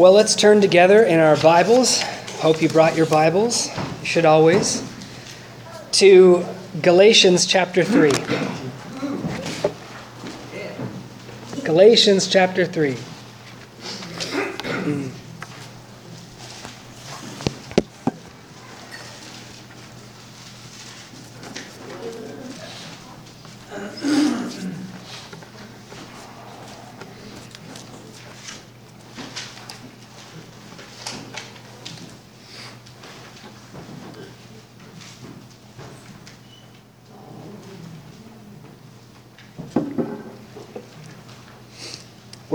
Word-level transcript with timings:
Well, 0.00 0.12
let's 0.12 0.34
turn 0.34 0.60
together 0.60 1.02
in 1.02 1.18
our 1.18 1.36
Bibles. 1.36 2.02
Hope 2.40 2.60
you 2.60 2.68
brought 2.68 2.96
your 2.96 3.06
Bibles. 3.06 3.68
You 4.00 4.06
should 4.06 4.24
always. 4.26 4.82
To 5.92 6.44
Galatians 6.82 7.46
chapter 7.46 7.82
3. 7.84 8.10
Galatians 11.64 12.28
chapter 12.28 12.66
3. 12.66 12.96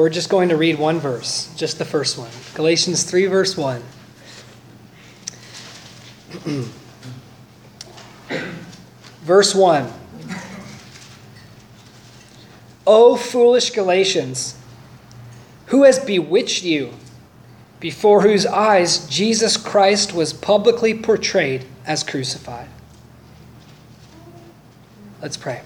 We're 0.05 0.12
just 0.12 0.30
going 0.30 0.50
to 0.50 0.55
read 0.55 0.77
one 0.77 1.00
verse, 1.00 1.52
just 1.55 1.80
the 1.80 1.84
first 1.84 2.16
one. 2.16 2.30
Galatians 2.54 3.02
3, 3.05 3.26
verse 3.26 3.58
1. 3.58 3.82
verse 9.23 9.56
1. 9.56 9.92
O 12.86 13.16
foolish 13.16 13.72
Galatians, 13.72 14.56
who 15.66 15.81
has 15.86 15.97
bewitched 15.97 16.64
you, 16.64 16.94
before 17.80 18.22
whose 18.22 18.45
eyes 18.45 19.08
Jesus 19.08 19.58
Christ 19.58 20.14
was 20.14 20.34
publicly 20.34 20.94
portrayed 20.94 21.66
as 21.88 22.03
crucified? 22.03 22.67
Let's 25.19 25.36
pray. 25.36 25.64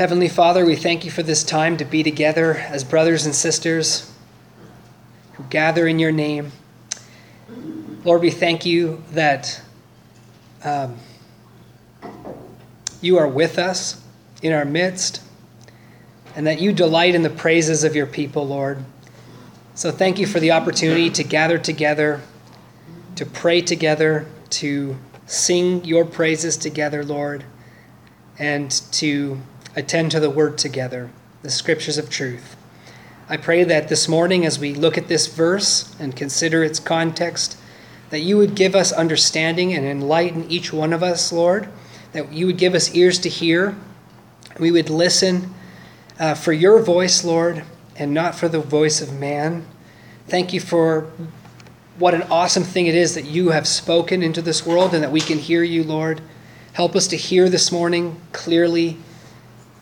Heavenly 0.00 0.28
Father, 0.28 0.64
we 0.64 0.76
thank 0.76 1.04
you 1.04 1.10
for 1.10 1.22
this 1.22 1.44
time 1.44 1.76
to 1.76 1.84
be 1.84 2.02
together 2.02 2.54
as 2.54 2.84
brothers 2.84 3.26
and 3.26 3.34
sisters 3.34 4.10
who 5.34 5.42
gather 5.50 5.86
in 5.86 5.98
your 5.98 6.10
name. 6.10 6.52
Lord, 8.02 8.22
we 8.22 8.30
thank 8.30 8.64
you 8.64 9.04
that 9.10 9.60
um, 10.64 10.96
you 13.02 13.18
are 13.18 13.28
with 13.28 13.58
us 13.58 14.02
in 14.40 14.54
our 14.54 14.64
midst 14.64 15.20
and 16.34 16.46
that 16.46 16.62
you 16.62 16.72
delight 16.72 17.14
in 17.14 17.20
the 17.20 17.28
praises 17.28 17.84
of 17.84 17.94
your 17.94 18.06
people, 18.06 18.46
Lord. 18.46 18.82
So 19.74 19.90
thank 19.90 20.18
you 20.18 20.26
for 20.26 20.40
the 20.40 20.52
opportunity 20.52 21.10
to 21.10 21.22
gather 21.22 21.58
together, 21.58 22.22
to 23.16 23.26
pray 23.26 23.60
together, 23.60 24.26
to 24.48 24.96
sing 25.26 25.84
your 25.84 26.06
praises 26.06 26.56
together, 26.56 27.04
Lord, 27.04 27.44
and 28.38 28.70
to 28.92 29.42
attend 29.76 30.10
to 30.10 30.20
the 30.20 30.30
word 30.30 30.58
together, 30.58 31.10
the 31.42 31.50
scriptures 31.50 31.98
of 31.98 32.10
truth. 32.10 32.56
I 33.28 33.36
pray 33.36 33.62
that 33.64 33.88
this 33.88 34.08
morning, 34.08 34.44
as 34.44 34.58
we 34.58 34.74
look 34.74 34.98
at 34.98 35.08
this 35.08 35.28
verse 35.28 35.94
and 36.00 36.16
consider 36.16 36.64
its 36.64 36.80
context, 36.80 37.56
that 38.10 38.20
you 38.20 38.36
would 38.36 38.56
give 38.56 38.74
us 38.74 38.92
understanding 38.92 39.72
and 39.72 39.86
enlighten 39.86 40.50
each 40.50 40.72
one 40.72 40.92
of 40.92 41.02
us, 41.02 41.32
Lord, 41.32 41.68
that 42.12 42.32
you 42.32 42.46
would 42.46 42.58
give 42.58 42.74
us 42.74 42.94
ears 42.94 43.20
to 43.20 43.28
hear. 43.28 43.76
We 44.58 44.72
would 44.72 44.90
listen 44.90 45.54
uh, 46.18 46.34
for 46.34 46.52
your 46.52 46.82
voice, 46.82 47.24
Lord, 47.24 47.62
and 47.94 48.12
not 48.12 48.34
for 48.34 48.48
the 48.48 48.58
voice 48.58 49.00
of 49.00 49.18
man. 49.18 49.64
Thank 50.26 50.52
you 50.52 50.60
for 50.60 51.10
what 51.98 52.14
an 52.14 52.22
awesome 52.22 52.64
thing 52.64 52.86
it 52.86 52.94
is 52.94 53.14
that 53.14 53.26
you 53.26 53.50
have 53.50 53.68
spoken 53.68 54.22
into 54.22 54.42
this 54.42 54.66
world 54.66 54.92
and 54.92 55.04
that 55.04 55.12
we 55.12 55.20
can 55.20 55.38
hear 55.38 55.62
you, 55.62 55.84
Lord. 55.84 56.20
Help 56.72 56.96
us 56.96 57.06
to 57.08 57.16
hear 57.16 57.48
this 57.48 57.70
morning 57.70 58.20
clearly 58.32 58.96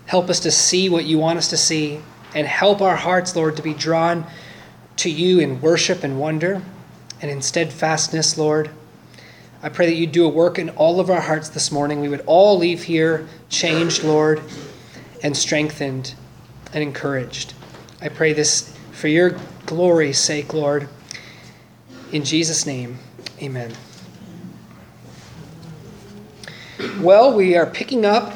Help 0.08 0.30
us 0.30 0.41
to 0.41 0.50
see 0.50 0.88
what 0.88 1.04
you 1.04 1.19
want 1.19 1.36
us 1.36 1.48
to 1.48 1.56
see 1.58 2.00
and 2.34 2.46
help 2.46 2.80
our 2.80 2.96
hearts, 2.96 3.36
Lord, 3.36 3.56
to 3.56 3.62
be 3.62 3.74
drawn 3.74 4.26
to 4.96 5.10
you 5.10 5.38
in 5.38 5.60
worship 5.60 6.02
and 6.02 6.19
wonder 6.19 6.62
and 7.20 7.30
in 7.30 7.42
steadfastness, 7.42 8.38
Lord. 8.38 8.70
I 9.62 9.69
pray 9.69 9.84
that 9.84 9.96
you 9.96 10.06
do 10.06 10.24
a 10.24 10.28
work 10.30 10.58
in 10.58 10.70
all 10.70 10.98
of 10.98 11.10
our 11.10 11.20
hearts 11.20 11.50
this 11.50 11.70
morning. 11.70 12.00
We 12.00 12.08
would 12.08 12.22
all 12.24 12.56
leave 12.56 12.84
here 12.84 13.28
changed, 13.50 14.02
Lord, 14.02 14.41
and 15.22 15.36
strengthened 15.36 16.14
and 16.72 16.82
encouraged. 16.82 17.52
I 18.00 18.08
pray 18.08 18.32
this 18.32 18.75
for 18.92 19.08
your 19.08 19.38
glory's 19.66 20.19
sake, 20.19 20.54
Lord. 20.54 20.88
In 22.12 22.25
Jesus' 22.25 22.64
name, 22.64 22.96
amen. 23.42 23.75
Well, 26.98 27.36
we 27.36 27.58
are 27.58 27.66
picking 27.66 28.06
up 28.06 28.32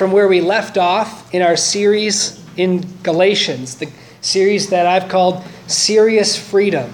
from 0.00 0.12
where 0.12 0.28
we 0.28 0.40
left 0.40 0.78
off 0.78 1.34
in 1.34 1.42
our 1.42 1.58
series 1.58 2.42
in 2.56 2.82
Galatians, 3.02 3.74
the 3.74 3.92
series 4.22 4.70
that 4.70 4.86
I've 4.86 5.10
called 5.10 5.44
Serious 5.66 6.38
Freedom. 6.38 6.90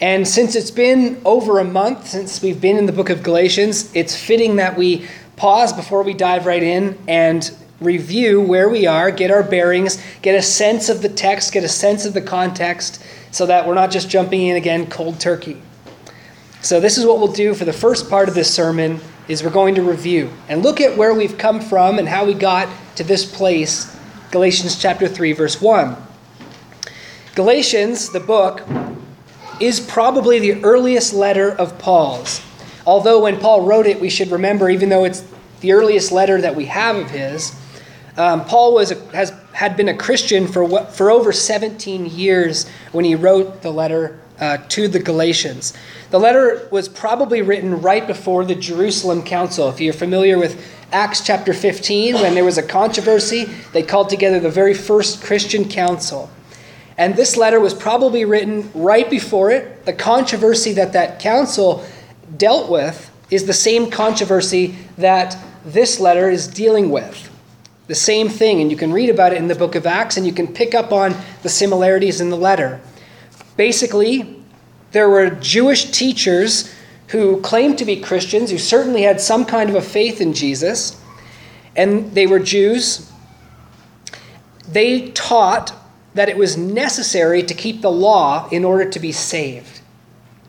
And 0.00 0.26
since 0.26 0.56
it's 0.56 0.70
been 0.70 1.20
over 1.26 1.58
a 1.58 1.64
month 1.64 2.06
since 2.06 2.40
we've 2.40 2.62
been 2.62 2.78
in 2.78 2.86
the 2.86 2.92
book 2.92 3.10
of 3.10 3.22
Galatians, 3.22 3.94
it's 3.94 4.16
fitting 4.16 4.56
that 4.56 4.78
we 4.78 5.06
pause 5.36 5.74
before 5.74 6.02
we 6.02 6.14
dive 6.14 6.46
right 6.46 6.62
in 6.62 6.96
and 7.06 7.54
review 7.78 8.40
where 8.40 8.70
we 8.70 8.86
are, 8.86 9.10
get 9.10 9.30
our 9.30 9.42
bearings, 9.42 10.02
get 10.22 10.34
a 10.34 10.40
sense 10.40 10.88
of 10.88 11.02
the 11.02 11.10
text, 11.10 11.52
get 11.52 11.62
a 11.62 11.68
sense 11.68 12.06
of 12.06 12.14
the 12.14 12.22
context, 12.22 13.04
so 13.32 13.44
that 13.44 13.66
we're 13.68 13.74
not 13.74 13.90
just 13.90 14.08
jumping 14.08 14.46
in 14.46 14.56
again 14.56 14.86
cold 14.86 15.20
turkey. 15.20 15.60
So, 16.62 16.80
this 16.80 16.96
is 16.96 17.04
what 17.04 17.18
we'll 17.18 17.32
do 17.32 17.52
for 17.52 17.66
the 17.66 17.72
first 17.74 18.08
part 18.08 18.30
of 18.30 18.34
this 18.34 18.52
sermon 18.52 18.98
is 19.28 19.44
we're 19.44 19.50
going 19.50 19.74
to 19.74 19.82
review 19.82 20.32
and 20.48 20.62
look 20.62 20.80
at 20.80 20.96
where 20.96 21.12
we've 21.12 21.36
come 21.36 21.60
from 21.60 21.98
and 21.98 22.08
how 22.08 22.24
we 22.24 22.34
got 22.34 22.68
to 22.96 23.04
this 23.04 23.24
place, 23.24 23.94
Galatians 24.30 24.80
chapter 24.80 25.06
3 25.06 25.32
verse 25.32 25.60
1. 25.60 25.96
Galatians, 27.34 28.10
the 28.10 28.20
book, 28.20 28.62
is 29.60 29.78
probably 29.78 30.38
the 30.38 30.64
earliest 30.64 31.12
letter 31.12 31.50
of 31.50 31.78
Paul's. 31.78 32.42
Although 32.86 33.22
when 33.22 33.38
Paul 33.38 33.62
wrote 33.62 33.86
it, 33.86 34.00
we 34.00 34.08
should 34.08 34.30
remember, 34.30 34.70
even 34.70 34.88
though 34.88 35.04
it's 35.04 35.22
the 35.60 35.72
earliest 35.72 36.10
letter 36.10 36.40
that 36.40 36.56
we 36.56 36.64
have 36.64 36.96
of 36.96 37.10
his, 37.10 37.54
um, 38.16 38.44
Paul 38.44 38.74
was 38.74 38.90
a, 38.90 38.96
has 39.14 39.32
had 39.52 39.76
been 39.76 39.88
a 39.88 39.96
Christian 39.96 40.46
for 40.46 40.64
what, 40.64 40.92
for 40.92 41.10
over 41.10 41.32
17 41.32 42.06
years 42.06 42.68
when 42.92 43.04
he 43.04 43.14
wrote 43.14 43.62
the 43.62 43.70
letter 43.70 44.18
uh, 44.40 44.58
to 44.68 44.88
the 44.88 44.98
Galatians. 44.98 45.74
The 46.10 46.18
letter 46.18 46.68
was 46.70 46.88
probably 46.88 47.42
written 47.42 47.80
right 47.80 48.06
before 48.06 48.44
the 48.44 48.54
Jerusalem 48.54 49.22
Council. 49.22 49.68
If 49.68 49.80
you're 49.80 49.92
familiar 49.92 50.38
with 50.38 50.64
Acts 50.92 51.24
chapter 51.24 51.52
15, 51.52 52.14
when 52.14 52.34
there 52.34 52.44
was 52.44 52.58
a 52.58 52.62
controversy, 52.62 53.44
they 53.72 53.82
called 53.82 54.08
together 54.08 54.40
the 54.40 54.50
very 54.50 54.74
first 54.74 55.22
Christian 55.22 55.68
council. 55.68 56.30
And 56.96 57.14
this 57.14 57.36
letter 57.36 57.60
was 57.60 57.74
probably 57.74 58.24
written 58.24 58.70
right 58.74 59.08
before 59.08 59.50
it. 59.50 59.84
The 59.84 59.92
controversy 59.92 60.72
that 60.72 60.92
that 60.94 61.20
council 61.20 61.84
dealt 62.36 62.70
with 62.70 63.10
is 63.30 63.46
the 63.46 63.52
same 63.52 63.90
controversy 63.90 64.74
that 64.96 65.36
this 65.64 66.00
letter 66.00 66.28
is 66.28 66.48
dealing 66.48 66.90
with. 66.90 67.30
The 67.86 67.94
same 67.94 68.28
thing, 68.28 68.60
and 68.60 68.70
you 68.70 68.76
can 68.76 68.92
read 68.92 69.10
about 69.10 69.32
it 69.32 69.38
in 69.38 69.48
the 69.48 69.54
book 69.54 69.74
of 69.74 69.86
Acts, 69.86 70.16
and 70.16 70.26
you 70.26 70.32
can 70.32 70.48
pick 70.48 70.74
up 70.74 70.92
on 70.92 71.14
the 71.42 71.48
similarities 71.48 72.20
in 72.20 72.30
the 72.30 72.36
letter. 72.36 72.80
Basically, 73.58 74.36
there 74.92 75.10
were 75.10 75.30
Jewish 75.30 75.90
teachers 75.90 76.72
who 77.08 77.40
claimed 77.40 77.76
to 77.78 77.84
be 77.84 77.96
Christians, 77.96 78.52
who 78.52 78.56
certainly 78.56 79.02
had 79.02 79.20
some 79.20 79.44
kind 79.44 79.68
of 79.68 79.74
a 79.74 79.82
faith 79.82 80.20
in 80.20 80.32
Jesus, 80.32 81.02
and 81.74 82.12
they 82.12 82.28
were 82.28 82.38
Jews. 82.38 83.10
They 84.68 85.10
taught 85.10 85.74
that 86.14 86.28
it 86.28 86.36
was 86.36 86.56
necessary 86.56 87.42
to 87.42 87.52
keep 87.52 87.82
the 87.82 87.90
law 87.90 88.48
in 88.50 88.64
order 88.64 88.88
to 88.88 89.00
be 89.00 89.10
saved. 89.10 89.80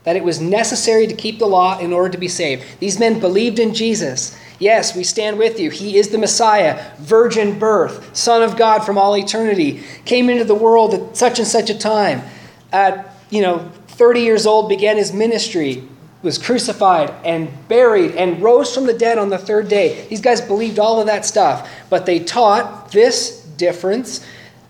That 0.04 0.14
it 0.14 0.22
was 0.22 0.40
necessary 0.40 1.08
to 1.08 1.14
keep 1.14 1.40
the 1.40 1.48
law 1.48 1.80
in 1.80 1.92
order 1.92 2.10
to 2.10 2.18
be 2.18 2.28
saved. 2.28 2.62
These 2.78 3.00
men 3.00 3.18
believed 3.18 3.58
in 3.58 3.74
Jesus. 3.74 4.38
Yes, 4.60 4.94
we 4.94 5.02
stand 5.02 5.36
with 5.36 5.58
you. 5.58 5.70
He 5.70 5.96
is 5.96 6.10
the 6.10 6.18
Messiah, 6.18 6.92
virgin 6.98 7.58
birth, 7.58 8.16
Son 8.16 8.40
of 8.40 8.56
God 8.56 8.84
from 8.84 8.96
all 8.96 9.16
eternity, 9.16 9.82
came 10.04 10.30
into 10.30 10.44
the 10.44 10.54
world 10.54 10.94
at 10.94 11.16
such 11.16 11.40
and 11.40 11.48
such 11.48 11.70
a 11.70 11.78
time 11.78 12.22
at, 12.72 13.14
you 13.30 13.42
know, 13.42 13.70
30 13.88 14.20
years 14.20 14.46
old, 14.46 14.68
began 14.68 14.96
his 14.96 15.12
ministry, 15.12 15.86
was 16.22 16.38
crucified 16.38 17.12
and 17.24 17.50
buried 17.68 18.12
and 18.12 18.42
rose 18.42 18.74
from 18.74 18.86
the 18.86 18.94
dead 18.94 19.18
on 19.18 19.30
the 19.30 19.38
third 19.38 19.68
day. 19.68 20.06
These 20.08 20.20
guys 20.20 20.40
believed 20.40 20.78
all 20.78 21.00
of 21.00 21.06
that 21.06 21.24
stuff, 21.24 21.70
but 21.88 22.06
they 22.06 22.18
taught 22.18 22.92
this 22.92 23.42
difference 23.56 24.26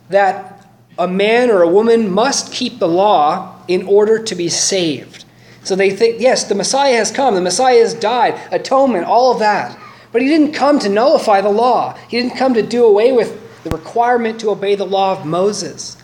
that 0.08 0.66
a 0.98 1.08
man 1.08 1.50
or 1.50 1.62
a 1.62 1.68
woman 1.68 2.10
must 2.10 2.52
keep 2.52 2.78
the 2.78 2.88
law 2.88 3.56
in 3.68 3.86
order 3.86 4.22
to 4.22 4.34
be 4.34 4.48
saved. 4.48 5.24
So 5.62 5.76
they 5.76 5.90
think, 5.90 6.20
yes, 6.20 6.44
the 6.44 6.54
Messiah 6.54 6.96
has 6.96 7.10
come, 7.10 7.34
the 7.34 7.40
Messiah 7.40 7.78
has 7.78 7.94
died, 7.94 8.40
atonement, 8.50 9.04
all 9.06 9.32
of 9.32 9.38
that. 9.40 9.78
But 10.12 10.22
he 10.22 10.28
didn't 10.28 10.52
come 10.52 10.78
to 10.80 10.88
nullify 10.88 11.40
the 11.40 11.50
law, 11.50 11.96
he 12.08 12.20
didn't 12.20 12.36
come 12.36 12.54
to 12.54 12.62
do 12.62 12.84
away 12.84 13.12
with 13.12 13.38
the 13.64 13.70
requirement 13.70 14.40
to 14.40 14.50
obey 14.50 14.74
the 14.74 14.86
law 14.86 15.12
of 15.12 15.26
Moses 15.26 15.99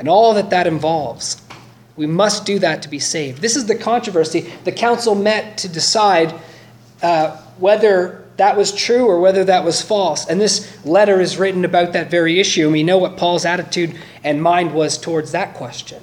and 0.00 0.08
all 0.08 0.34
that 0.34 0.50
that 0.50 0.66
involves. 0.66 1.40
We 1.94 2.06
must 2.06 2.46
do 2.46 2.58
that 2.60 2.80
to 2.82 2.88
be 2.88 2.98
saved. 2.98 3.42
This 3.42 3.54
is 3.54 3.66
the 3.66 3.74
controversy. 3.74 4.50
The 4.64 4.72
council 4.72 5.14
met 5.14 5.58
to 5.58 5.68
decide 5.68 6.34
uh, 7.02 7.36
whether 7.58 8.24
that 8.38 8.56
was 8.56 8.72
true 8.72 9.04
or 9.04 9.20
whether 9.20 9.44
that 9.44 9.62
was 9.62 9.82
false. 9.82 10.26
And 10.26 10.40
this 10.40 10.82
letter 10.86 11.20
is 11.20 11.36
written 11.36 11.66
about 11.66 11.92
that 11.92 12.10
very 12.10 12.40
issue, 12.40 12.62
and 12.62 12.72
we 12.72 12.82
know 12.82 12.96
what 12.96 13.18
Paul's 13.18 13.44
attitude 13.44 13.94
and 14.24 14.42
mind 14.42 14.72
was 14.72 14.96
towards 14.96 15.32
that 15.32 15.52
question. 15.52 16.02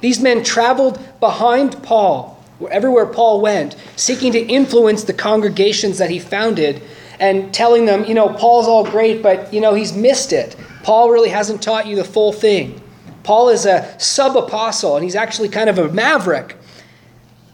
These 0.00 0.20
men 0.20 0.44
traveled 0.44 1.00
behind 1.18 1.82
Paul, 1.82 2.40
everywhere 2.70 3.06
Paul 3.06 3.40
went, 3.40 3.74
seeking 3.96 4.30
to 4.32 4.38
influence 4.38 5.02
the 5.02 5.12
congregations 5.12 5.98
that 5.98 6.10
he 6.10 6.20
founded 6.20 6.80
and 7.18 7.52
telling 7.52 7.86
them, 7.86 8.04
you 8.04 8.14
know, 8.14 8.28
Paul's 8.28 8.68
all 8.68 8.84
great, 8.84 9.20
but, 9.20 9.52
you 9.52 9.60
know, 9.60 9.74
he's 9.74 9.92
missed 9.92 10.32
it. 10.32 10.54
Paul 10.84 11.10
really 11.10 11.30
hasn't 11.30 11.60
taught 11.60 11.88
you 11.88 11.96
the 11.96 12.04
full 12.04 12.32
thing. 12.32 12.80
Paul 13.24 13.48
is 13.48 13.66
a 13.66 13.98
sub 13.98 14.36
apostle, 14.36 14.94
and 14.94 15.02
he's 15.02 15.16
actually 15.16 15.48
kind 15.48 15.68
of 15.68 15.78
a 15.78 15.88
maverick. 15.88 16.56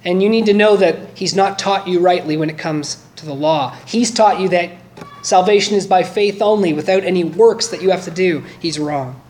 And 0.05 0.23
you 0.23 0.29
need 0.29 0.47
to 0.47 0.55
know 0.55 0.77
that 0.77 1.17
he's 1.17 1.35
not 1.35 1.59
taught 1.59 1.89
you 1.89 2.01
rightly 2.01 2.37
when 2.37 2.51
it 2.51 2.59
comes 2.59 3.05
to 3.17 3.25
the 3.25 3.35
law. 3.35 3.77
He's 3.87 4.11
taught 4.11 4.41
you 4.41 4.49
that 4.51 4.71
salvation 5.23 5.77
is 5.77 5.87
by 5.87 6.03
faith 6.03 6.43
only, 6.43 6.73
without 6.73 7.05
any 7.05 7.25
works 7.25 7.69
that 7.69 7.83
you 7.83 7.91
have 7.91 8.05
to 8.05 8.11
do. 8.11 8.45
He's 8.61 8.79
wrong. 8.79 9.21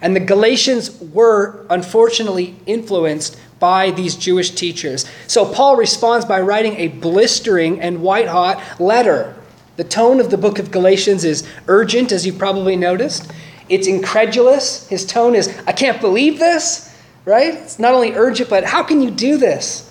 And 0.00 0.16
the 0.16 0.20
Galatians 0.20 1.00
were 1.00 1.64
unfortunately 1.70 2.56
influenced 2.66 3.38
by 3.60 3.92
these 3.92 4.16
Jewish 4.16 4.50
teachers. 4.50 5.06
So 5.28 5.44
Paul 5.44 5.76
responds 5.76 6.26
by 6.26 6.40
writing 6.40 6.74
a 6.76 6.88
blistering 6.88 7.80
and 7.80 8.02
white 8.02 8.26
hot 8.26 8.80
letter. 8.80 9.36
The 9.76 9.84
tone 9.84 10.18
of 10.18 10.30
the 10.30 10.36
book 10.36 10.58
of 10.58 10.72
Galatians 10.72 11.24
is 11.24 11.46
urgent, 11.68 12.10
as 12.10 12.26
you 12.26 12.32
probably 12.32 12.74
noticed. 12.74 13.30
It's 13.72 13.86
incredulous. 13.86 14.86
His 14.88 15.06
tone 15.06 15.34
is, 15.34 15.48
I 15.66 15.72
can't 15.72 15.98
believe 15.98 16.38
this, 16.38 16.94
right? 17.24 17.54
It's 17.54 17.78
not 17.78 17.94
only 17.94 18.12
urgent, 18.12 18.50
but 18.50 18.64
how 18.64 18.82
can 18.82 19.00
you 19.00 19.10
do 19.10 19.38
this? 19.38 19.90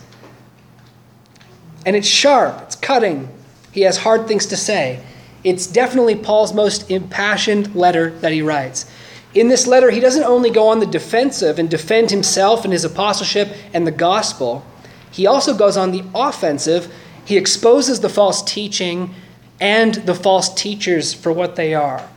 And 1.83 1.95
it's 1.95 2.07
sharp, 2.07 2.61
it's 2.61 2.75
cutting. 2.75 3.27
He 3.71 3.81
has 3.81 3.97
hard 3.97 4.27
things 4.27 4.45
to 4.45 4.55
say. 4.55 5.03
It's 5.43 5.65
definitely 5.65 6.15
Paul's 6.15 6.53
most 6.53 6.91
impassioned 6.91 7.73
letter 7.73 8.11
that 8.19 8.31
he 8.31 8.43
writes. 8.43 8.85
In 9.33 9.47
this 9.47 9.65
letter, 9.65 9.89
he 9.89 9.99
doesn't 9.99 10.25
only 10.25 10.51
go 10.51 10.67
on 10.67 10.79
the 10.79 10.85
defensive 10.85 11.57
and 11.57 11.67
defend 11.67 12.11
himself 12.11 12.63
and 12.63 12.71
his 12.71 12.85
apostleship 12.85 13.51
and 13.73 13.87
the 13.87 13.91
gospel, 13.91 14.63
he 15.09 15.25
also 15.25 15.57
goes 15.57 15.75
on 15.75 15.89
the 15.89 16.03
offensive. 16.13 16.93
He 17.25 17.35
exposes 17.35 18.01
the 18.01 18.09
false 18.09 18.43
teaching 18.43 19.15
and 19.59 19.95
the 19.95 20.13
false 20.13 20.53
teachers 20.53 21.15
for 21.15 21.31
what 21.31 21.55
they 21.55 21.73
are. 21.73 22.07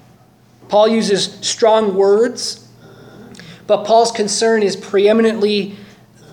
Paul 0.74 0.88
uses 0.88 1.38
strong 1.40 1.94
words, 1.94 2.66
but 3.68 3.84
Paul's 3.84 4.10
concern 4.10 4.64
is 4.64 4.74
preeminently 4.74 5.76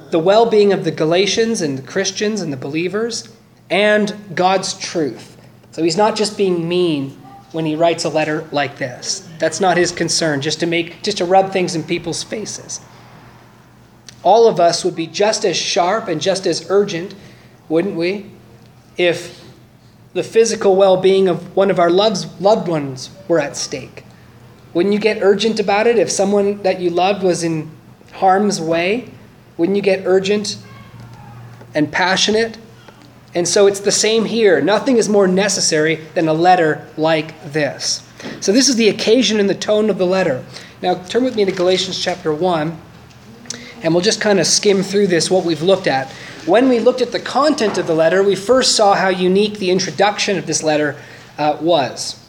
the 0.09 0.17
well 0.17 0.47
being 0.47 0.73
of 0.73 0.83
the 0.83 0.89
Galatians 0.89 1.61
and 1.61 1.77
the 1.77 1.83
Christians 1.83 2.41
and 2.41 2.51
the 2.51 2.57
believers 2.57 3.29
and 3.69 4.15
God's 4.33 4.73
truth. 4.79 5.37
So 5.73 5.83
he's 5.83 5.95
not 5.95 6.15
just 6.15 6.39
being 6.39 6.67
mean 6.67 7.11
when 7.51 7.67
he 7.67 7.75
writes 7.75 8.03
a 8.03 8.09
letter 8.09 8.47
like 8.51 8.79
this. 8.79 9.29
That's 9.37 9.61
not 9.61 9.77
his 9.77 9.91
concern, 9.91 10.41
just 10.41 10.59
to 10.61 10.65
make 10.65 11.03
just 11.03 11.19
to 11.19 11.25
rub 11.25 11.51
things 11.51 11.75
in 11.75 11.83
people's 11.83 12.23
faces. 12.23 12.81
All 14.23 14.47
of 14.47 14.59
us 14.59 14.83
would 14.83 14.95
be 14.95 15.05
just 15.05 15.45
as 15.45 15.55
sharp 15.55 16.07
and 16.07 16.19
just 16.19 16.47
as 16.47 16.65
urgent, 16.67 17.13
wouldn't 17.69 17.95
we, 17.95 18.31
if 18.97 19.45
the 20.13 20.23
physical 20.23 20.75
well-being 20.75 21.27
of 21.27 21.55
one 21.55 21.69
of 21.69 21.77
our 21.77 21.91
loved 21.91 22.67
ones 22.67 23.11
were 23.27 23.39
at 23.39 23.55
stake. 23.55 24.03
Wouldn't 24.73 24.93
you 24.93 24.99
get 24.99 25.21
urgent 25.21 25.59
about 25.59 25.87
it 25.87 25.97
if 25.97 26.09
someone 26.09 26.61
that 26.63 26.79
you 26.79 26.89
loved 26.89 27.23
was 27.23 27.43
in 27.43 27.69
harm's 28.13 28.61
way? 28.61 29.09
Wouldn't 29.57 29.75
you 29.75 29.81
get 29.81 30.05
urgent 30.05 30.57
and 31.73 31.91
passionate? 31.91 32.57
And 33.33 33.47
so 33.47 33.67
it's 33.67 33.79
the 33.79 33.91
same 33.91 34.25
here. 34.25 34.61
Nothing 34.61 34.97
is 34.97 35.07
more 35.07 35.27
necessary 35.27 35.95
than 36.15 36.27
a 36.27 36.33
letter 36.33 36.87
like 36.97 37.51
this. 37.51 38.07
So 38.39 38.51
this 38.51 38.69
is 38.69 38.75
the 38.75 38.89
occasion 38.89 39.39
and 39.39 39.49
the 39.49 39.55
tone 39.55 39.89
of 39.89 39.97
the 39.97 40.05
letter. 40.05 40.45
Now 40.81 40.95
turn 40.95 41.23
with 41.23 41.35
me 41.35 41.45
to 41.45 41.51
Galatians 41.51 42.01
chapter 42.01 42.33
1, 42.33 42.77
and 43.83 43.93
we'll 43.93 44.03
just 44.03 44.21
kind 44.21 44.39
of 44.39 44.47
skim 44.47 44.83
through 44.83 45.07
this, 45.07 45.31
what 45.31 45.45
we've 45.45 45.61
looked 45.61 45.87
at. 45.87 46.11
When 46.45 46.69
we 46.69 46.79
looked 46.79 47.01
at 47.01 47.11
the 47.11 47.19
content 47.19 47.77
of 47.77 47.87
the 47.87 47.95
letter, 47.95 48.23
we 48.23 48.35
first 48.35 48.75
saw 48.75 48.95
how 48.95 49.09
unique 49.09 49.59
the 49.59 49.71
introduction 49.71 50.37
of 50.37 50.47
this 50.47 50.63
letter 50.63 50.99
uh, 51.37 51.57
was. 51.61 52.20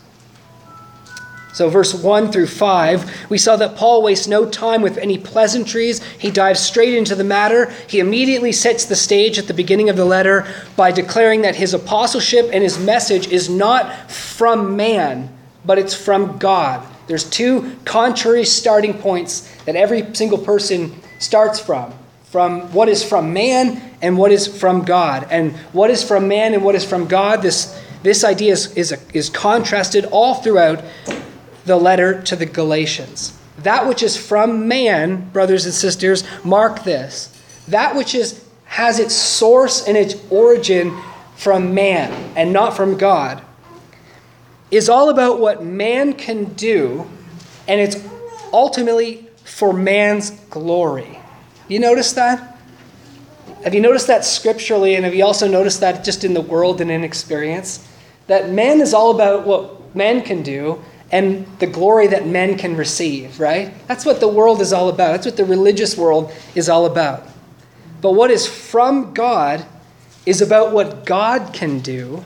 So, 1.52 1.69
verse 1.69 1.93
1 1.93 2.32
through 2.32 2.46
5, 2.46 3.28
we 3.28 3.37
saw 3.37 3.56
that 3.56 3.76
Paul 3.76 4.02
wastes 4.02 4.26
no 4.26 4.49
time 4.49 4.81
with 4.81 4.96
any 4.96 5.19
pleasantries. 5.19 6.02
He 6.02 6.31
dives 6.31 6.60
straight 6.60 6.94
into 6.94 7.14
the 7.14 7.25
matter. 7.25 7.70
He 7.88 8.00
immediately 8.00 8.52
sets 8.52 8.87
the 8.87 8.96
stage 8.96 9.38
at 9.38 9.49
the 9.49 9.54
beginning 9.54 9.90
of 9.90 9.96
the 9.96 10.04
letter 10.06 10.46
by 10.76 10.93
declaring 10.93 11.43
that 11.43 11.56
his 11.56 11.75
apostleship 11.75 12.49
and 12.52 12.62
his 12.62 12.78
message 12.78 13.28
is 13.28 13.50
not 13.50 14.10
from 14.10 14.76
man, 14.76 15.31
but 15.66 15.78
it's 15.78 15.94
from 15.94 16.38
God. 16.38 16.87
There's 17.06 17.28
two 17.28 17.76
contrary 17.84 18.44
starting 18.44 18.94
points 18.94 19.40
that 19.64 19.76
every 19.76 20.14
single 20.14 20.38
person 20.38 20.94
starts 21.19 21.60
from 21.60 21.93
from 22.32 22.62
what 22.72 22.88
is 22.88 23.04
from 23.04 23.34
man 23.34 23.78
and 24.00 24.16
what 24.16 24.32
is 24.32 24.46
from 24.46 24.87
God. 24.87 25.26
And 25.31 25.52
what 25.75 25.90
is 25.90 26.02
from 26.02 26.28
man 26.28 26.54
and 26.54 26.64
what 26.64 26.75
is 26.75 26.82
from 26.82 27.06
God, 27.06 27.43
this, 27.43 27.78
this 28.02 28.25
idea 28.25 28.54
is, 28.54 28.75
is, 28.75 28.99
is 29.12 29.28
contrasted 29.28 30.06
all 30.06 30.37
throughout 30.37 30.82
the 31.64 31.76
letter 31.76 32.20
to 32.23 32.37
the 32.37 32.47
Galatians. 32.47 33.38
That 33.59 33.87
which 33.87 34.03
is 34.03 34.17
from 34.17 34.67
man, 34.69 35.31
brothers 35.31 35.64
and 35.64 35.75
sisters, 35.75 36.25
mark 36.44 36.85
this. 36.85 37.29
That 37.69 37.94
which 37.94 38.14
is 38.14 38.44
has 38.64 38.99
its 38.99 39.14
source 39.14 39.87
and 39.87 39.99
its 39.99 40.14
origin 40.31 40.99
from 41.37 41.75
man 41.75 42.11
and 42.35 42.55
not 42.55 42.75
from 42.75 42.97
God 42.97 43.43
is 44.70 44.88
all 44.88 45.11
about 45.11 45.38
what 45.38 45.62
man 45.62 46.14
can 46.14 46.44
do 46.55 47.06
and 47.69 47.79
it's 47.81 48.02
ultimately 48.50 49.28
for 49.45 49.75
man's 49.75 50.31
glory. 50.49 51.19
You 51.69 51.81
notice 51.81 52.14
that? 52.14 52.59
Have 53.64 53.75
you 53.75 53.83
noticed 53.83 54.07
that 54.07 54.25
scripturally 54.25 54.95
and 54.95 55.04
have 55.04 55.14
you 55.14 55.25
also 55.25 55.47
noticed 55.47 55.81
that 55.81 56.02
just 56.02 56.25
in 56.25 56.33
the 56.33 56.40
world 56.40 56.81
and 56.81 56.90
in 56.90 57.04
experience? 57.04 57.87
That 58.26 58.50
man 58.50 58.81
is 58.81 58.95
all 58.95 59.14
about 59.14 59.47
what 59.47 59.95
man 59.95 60.23
can 60.23 60.42
do 60.42 60.83
and 61.12 61.47
the 61.59 61.66
glory 61.66 62.07
that 62.09 62.26
men 62.26 62.57
can 62.57 62.75
receive, 62.75 63.38
right? 63.38 63.73
That's 63.87 64.07
what 64.07 64.19
the 64.19 64.28
world 64.28 64.62
is 64.62 64.73
all 64.73 64.88
about. 64.88 65.12
That's 65.12 65.26
what 65.26 65.37
the 65.37 65.45
religious 65.45 65.97
world 65.97 66.33
is 66.54 66.71
all 66.71 66.87
about. 66.87 67.28
But 68.00 68.12
what 68.12 68.31
is 68.31 68.47
from 68.47 69.12
God 69.12 69.64
is 70.25 70.40
about 70.40 70.73
what 70.73 71.04
God 71.04 71.52
can 71.52 71.81
do, 71.81 72.25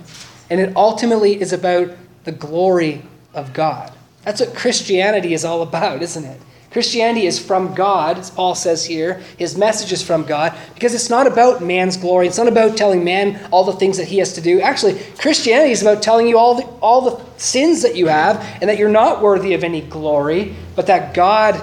and 0.48 0.60
it 0.60 0.74
ultimately 0.76 1.40
is 1.40 1.52
about 1.52 1.90
the 2.24 2.32
glory 2.32 3.02
of 3.34 3.52
God. 3.52 3.92
That's 4.22 4.40
what 4.40 4.54
Christianity 4.54 5.34
is 5.34 5.44
all 5.44 5.62
about, 5.62 6.02
isn't 6.02 6.24
it? 6.24 6.40
Christianity 6.70 7.26
is 7.26 7.38
from 7.38 7.74
God, 7.74 8.18
as 8.18 8.30
Paul 8.30 8.54
says 8.54 8.84
here. 8.84 9.22
His 9.38 9.56
message 9.56 9.92
is 9.92 10.02
from 10.02 10.24
God 10.24 10.56
because 10.74 10.94
it's 10.94 11.08
not 11.08 11.26
about 11.26 11.62
man's 11.62 11.96
glory. 11.96 12.26
It's 12.26 12.38
not 12.38 12.48
about 12.48 12.76
telling 12.76 13.04
man 13.04 13.48
all 13.50 13.64
the 13.64 13.72
things 13.72 13.96
that 13.96 14.08
he 14.08 14.18
has 14.18 14.34
to 14.34 14.40
do. 14.40 14.60
Actually, 14.60 15.00
Christianity 15.18 15.72
is 15.72 15.82
about 15.82 16.02
telling 16.02 16.28
you 16.28 16.38
all 16.38 16.56
the, 16.56 16.64
all 16.80 17.00
the 17.02 17.38
sins 17.38 17.82
that 17.82 17.96
you 17.96 18.08
have 18.08 18.44
and 18.60 18.68
that 18.68 18.78
you're 18.78 18.88
not 18.88 19.22
worthy 19.22 19.54
of 19.54 19.64
any 19.64 19.80
glory, 19.80 20.54
but 20.74 20.86
that 20.88 21.14
God 21.14 21.62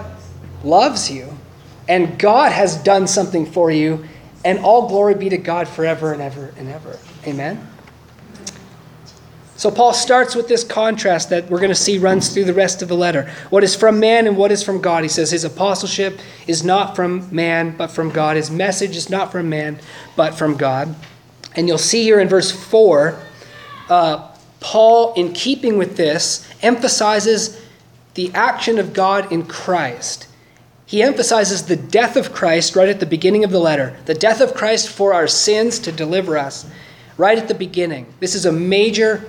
loves 0.63 1.11
you 1.11 1.33
and 1.87 2.17
God 2.17 2.51
has 2.51 2.77
done 2.77 3.07
something 3.07 3.45
for 3.45 3.71
you, 3.71 4.05
and 4.45 4.59
all 4.59 4.87
glory 4.87 5.15
be 5.15 5.29
to 5.29 5.37
God 5.37 5.67
forever 5.67 6.13
and 6.13 6.21
ever 6.21 6.53
and 6.57 6.69
ever. 6.69 6.97
Amen. 7.25 7.72
So 9.63 9.71
Paul 9.71 9.93
starts 9.93 10.35
with 10.35 10.49
this 10.49 10.61
contrast 10.61 11.29
that 11.29 11.49
we're 11.49 11.61
going 11.61 11.69
to 11.69 11.73
see 11.73 11.97
runs 11.97 12.33
through 12.33 12.43
the 12.43 12.53
rest 12.53 12.81
of 12.81 12.89
the 12.89 12.97
letter. 12.97 13.31
What 13.49 13.63
is 13.63 13.77
from 13.77 13.97
man 13.97 14.27
and 14.27 14.35
what 14.35 14.51
is 14.51 14.61
from 14.61 14.81
God? 14.81 15.03
He 15.03 15.07
says 15.07 15.31
his 15.31 15.45
apostleship 15.45 16.19
is 16.47 16.65
not 16.65 16.97
from 16.97 17.33
man, 17.33 17.73
but 17.77 17.87
from 17.87 18.09
God. 18.09 18.35
His 18.35 18.51
message 18.51 18.97
is 18.97 19.09
not 19.09 19.31
from 19.31 19.47
man, 19.47 19.79
but 20.17 20.35
from 20.35 20.57
God. 20.57 20.93
And 21.55 21.69
you'll 21.69 21.77
see 21.77 22.03
here 22.03 22.19
in 22.19 22.27
verse 22.27 22.51
4, 22.51 23.17
uh, 23.87 24.35
Paul, 24.59 25.13
in 25.13 25.31
keeping 25.31 25.77
with 25.77 25.95
this, 25.95 26.45
emphasizes 26.61 27.65
the 28.15 28.33
action 28.33 28.77
of 28.77 28.91
God 28.91 29.31
in 29.31 29.45
Christ. 29.45 30.27
He 30.85 31.01
emphasizes 31.01 31.67
the 31.67 31.77
death 31.77 32.17
of 32.17 32.33
Christ 32.33 32.75
right 32.75 32.89
at 32.89 32.99
the 32.99 33.05
beginning 33.05 33.45
of 33.45 33.51
the 33.51 33.61
letter, 33.61 33.95
the 34.07 34.13
death 34.13 34.41
of 34.41 34.55
Christ 34.55 34.89
for 34.89 35.13
our 35.13 35.25
sins 35.25 35.79
to 35.79 35.93
deliver 35.93 36.37
us, 36.37 36.69
right 37.15 37.37
at 37.37 37.47
the 37.47 37.55
beginning. 37.55 38.13
This 38.19 38.35
is 38.35 38.45
a 38.45 38.51
major 38.51 39.23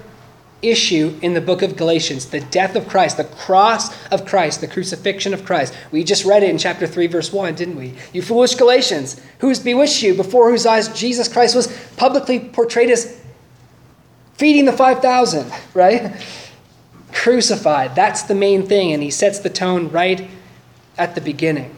issue 0.71 1.19
in 1.23 1.35
the 1.35 1.41
book 1.41 1.63
of 1.63 1.77
Galatians 1.77 2.27
the 2.27 2.41
death 2.41 2.77
of 2.77 2.89
Christ, 2.89 3.17
the 3.17 3.25
cross 3.25 3.95
of 4.09 4.25
Christ, 4.25 4.61
the 4.61 4.69
crucifixion 4.69 5.35
of 5.35 5.45
Christ. 5.45 5.75
We 5.91 6.05
just 6.05 6.25
read 6.25 6.43
it 6.43 6.51
in 6.51 6.59
chapter 6.59 6.87
3, 6.87 7.07
verse 7.07 7.33
1, 7.33 7.55
didn't 7.55 7.77
we? 7.77 7.95
You 8.13 8.23
foolish 8.23 8.55
Galatians, 8.55 9.21
who's 9.39 9.61
bewitched 9.61 10.03
you 10.03 10.15
before 10.15 10.51
whose 10.51 10.67
eyes 10.67 10.89
Jesus 10.99 11.29
Christ 11.29 11.55
was 11.55 11.67
publicly 11.97 12.41
portrayed 12.41 12.91
as 12.91 13.21
feeding 14.35 14.65
the 14.65 14.73
5,000, 14.73 15.53
right? 15.75 16.21
Crucified. 17.13 17.95
That's 17.95 18.23
the 18.23 18.35
main 18.35 18.67
thing, 18.67 18.93
and 18.93 19.03
he 19.03 19.11
sets 19.11 19.39
the 19.39 19.51
tone 19.51 19.91
right 19.91 20.29
at 20.99 21.15
the 21.15 21.21
beginning. 21.21 21.75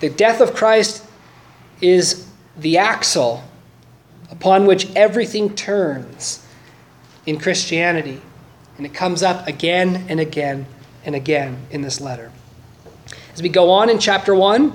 The 0.00 0.10
death 0.10 0.40
of 0.40 0.54
Christ 0.54 1.04
is 1.80 2.26
the 2.56 2.78
axle 2.78 3.44
upon 4.30 4.66
which 4.66 4.88
everything 4.94 5.54
turns 5.54 6.46
in 7.26 7.38
Christianity. 7.38 8.20
And 8.76 8.86
it 8.86 8.94
comes 8.94 9.22
up 9.22 9.46
again 9.46 10.06
and 10.08 10.20
again 10.20 10.66
and 11.04 11.14
again 11.14 11.66
in 11.70 11.82
this 11.82 12.00
letter. 12.00 12.32
As 13.34 13.42
we 13.42 13.48
go 13.48 13.70
on 13.70 13.90
in 13.90 13.98
chapter 13.98 14.34
1, 14.34 14.72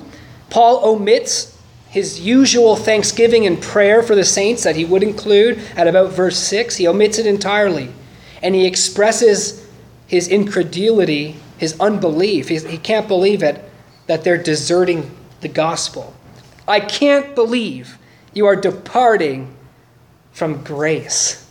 Paul 0.50 0.86
omits 0.86 1.58
his 1.90 2.20
usual 2.20 2.76
thanksgiving 2.76 3.46
and 3.46 3.62
prayer 3.62 4.04
for 4.04 4.16
the 4.16 4.26
saints 4.26 4.64
that 4.64 4.76
he 4.76 4.86
would 4.86 5.04
include 5.04 5.60
at 5.76 5.88
about 5.88 6.12
verse 6.12 6.38
6. 6.38 6.76
He 6.76 6.88
omits 6.88 7.18
it 7.18 7.26
entirely. 7.26 7.92
And 8.44 8.54
he 8.54 8.66
expresses 8.66 9.68
his 10.08 10.28
incredulity, 10.28 11.38
his 11.58 11.80
unbelief. 11.80 12.50
he 12.50 12.78
can't 12.78 13.08
believe 13.08 13.42
it 13.42 13.64
that 14.08 14.24
they're 14.24 14.42
deserting 14.42 15.10
the 15.42 15.48
gospel. 15.48 16.14
I 16.68 16.80
can't 16.80 17.34
believe 17.34 17.98
you 18.34 18.46
are 18.46 18.56
departing 18.56 19.56
from 20.32 20.64
grace 20.64 21.45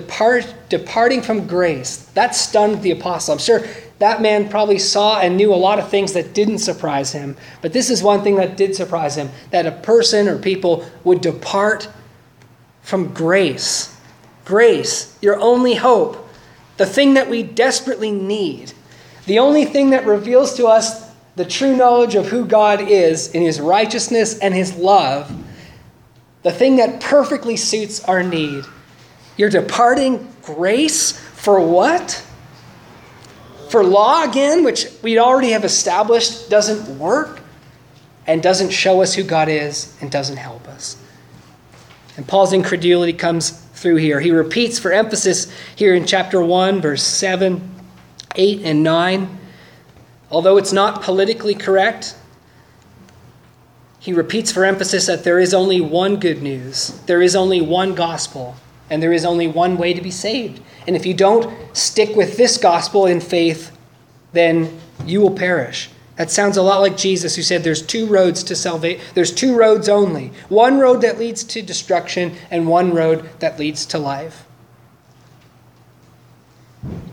depart, 0.00 0.54
departing 0.68 1.20
from 1.22 1.48
grace. 1.48 1.96
That 2.14 2.32
stunned 2.32 2.82
the 2.82 2.92
apostle. 2.92 3.32
I'm 3.32 3.40
sure 3.40 3.66
that 3.98 4.22
man 4.22 4.48
probably 4.48 4.78
saw 4.78 5.18
and 5.18 5.36
knew 5.36 5.52
a 5.52 5.56
lot 5.56 5.80
of 5.80 5.88
things 5.88 6.12
that 6.12 6.34
didn't 6.34 6.58
surprise 6.58 7.10
him. 7.10 7.36
But 7.62 7.72
this 7.72 7.90
is 7.90 8.00
one 8.00 8.22
thing 8.22 8.36
that 8.36 8.56
did 8.56 8.76
surprise 8.76 9.16
him 9.16 9.28
that 9.50 9.66
a 9.66 9.72
person 9.72 10.28
or 10.28 10.38
people 10.38 10.88
would 11.02 11.20
depart 11.20 11.88
from 12.82 13.12
grace. 13.12 13.96
Grace, 14.44 15.18
your 15.20 15.40
only 15.40 15.74
hope, 15.74 16.28
the 16.76 16.86
thing 16.86 17.14
that 17.14 17.28
we 17.28 17.42
desperately 17.42 18.12
need, 18.12 18.72
the 19.26 19.40
only 19.40 19.64
thing 19.64 19.90
that 19.90 20.06
reveals 20.06 20.54
to 20.54 20.66
us 20.66 21.08
the 21.34 21.44
true 21.44 21.76
knowledge 21.76 22.14
of 22.14 22.28
who 22.28 22.44
God 22.44 22.80
is 22.80 23.32
in 23.32 23.42
his 23.42 23.60
righteousness 23.60 24.38
and 24.38 24.54
his 24.54 24.76
love, 24.76 25.32
the 26.44 26.52
thing 26.52 26.76
that 26.76 27.00
perfectly 27.00 27.56
suits 27.56 28.02
our 28.04 28.22
need 28.22 28.64
you're 29.38 29.48
departing 29.48 30.28
grace 30.42 31.12
for 31.12 31.60
what? 31.60 32.22
For 33.70 33.84
law 33.84 34.24
again, 34.24 34.64
which 34.64 34.88
we 35.00 35.18
already 35.18 35.50
have 35.50 35.64
established 35.64 36.50
doesn't 36.50 36.98
work 36.98 37.40
and 38.26 38.42
doesn't 38.42 38.70
show 38.70 39.00
us 39.00 39.14
who 39.14 39.22
God 39.22 39.48
is 39.48 39.96
and 40.02 40.10
doesn't 40.10 40.36
help 40.36 40.66
us. 40.68 41.00
And 42.16 42.26
Paul's 42.26 42.52
incredulity 42.52 43.12
comes 43.12 43.50
through 43.50 43.96
here. 43.96 44.18
He 44.18 44.32
repeats 44.32 44.78
for 44.78 44.92
emphasis 44.92 45.50
here 45.76 45.94
in 45.94 46.04
chapter 46.04 46.42
1, 46.42 46.80
verse 46.80 47.04
7, 47.04 47.70
8, 48.34 48.60
and 48.64 48.82
9. 48.82 49.38
Although 50.32 50.56
it's 50.56 50.72
not 50.72 51.02
politically 51.02 51.54
correct, 51.54 52.16
he 54.00 54.12
repeats 54.12 54.50
for 54.50 54.64
emphasis 54.64 55.06
that 55.06 55.22
there 55.22 55.38
is 55.38 55.54
only 55.54 55.80
one 55.80 56.16
good 56.16 56.42
news, 56.42 57.00
there 57.06 57.22
is 57.22 57.36
only 57.36 57.60
one 57.60 57.94
gospel 57.94 58.56
and 58.90 59.02
there 59.02 59.12
is 59.12 59.24
only 59.24 59.46
one 59.46 59.76
way 59.76 59.92
to 59.92 60.00
be 60.00 60.10
saved. 60.10 60.60
And 60.86 60.96
if 60.96 61.04
you 61.04 61.14
don't 61.14 61.76
stick 61.76 62.16
with 62.16 62.36
this 62.36 62.56
gospel 62.56 63.06
in 63.06 63.20
faith, 63.20 63.76
then 64.32 64.78
you 65.04 65.20
will 65.20 65.34
perish. 65.34 65.90
That 66.16 66.30
sounds 66.30 66.56
a 66.56 66.62
lot 66.62 66.80
like 66.80 66.96
Jesus 66.96 67.36
who 67.36 67.42
said 67.42 67.62
there's 67.62 67.80
two 67.80 68.06
roads 68.06 68.42
to 68.44 68.56
salvation. 68.56 69.00
There's 69.14 69.32
two 69.32 69.56
roads 69.56 69.88
only. 69.88 70.32
One 70.48 70.80
road 70.80 71.02
that 71.02 71.18
leads 71.18 71.44
to 71.44 71.62
destruction 71.62 72.34
and 72.50 72.66
one 72.66 72.92
road 72.92 73.28
that 73.38 73.58
leads 73.58 73.86
to 73.86 73.98
life. 73.98 74.44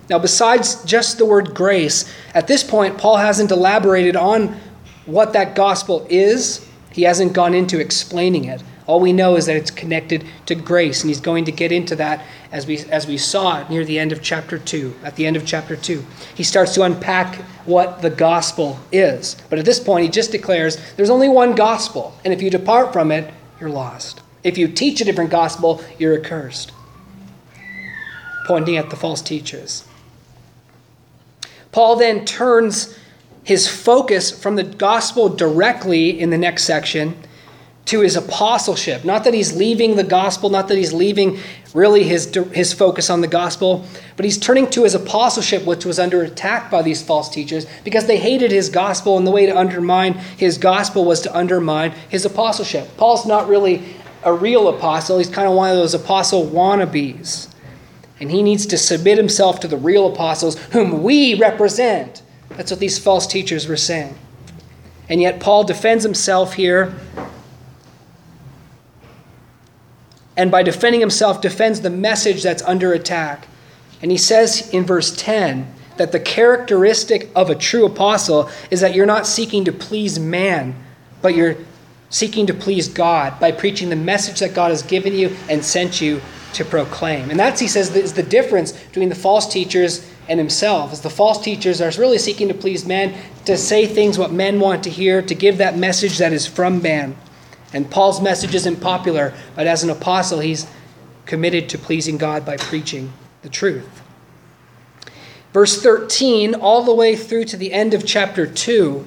Now, 0.09 0.19
besides 0.19 0.83
just 0.85 1.17
the 1.17 1.25
word 1.25 1.53
grace, 1.53 2.11
at 2.33 2.47
this 2.47 2.63
point, 2.63 2.97
Paul 2.97 3.17
hasn't 3.17 3.51
elaborated 3.51 4.15
on 4.15 4.59
what 5.05 5.33
that 5.33 5.55
gospel 5.55 6.05
is. 6.09 6.67
He 6.91 7.03
hasn't 7.03 7.33
gone 7.33 7.53
into 7.53 7.79
explaining 7.79 8.45
it. 8.45 8.63
All 8.87 8.99
we 8.99 9.13
know 9.13 9.35
is 9.35 9.47
that 9.47 9.55
it's 9.55 9.71
connected 9.71 10.25
to 10.45 10.53
grace, 10.53 11.01
and 11.01 11.09
he's 11.09 11.19
going 11.19 11.45
to 11.45 11.51
get 11.51 11.71
into 11.71 11.95
that 11.95 12.23
as 12.51 12.67
we, 12.67 12.77
as 12.89 13.07
we 13.07 13.17
saw 13.17 13.67
near 13.67 13.83
the 13.83 13.97
end 13.97 14.11
of 14.11 14.21
chapter 14.21 14.59
2. 14.59 14.95
At 15.03 15.15
the 15.15 15.25
end 15.25 15.35
of 15.35 15.45
chapter 15.45 15.75
2, 15.75 16.05
he 16.35 16.43
starts 16.43 16.75
to 16.75 16.83
unpack 16.83 17.35
what 17.65 18.03
the 18.03 18.11
gospel 18.11 18.79
is. 18.91 19.37
But 19.49 19.57
at 19.57 19.65
this 19.65 19.79
point, 19.79 20.03
he 20.03 20.09
just 20.09 20.31
declares 20.31 20.77
there's 20.95 21.09
only 21.09 21.29
one 21.29 21.55
gospel, 21.55 22.15
and 22.23 22.31
if 22.31 22.41
you 22.41 22.51
depart 22.51 22.93
from 22.93 23.11
it, 23.11 23.33
you're 23.59 23.69
lost. 23.69 24.21
If 24.43 24.57
you 24.57 24.67
teach 24.67 25.01
a 25.01 25.05
different 25.05 25.31
gospel, 25.31 25.83
you're 25.97 26.19
accursed. 26.19 26.71
Pointing 28.45 28.77
at 28.77 28.91
the 28.91 28.95
false 28.95 29.23
teachers. 29.23 29.87
Paul 31.71 31.95
then 31.95 32.23
turns 32.23 32.95
his 33.43 33.67
focus 33.67 34.31
from 34.31 34.55
the 34.55 34.63
gospel 34.63 35.29
directly 35.29 36.19
in 36.19 36.29
the 36.29 36.37
next 36.37 36.65
section 36.65 37.15
to 37.85 37.99
his 38.01 38.15
apostleship. 38.15 39.05
Not 39.05 39.23
that 39.25 39.33
he's 39.33 39.55
leaving 39.55 39.95
the 39.95 40.03
gospel, 40.03 40.49
not 40.49 40.67
that 40.69 40.77
he's 40.77 40.91
leaving 40.93 41.37
really 41.73 42.03
his, 42.03 42.33
his 42.51 42.73
focus 42.73 43.09
on 43.09 43.21
the 43.21 43.27
gospel, 43.27 43.85
but 44.15 44.25
he's 44.25 44.37
turning 44.37 44.69
to 44.71 44.83
his 44.83 44.95
apostleship, 44.95 45.65
which 45.65 45.85
was 45.85 45.99
under 45.99 46.23
attack 46.23 46.71
by 46.71 46.81
these 46.81 47.03
false 47.03 47.29
teachers 47.29 47.67
because 47.83 48.07
they 48.07 48.17
hated 48.17 48.51
his 48.51 48.69
gospel, 48.69 49.17
and 49.17 49.27
the 49.27 49.31
way 49.31 49.45
to 49.45 49.55
undermine 49.55 50.13
his 50.13 50.57
gospel 50.57 51.05
was 51.05 51.21
to 51.21 51.35
undermine 51.35 51.91
his 52.09 52.25
apostleship. 52.25 52.89
Paul's 52.97 53.25
not 53.25 53.47
really 53.47 53.83
a 54.23 54.33
real 54.33 54.67
apostle, 54.67 55.19
he's 55.19 55.29
kind 55.29 55.47
of 55.47 55.53
one 55.53 55.69
of 55.69 55.77
those 55.77 55.93
apostle 55.93 56.45
wannabes. 56.45 57.51
And 58.19 58.31
he 58.31 58.41
needs 58.41 58.65
to 58.67 58.77
submit 58.77 59.17
himself 59.17 59.59
to 59.59 59.67
the 59.67 59.77
real 59.77 60.07
apostles 60.07 60.57
whom 60.71 61.03
we 61.03 61.35
represent. 61.35 62.23
That's 62.49 62.71
what 62.71 62.79
these 62.79 62.97
false 62.97 63.27
teachers 63.27 63.67
were 63.67 63.77
saying. 63.77 64.15
And 65.09 65.21
yet, 65.21 65.39
Paul 65.39 65.65
defends 65.65 66.03
himself 66.03 66.53
here 66.53 66.95
and 70.37 70.51
by 70.51 70.63
defending 70.63 71.01
himself, 71.01 71.41
defends 71.41 71.81
the 71.81 71.89
message 71.89 72.43
that's 72.43 72.63
under 72.63 72.93
attack. 72.93 73.47
And 74.01 74.11
he 74.11 74.17
says 74.17 74.69
in 74.71 74.83
verse 74.83 75.15
10 75.15 75.71
that 75.97 76.11
the 76.11 76.19
characteristic 76.19 77.29
of 77.35 77.49
a 77.49 77.55
true 77.55 77.85
apostle 77.85 78.49
is 78.69 78.81
that 78.81 78.93
you're 78.93 79.05
not 79.05 79.25
seeking 79.25 79.63
to 79.65 79.71
please 79.71 80.19
man, 80.19 80.75
but 81.21 81.35
you're 81.35 81.55
seeking 82.09 82.45
to 82.47 82.53
please 82.53 82.87
God 82.89 83.39
by 83.39 83.51
preaching 83.51 83.89
the 83.89 83.95
message 83.95 84.39
that 84.39 84.53
God 84.53 84.69
has 84.69 84.83
given 84.83 85.13
you 85.13 85.35
and 85.49 85.63
sent 85.63 86.01
you 86.01 86.21
to 86.53 86.65
proclaim. 86.65 87.29
And 87.29 87.39
that's, 87.39 87.59
he 87.59 87.67
says, 87.67 87.95
is 87.95 88.13
the 88.13 88.23
difference 88.23 88.71
between 88.71 89.09
the 89.09 89.15
false 89.15 89.51
teachers 89.51 90.09
and 90.27 90.39
himself. 90.39 90.91
As 90.91 91.01
the 91.01 91.09
false 91.09 91.41
teachers 91.41 91.81
are 91.81 91.91
really 91.99 92.17
seeking 92.17 92.47
to 92.47 92.53
please 92.53 92.85
man, 92.85 93.13
to 93.45 93.57
say 93.57 93.85
things 93.85 94.17
what 94.17 94.31
men 94.31 94.59
want 94.59 94.83
to 94.83 94.89
hear, 94.89 95.21
to 95.21 95.35
give 95.35 95.57
that 95.57 95.77
message 95.77 96.17
that 96.17 96.33
is 96.33 96.47
from 96.47 96.81
man. 96.81 97.15
And 97.73 97.89
Paul's 97.89 98.21
message 98.21 98.55
isn't 98.55 98.81
popular, 98.81 99.33
but 99.55 99.67
as 99.67 99.83
an 99.83 99.89
apostle, 99.89 100.39
he's 100.39 100.67
committed 101.25 101.69
to 101.69 101.77
pleasing 101.77 102.17
God 102.17 102.45
by 102.45 102.57
preaching 102.57 103.11
the 103.41 103.49
truth. 103.49 104.01
Verse 105.53 105.81
13, 105.81 106.53
all 106.55 106.83
the 106.83 106.93
way 106.93 107.15
through 107.15 107.45
to 107.45 107.57
the 107.57 107.71
end 107.71 107.93
of 107.93 108.05
chapter 108.05 108.45
2, 108.45 109.05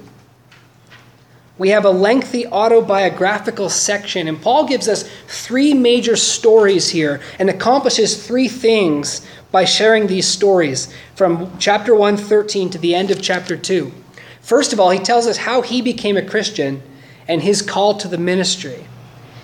we 1.59 1.71
have 1.71 1.85
a 1.85 1.91
lengthy 1.91 2.47
autobiographical 2.47 3.69
section, 3.69 4.29
and 4.29 4.41
Paul 4.41 4.67
gives 4.67 4.89
us 4.89 5.11
three 5.27 5.75
major 5.75 6.15
stories 6.15 6.91
here 6.91 7.21
and 7.39 7.51
accomplishes 7.51 8.25
three 8.25 8.49
things 8.49 9.27
by 9.51 9.65
sharing 9.65 10.07
these 10.07 10.27
stories 10.27 10.95
from 11.17 11.59
chapter 11.59 11.95
1, 11.95 12.17
13 12.17 12.71
to 12.71 12.79
the 12.79 12.95
end 12.95 13.11
of 13.11 13.21
chapter 13.21 13.57
2. 13.57 13.93
First 14.41 14.73
of 14.73 14.79
all, 14.79 14.91
he 14.91 15.01
tells 15.01 15.27
us 15.27 15.39
how 15.39 15.63
he 15.63 15.83
became 15.83 16.17
a 16.17 16.23
Christian 16.23 16.83
and 17.29 17.43
his 17.43 17.63
call 17.63 17.95
to 17.99 18.09
the 18.09 18.19
ministry. 18.19 18.87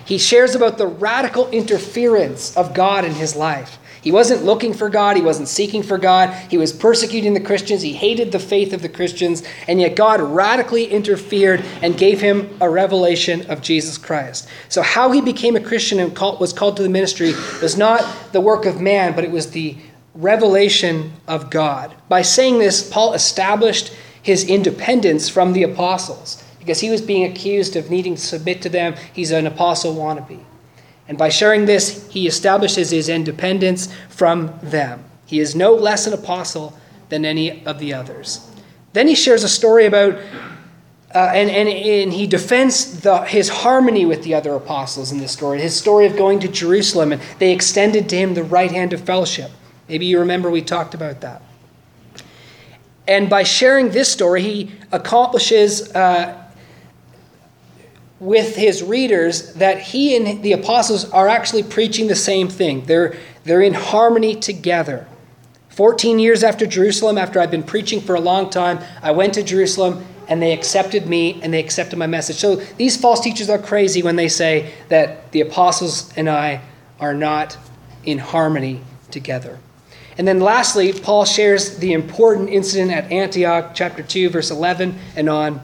He 0.05 0.17
shares 0.17 0.53
about 0.53 0.77
the 0.77 0.87
radical 0.87 1.49
interference 1.49 2.55
of 2.57 2.73
God 2.73 3.05
in 3.05 3.13
his 3.13 3.35
life. 3.35 3.79
He 4.05 4.11
wasn't 4.11 4.43
looking 4.43 4.71
for 4.71 4.87
God. 4.87 5.17
He 5.17 5.23
wasn't 5.23 5.47
seeking 5.47 5.81
for 5.81 5.97
God. 5.97 6.29
He 6.51 6.59
was 6.59 6.71
persecuting 6.71 7.33
the 7.33 7.39
Christians. 7.39 7.81
He 7.81 7.93
hated 7.93 8.31
the 8.31 8.37
faith 8.37 8.71
of 8.71 8.83
the 8.83 8.89
Christians. 8.89 9.41
And 9.67 9.81
yet 9.81 9.95
God 9.95 10.21
radically 10.21 10.85
interfered 10.85 11.65
and 11.81 11.97
gave 11.97 12.21
him 12.21 12.55
a 12.61 12.69
revelation 12.69 13.49
of 13.49 13.63
Jesus 13.63 13.97
Christ. 13.97 14.47
So, 14.69 14.83
how 14.83 15.09
he 15.09 15.21
became 15.21 15.55
a 15.55 15.59
Christian 15.59 15.99
and 15.99 16.15
was 16.15 16.53
called 16.53 16.77
to 16.77 16.83
the 16.83 16.89
ministry 16.89 17.33
was 17.63 17.79
not 17.79 18.31
the 18.31 18.41
work 18.41 18.67
of 18.67 18.79
man, 18.79 19.15
but 19.15 19.23
it 19.23 19.31
was 19.31 19.49
the 19.49 19.75
revelation 20.13 21.13
of 21.27 21.49
God. 21.49 21.95
By 22.07 22.21
saying 22.21 22.59
this, 22.59 22.87
Paul 22.87 23.13
established 23.13 23.91
his 24.21 24.47
independence 24.47 25.29
from 25.29 25.53
the 25.53 25.63
apostles 25.63 26.44
because 26.65 26.79
he 26.79 26.89
was 26.89 26.99
being 26.99 27.25
accused 27.25 27.75
of 27.75 27.91
needing 27.91 28.15
to 28.15 28.21
submit 28.21 28.59
to 28.63 28.69
them. 28.69 28.95
He's 29.13 29.29
an 29.29 29.45
apostle 29.45 29.93
wannabe. 29.93 30.39
And 31.07 31.15
by 31.15 31.29
sharing 31.29 31.65
this, 31.67 32.09
he 32.09 32.25
establishes 32.25 32.89
his 32.89 33.07
independence 33.07 33.93
from 34.09 34.51
them. 34.63 35.03
He 35.27 35.39
is 35.39 35.55
no 35.55 35.75
less 35.75 36.07
an 36.07 36.13
apostle 36.13 36.75
than 37.09 37.23
any 37.23 37.63
of 37.67 37.77
the 37.77 37.93
others. 37.93 38.49
Then 38.93 39.07
he 39.07 39.13
shares 39.13 39.43
a 39.43 39.47
story 39.47 39.85
about, 39.85 40.15
uh, 41.13 41.19
and, 41.35 41.51
and, 41.51 41.69
and 41.69 42.11
he 42.11 42.25
defends 42.25 43.01
the, 43.01 43.21
his 43.25 43.47
harmony 43.47 44.07
with 44.07 44.23
the 44.23 44.33
other 44.33 44.55
apostles 44.55 45.11
in 45.11 45.19
this 45.19 45.31
story, 45.31 45.61
his 45.61 45.75
story 45.75 46.07
of 46.07 46.17
going 46.17 46.39
to 46.39 46.47
Jerusalem, 46.47 47.11
and 47.11 47.21
they 47.37 47.53
extended 47.53 48.09
to 48.09 48.15
him 48.15 48.33
the 48.33 48.43
right 48.43 48.71
hand 48.71 48.91
of 48.91 49.01
fellowship. 49.01 49.51
Maybe 49.87 50.07
you 50.07 50.17
remember 50.17 50.49
we 50.49 50.63
talked 50.63 50.95
about 50.95 51.21
that. 51.21 51.43
And 53.07 53.29
by 53.29 53.43
sharing 53.43 53.89
this 53.89 54.11
story, 54.11 54.41
he 54.41 54.71
accomplishes 54.91 55.93
uh, 55.93 56.41
with 58.19 58.55
his 58.55 58.81
readers 58.81 59.53
that 59.55 59.79
he 59.79 60.15
and 60.15 60.41
the 60.41 60.53
apostles 60.53 61.09
are 61.11 61.27
actually 61.27 61.63
preaching 61.63 62.07
the 62.07 62.15
same 62.15 62.47
thing. 62.47 62.85
They're, 62.85 63.15
they're 63.43 63.61
in 63.61 63.73
harmony 63.73 64.35
together. 64.35 65.07
14 65.69 66.19
years 66.19 66.43
after 66.43 66.65
Jerusalem, 66.65 67.17
after 67.17 67.39
I've 67.39 67.51
been 67.51 67.63
preaching 67.63 67.99
for 67.99 68.15
a 68.15 68.19
long 68.21 68.49
time, 68.49 68.79
I 69.01 69.11
went 69.11 69.33
to 69.33 69.43
Jerusalem 69.43 70.05
and 70.29 70.41
they 70.41 70.53
accepted 70.53 71.05
me 71.07 71.39
and 71.41 71.53
they 71.53 71.59
accepted 71.59 71.99
my 71.99 72.07
message. 72.07 72.37
So 72.37 72.55
these 72.55 72.95
false 72.95 73.19
teachers 73.19 73.49
are 73.49 73.59
crazy 73.59 74.01
when 74.01 74.15
they 74.15 74.29
say 74.29 74.73
that 74.87 75.31
the 75.33 75.41
apostles 75.41 76.11
and 76.15 76.29
I 76.29 76.61
are 76.99 77.13
not 77.13 77.57
in 78.05 78.19
harmony 78.19 78.81
together. 79.11 79.59
And 80.17 80.25
then 80.25 80.39
lastly, 80.39 80.93
Paul 80.93 81.25
shares 81.25 81.77
the 81.77 81.91
important 81.91 82.49
incident 82.49 82.91
at 82.91 83.11
Antioch, 83.11 83.71
chapter 83.73 84.01
2, 84.01 84.29
verse 84.29 84.49
11 84.49 84.97
and 85.17 85.29
on, 85.29 85.61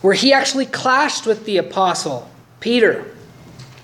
where 0.00 0.14
he 0.14 0.32
actually 0.32 0.66
clashed 0.66 1.26
with 1.26 1.44
the 1.44 1.58
apostle 1.58 2.30
Peter. 2.60 3.04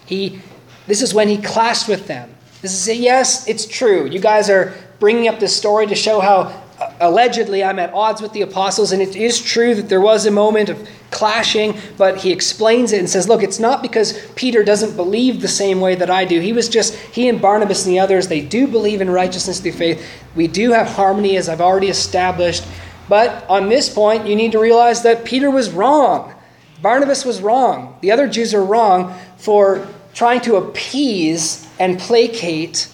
He, 0.06 0.40
this 0.86 1.02
is 1.02 1.12
when 1.12 1.28
he 1.28 1.38
clashed 1.38 1.88
with 1.88 2.06
them. 2.06 2.30
This 2.62 2.72
is, 2.72 2.88
a, 2.88 2.94
yes, 2.94 3.46
it's 3.48 3.66
true. 3.66 4.06
You 4.06 4.18
guys 4.18 4.48
are 4.48 4.74
bringing 4.98 5.28
up 5.28 5.38
this 5.38 5.54
story 5.54 5.86
to 5.86 5.94
show 5.94 6.20
how 6.20 6.62
uh, 6.78 6.92
allegedly 7.00 7.62
I'm 7.64 7.78
at 7.78 7.92
odds 7.92 8.22
with 8.22 8.32
the 8.32 8.42
apostles, 8.42 8.92
and 8.92 9.02
it 9.02 9.16
is 9.16 9.40
true 9.40 9.74
that 9.74 9.88
there 9.88 10.00
was 10.00 10.26
a 10.26 10.30
moment 10.30 10.68
of 10.68 10.88
clashing, 11.10 11.78
but 11.96 12.18
he 12.18 12.32
explains 12.32 12.92
it 12.92 12.98
and 12.98 13.08
says, 13.08 13.28
Look, 13.28 13.42
it's 13.42 13.58
not 13.58 13.82
because 13.82 14.26
Peter 14.34 14.64
doesn't 14.64 14.96
believe 14.96 15.40
the 15.40 15.48
same 15.48 15.80
way 15.80 15.94
that 15.94 16.10
I 16.10 16.24
do. 16.24 16.40
He 16.40 16.52
was 16.52 16.68
just, 16.68 16.94
he 16.94 17.28
and 17.28 17.40
Barnabas 17.40 17.86
and 17.86 17.94
the 17.94 17.98
others, 17.98 18.28
they 18.28 18.40
do 18.40 18.66
believe 18.66 19.00
in 19.00 19.08
righteousness 19.10 19.60
through 19.60 19.72
faith. 19.72 20.06
We 20.34 20.48
do 20.48 20.72
have 20.72 20.86
harmony, 20.86 21.36
as 21.36 21.48
I've 21.48 21.60
already 21.60 21.88
established. 21.88 22.64
But 23.08 23.48
on 23.48 23.68
this 23.68 23.88
point, 23.88 24.26
you 24.26 24.34
need 24.34 24.52
to 24.52 24.58
realize 24.58 25.02
that 25.02 25.24
Peter 25.24 25.50
was 25.50 25.70
wrong. 25.70 26.34
Barnabas 26.82 27.24
was 27.24 27.40
wrong. 27.40 27.96
The 28.00 28.10
other 28.10 28.28
Jews 28.28 28.52
are 28.54 28.64
wrong 28.64 29.16
for 29.36 29.86
trying 30.14 30.40
to 30.42 30.56
appease 30.56 31.66
and 31.78 31.98
placate 31.98 32.88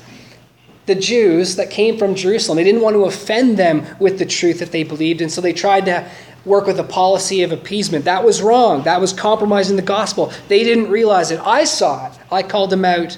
the 0.86 0.94
Jews 0.94 1.56
that 1.56 1.70
came 1.70 1.96
from 1.96 2.14
Jerusalem. 2.14 2.56
They 2.56 2.64
didn't 2.64 2.82
want 2.82 2.94
to 2.94 3.04
offend 3.04 3.56
them 3.56 3.86
with 4.00 4.18
the 4.18 4.26
truth 4.26 4.58
that 4.58 4.72
they 4.72 4.82
believed, 4.82 5.20
and 5.20 5.30
so 5.30 5.40
they 5.40 5.52
tried 5.52 5.86
to 5.86 6.08
work 6.44 6.66
with 6.66 6.78
a 6.80 6.84
policy 6.84 7.42
of 7.42 7.52
appeasement. 7.52 8.04
That 8.04 8.24
was 8.24 8.42
wrong. 8.42 8.82
That 8.82 9.00
was 9.00 9.12
compromising 9.12 9.76
the 9.76 9.82
gospel. 9.82 10.32
They 10.48 10.64
didn't 10.64 10.90
realize 10.90 11.30
it. 11.30 11.40
I 11.40 11.64
saw 11.64 12.08
it. 12.08 12.18
I 12.32 12.42
called 12.42 12.70
them 12.70 12.84
out 12.84 13.16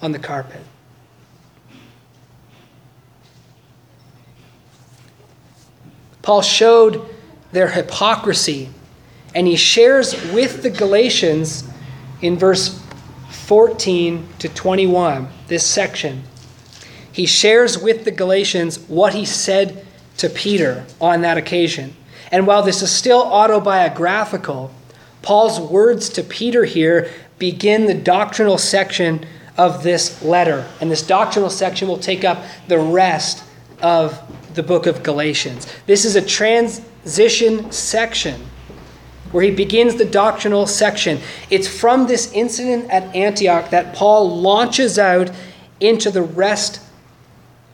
on 0.00 0.12
the 0.12 0.18
carpet. 0.18 0.62
Paul 6.22 6.42
showed 6.42 7.04
their 7.52 7.68
hypocrisy, 7.68 8.70
and 9.34 9.46
he 9.46 9.56
shares 9.56 10.14
with 10.32 10.62
the 10.62 10.70
Galatians 10.70 11.68
in 12.20 12.38
verse 12.38 12.80
14 13.30 14.26
to 14.38 14.48
21, 14.48 15.28
this 15.48 15.66
section 15.66 16.22
he 17.12 17.26
shares 17.26 17.78
with 17.78 18.04
the 18.04 18.10
Galatians 18.10 18.78
what 18.88 19.14
he 19.14 19.24
said 19.24 19.84
to 20.16 20.30
Peter 20.30 20.86
on 21.00 21.20
that 21.20 21.36
occasion. 21.36 21.94
And 22.30 22.46
while 22.46 22.62
this 22.62 22.82
is 22.82 22.90
still 22.90 23.20
autobiographical, 23.22 24.72
Paul's 25.20 25.60
words 25.60 26.08
to 26.10 26.22
Peter 26.22 26.64
here 26.64 27.10
begin 27.38 27.86
the 27.86 27.94
doctrinal 27.94 28.56
section 28.56 29.26
of 29.58 29.82
this 29.82 30.22
letter. 30.22 30.66
And 30.80 30.90
this 30.90 31.06
doctrinal 31.06 31.50
section 31.50 31.86
will 31.86 31.98
take 31.98 32.24
up 32.24 32.42
the 32.66 32.78
rest 32.78 33.44
of 33.82 34.18
the 34.54 34.62
book 34.62 34.86
of 34.86 35.02
Galatians. 35.02 35.66
This 35.86 36.04
is 36.04 36.16
a 36.16 36.22
transition 36.22 37.70
section 37.72 38.40
where 39.32 39.42
he 39.44 39.50
begins 39.50 39.96
the 39.96 40.04
doctrinal 40.04 40.66
section. 40.66 41.18
It's 41.50 41.66
from 41.66 42.06
this 42.06 42.30
incident 42.32 42.90
at 42.90 43.14
Antioch 43.16 43.70
that 43.70 43.94
Paul 43.94 44.40
launches 44.40 44.98
out 44.98 45.30
into 45.80 46.10
the 46.10 46.22
rest 46.22 46.80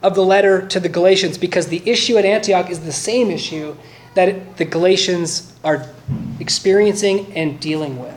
of 0.03 0.15
the 0.15 0.25
letter 0.25 0.67
to 0.69 0.81
the 0.81 0.89
Galatians 0.89 1.37
because 1.37 1.67
the 1.67 1.83
issue 1.85 2.17
at 2.17 2.25
Antioch 2.25 2.71
is 2.71 2.81
the 2.81 2.93
same 2.93 3.31
issue 3.31 3.77
that 4.15 4.57
the 4.57 4.65
Galatians 4.65 5.53
are 5.65 5.87
experiencing 6.41 7.33
and 7.35 7.59
dealing 7.61 7.99
with. 7.99 8.15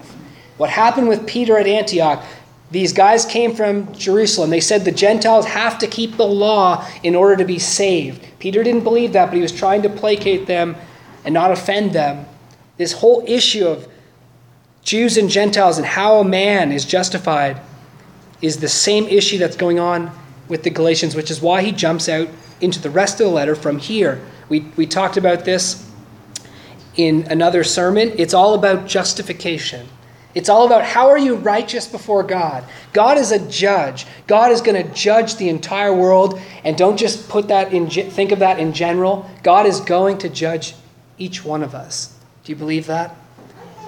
What 0.57 0.69
happened 0.69 1.07
with 1.07 1.25
Peter 1.25 1.57
at 1.57 1.65
Antioch, 1.65 2.23
these 2.71 2.93
guys 2.93 3.25
came 3.25 3.53
from 3.53 3.93
Jerusalem. 3.93 4.49
They 4.49 4.61
said 4.61 4.85
the 4.85 4.91
Gentiles 4.91 5.45
have 5.45 5.77
to 5.79 5.87
keep 5.87 6.15
the 6.15 6.25
law 6.25 6.87
in 7.03 7.15
order 7.15 7.35
to 7.35 7.45
be 7.45 7.59
saved. 7.59 8.25
Peter 8.39 8.63
didn't 8.63 8.85
believe 8.85 9.11
that, 9.13 9.25
but 9.25 9.35
he 9.35 9.41
was 9.41 9.51
trying 9.51 9.81
to 9.81 9.89
placate 9.89 10.47
them 10.47 10.77
and 11.25 11.33
not 11.33 11.51
offend 11.51 11.91
them. 11.91 12.25
This 12.77 12.93
whole 12.93 13.23
issue 13.27 13.67
of 13.67 13.87
Jews 14.83 15.17
and 15.17 15.29
Gentiles 15.29 15.77
and 15.77 15.85
how 15.85 16.19
a 16.19 16.23
man 16.23 16.71
is 16.71 16.85
justified 16.85 17.61
is 18.41 18.57
the 18.57 18.69
same 18.69 19.05
issue 19.05 19.37
that's 19.37 19.57
going 19.57 19.79
on 19.79 20.09
with 20.47 20.63
the 20.63 20.69
Galatians, 20.69 21.13
which 21.13 21.29
is 21.29 21.41
why 21.41 21.61
he 21.61 21.71
jumps 21.71 22.07
out 22.07 22.29
into 22.61 22.81
the 22.81 22.89
rest 22.89 23.19
of 23.19 23.27
the 23.27 23.33
letter 23.33 23.55
from 23.55 23.79
here. 23.79 24.23
We, 24.49 24.61
we 24.77 24.87
talked 24.87 25.17
about 25.17 25.45
this 25.45 25.89
in 26.95 27.23
another 27.29 27.63
sermon. 27.63 28.13
It's 28.17 28.33
all 28.33 28.53
about 28.53 28.87
justification. 28.87 29.87
It's 30.33 30.49
all 30.49 30.65
about 30.65 30.83
how 30.83 31.09
are 31.09 31.17
you 31.17 31.35
righteous 31.35 31.87
before 31.87 32.23
God? 32.23 32.63
God 32.93 33.17
is 33.17 33.31
a 33.31 33.47
judge. 33.49 34.05
God 34.27 34.51
is 34.51 34.61
going 34.61 34.81
to 34.81 34.93
judge 34.93 35.35
the 35.35 35.49
entire 35.49 35.93
world, 35.93 36.39
and 36.63 36.77
don't 36.77 36.97
just 36.97 37.27
put 37.27 37.49
that 37.49 37.73
in 37.73 37.89
think 37.89 38.31
of 38.31 38.39
that 38.39 38.59
in 38.59 38.73
general. 38.73 39.29
God 39.43 39.65
is 39.65 39.81
going 39.81 40.19
to 40.19 40.29
judge 40.29 40.75
each 41.17 41.43
one 41.43 41.63
of 41.63 41.75
us. 41.75 42.17
Do 42.43 42.51
you 42.51 42.55
believe 42.55 42.87
that? 42.87 43.15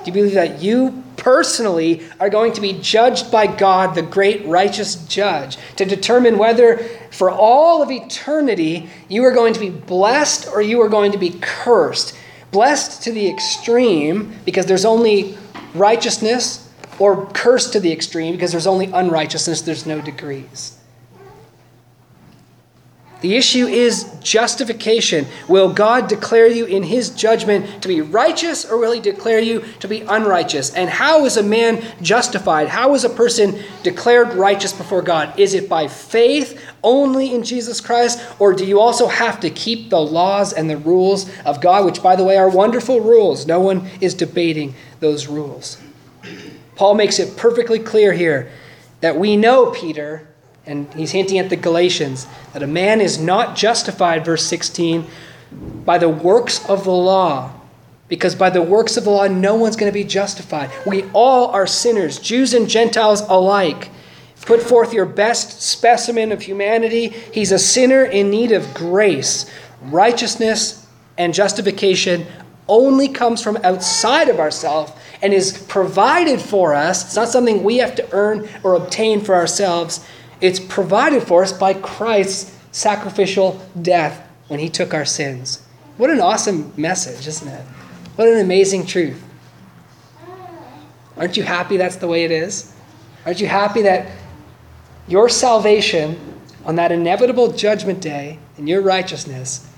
Do 0.04 0.12
you 0.12 0.14
believe 0.14 0.34
that 0.34 0.62
you 0.62 1.02
personally 1.16 2.02
are 2.20 2.30
going 2.30 2.52
to 2.54 2.62
be 2.62 2.74
judged 2.74 3.32
by 3.32 3.48
God, 3.48 3.96
the 3.96 4.02
great 4.02 4.46
righteous 4.46 4.96
judge, 5.08 5.58
to 5.78 5.86
determine 5.86 6.38
whether 6.38 6.78
for 7.12 7.32
all 7.32 7.82
of 7.82 7.90
eternity 7.90 8.90
you 9.08 9.24
are 9.24 9.32
going 9.32 9.54
to 9.54 9.60
be 9.62 9.70
blessed 9.70 10.50
or 10.50 10.62
you 10.62 10.82
are 10.82 10.90
going 10.90 11.14
to 11.14 11.18
be 11.18 11.38
cursed? 11.42 12.18
Blessed 12.52 13.02
to 13.04 13.14
the 13.14 13.30
extreme 13.30 14.34
because 14.44 14.66
there's 14.66 14.86
only 14.86 15.38
righteousness, 15.74 16.70
or 17.00 17.26
cursed 17.28 17.74
to 17.74 17.80
the 17.80 17.92
extreme 17.92 18.34
because 18.34 18.52
there's 18.52 18.68
only 18.68 18.88
unrighteousness, 18.88 19.62
there's 19.62 19.86
no 19.86 20.02
degrees. 20.02 20.78
The 23.24 23.38
issue 23.38 23.68
is 23.68 24.04
justification. 24.22 25.26
Will 25.48 25.72
God 25.72 26.10
declare 26.10 26.48
you 26.48 26.66
in 26.66 26.84
his 26.84 27.10
judgment 27.10 27.82
to 27.82 27.88
be 27.88 28.02
righteous 28.02 28.70
or 28.70 28.78
will 28.78 28.92
he 28.92 29.00
declare 29.00 29.40
you 29.40 29.64
to 29.80 29.88
be 29.88 30.02
unrighteous? 30.02 30.74
And 30.74 30.90
how 30.90 31.24
is 31.24 31.38
a 31.38 31.44
man 31.44 31.82
justified? 32.02 32.68
How 32.68 32.94
is 32.96 33.06
a 33.06 33.10
person 33.10 33.64
declared 33.82 34.34
righteous 34.34 34.74
before 34.74 35.02
God? 35.02 35.40
Is 35.40 35.54
it 35.54 35.70
by 35.70 35.88
faith 35.88 36.62
only 36.84 37.34
in 37.34 37.44
Jesus 37.44 37.80
Christ 37.80 38.22
or 38.40 38.54
do 38.54 38.66
you 38.66 38.82
also 38.82 39.08
have 39.08 39.40
to 39.40 39.50
keep 39.50 39.90
the 39.90 40.02
laws 40.02 40.52
and 40.52 40.70
the 40.70 40.76
rules 40.76 41.32
of 41.46 41.62
God, 41.62 41.86
which, 41.86 42.04
by 42.04 42.18
the 42.18 42.26
way, 42.26 42.36
are 42.36 42.50
wonderful 42.50 43.00
rules? 43.00 43.48
No 43.48 43.62
one 43.62 43.90
is 44.02 44.14
debating 44.14 44.76
those 45.04 45.28
rules. 45.28 45.78
Paul 46.76 46.96
makes 46.96 47.20
it 47.20 47.38
perfectly 47.38 47.78
clear 47.78 48.14
here 48.14 48.50
that 49.02 49.18
we 49.18 49.36
know, 49.36 49.70
Peter, 49.72 50.28
and 50.66 50.92
he's 50.94 51.12
hinting 51.12 51.38
at 51.38 51.50
the 51.50 51.58
Galatians 51.58 52.26
that 52.54 52.64
a 52.64 52.68
man 52.68 53.02
is 53.02 53.20
not 53.20 53.56
justified, 53.56 54.24
verse 54.24 54.46
16, 54.46 55.06
by 55.86 55.98
the 55.98 56.08
works 56.08 56.68
of 56.70 56.86
the 56.86 56.92
law. 56.92 57.52
Because 58.08 58.34
by 58.34 58.50
the 58.50 58.62
works 58.62 58.96
of 58.96 59.04
the 59.04 59.10
law, 59.10 59.28
no 59.28 59.56
one's 59.56 59.76
going 59.76 59.92
to 59.92 59.94
be 59.94 60.06
justified. 60.06 60.72
We 60.86 61.04
all 61.14 61.48
are 61.48 61.68
sinners, 61.68 62.18
Jews 62.18 62.54
and 62.54 62.70
Gentiles 62.70 63.22
alike. 63.28 63.90
Put 64.42 64.62
forth 64.62 64.94
your 64.94 65.06
best 65.06 65.62
specimen 65.62 66.32
of 66.32 66.42
humanity. 66.42 67.10
He's 67.10 67.52
a 67.52 67.60
sinner 67.60 68.04
in 68.04 68.30
need 68.30 68.52
of 68.52 68.74
grace. 68.74 69.50
Righteousness 69.82 70.86
and 71.18 71.34
justification 71.34 72.26
only 72.68 73.08
comes 73.08 73.42
from 73.42 73.58
outside 73.64 74.30
of 74.30 74.40
ourselves 74.40 74.92
and 75.22 75.34
is 75.34 75.64
provided 75.68 76.42
for 76.42 76.74
us. 76.74 77.06
It's 77.06 77.16
not 77.16 77.30
something 77.30 77.64
we 77.64 77.78
have 77.78 77.96
to 77.96 78.08
earn 78.14 78.48
or 78.64 78.76
obtain 78.76 79.22
for 79.22 79.36
ourselves. 79.36 80.06
It's 80.42 80.60
provided 80.60 81.24
for 81.24 81.44
us 81.44 81.54
by 81.54 81.74
Christ's 81.74 82.58
sacrificial 82.72 83.62
death 83.82 84.28
when 84.48 84.60
he 84.60 84.70
took 84.70 84.94
our 84.94 85.06
sins. 85.06 85.66
What 85.98 86.10
an 86.10 86.20
awesome 86.20 86.74
message, 86.76 87.28
isn't 87.28 87.48
it? 87.48 87.66
What 88.16 88.28
an 88.28 88.40
amazing 88.40 88.86
truth. 88.86 89.24
Aren't 91.18 91.38
you 91.38 91.44
happy 91.44 91.78
that's 91.78 91.98
the 91.98 92.08
way 92.08 92.24
it 92.24 92.32
is? 92.32 92.74
Aren't 93.26 93.40
you 93.40 93.48
happy 93.48 93.84
that 93.84 94.12
your 95.08 95.30
salvation 95.30 96.20
on 96.66 96.76
that 96.78 96.92
inevitable 96.92 97.52
judgment 97.52 98.02
day 98.02 98.40
and 98.58 98.68
your 98.68 98.82
righteousness 98.82 99.70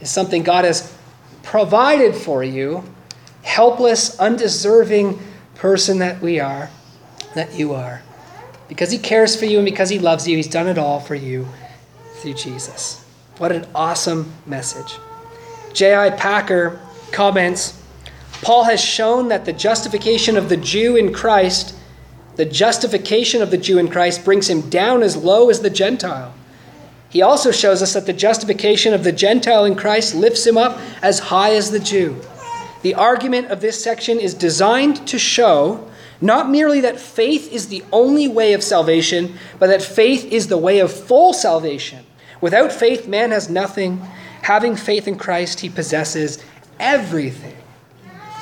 is 0.00 0.10
something 0.10 0.42
God 0.42 0.64
has 0.64 0.97
provided 1.48 2.14
for 2.14 2.44
you, 2.44 2.84
helpless, 3.42 4.18
undeserving 4.20 5.18
person 5.54 5.98
that 5.98 6.20
we 6.20 6.38
are, 6.38 6.68
that 7.34 7.58
you 7.58 7.72
are. 7.72 8.02
Because 8.68 8.90
He 8.90 8.98
cares 8.98 9.34
for 9.34 9.46
you 9.46 9.56
and 9.56 9.64
because 9.64 9.88
He 9.88 9.98
loves 9.98 10.28
you, 10.28 10.36
He's 10.36 10.46
done 10.46 10.66
it 10.68 10.76
all 10.76 11.00
for 11.00 11.14
you 11.14 11.48
through 12.16 12.34
Jesus. 12.34 13.02
What 13.38 13.50
an 13.50 13.66
awesome 13.74 14.30
message. 14.44 14.98
J.I. 15.72 16.10
Packer 16.10 16.78
comments 17.12 17.82
Paul 18.42 18.64
has 18.64 18.78
shown 18.78 19.28
that 19.28 19.46
the 19.46 19.54
justification 19.54 20.36
of 20.36 20.50
the 20.50 20.56
Jew 20.58 20.96
in 20.96 21.14
Christ, 21.14 21.74
the 22.36 22.44
justification 22.44 23.40
of 23.40 23.50
the 23.50 23.56
Jew 23.56 23.78
in 23.78 23.88
Christ, 23.88 24.22
brings 24.22 24.50
him 24.50 24.68
down 24.68 25.02
as 25.02 25.16
low 25.16 25.48
as 25.48 25.60
the 25.60 25.70
Gentile. 25.70 26.34
He 27.10 27.22
also 27.22 27.50
shows 27.50 27.82
us 27.82 27.94
that 27.94 28.06
the 28.06 28.12
justification 28.12 28.92
of 28.92 29.04
the 29.04 29.12
Gentile 29.12 29.64
in 29.64 29.74
Christ 29.74 30.14
lifts 30.14 30.46
him 30.46 30.58
up 30.58 30.78
as 31.02 31.18
high 31.18 31.54
as 31.54 31.70
the 31.70 31.80
Jew. 31.80 32.20
The 32.82 32.94
argument 32.94 33.48
of 33.48 33.60
this 33.60 33.82
section 33.82 34.20
is 34.20 34.34
designed 34.34 35.06
to 35.08 35.18
show 35.18 35.88
not 36.20 36.50
merely 36.50 36.80
that 36.80 37.00
faith 37.00 37.52
is 37.52 37.68
the 37.68 37.84
only 37.92 38.28
way 38.28 38.52
of 38.52 38.62
salvation, 38.62 39.38
but 39.58 39.68
that 39.68 39.82
faith 39.82 40.24
is 40.32 40.48
the 40.48 40.58
way 40.58 40.80
of 40.80 40.92
full 40.92 41.32
salvation. 41.32 42.04
Without 42.40 42.72
faith, 42.72 43.06
man 43.06 43.30
has 43.30 43.48
nothing. 43.48 43.98
Having 44.42 44.76
faith 44.76 45.06
in 45.06 45.16
Christ, 45.16 45.60
he 45.60 45.68
possesses 45.68 46.42
everything. 46.80 47.56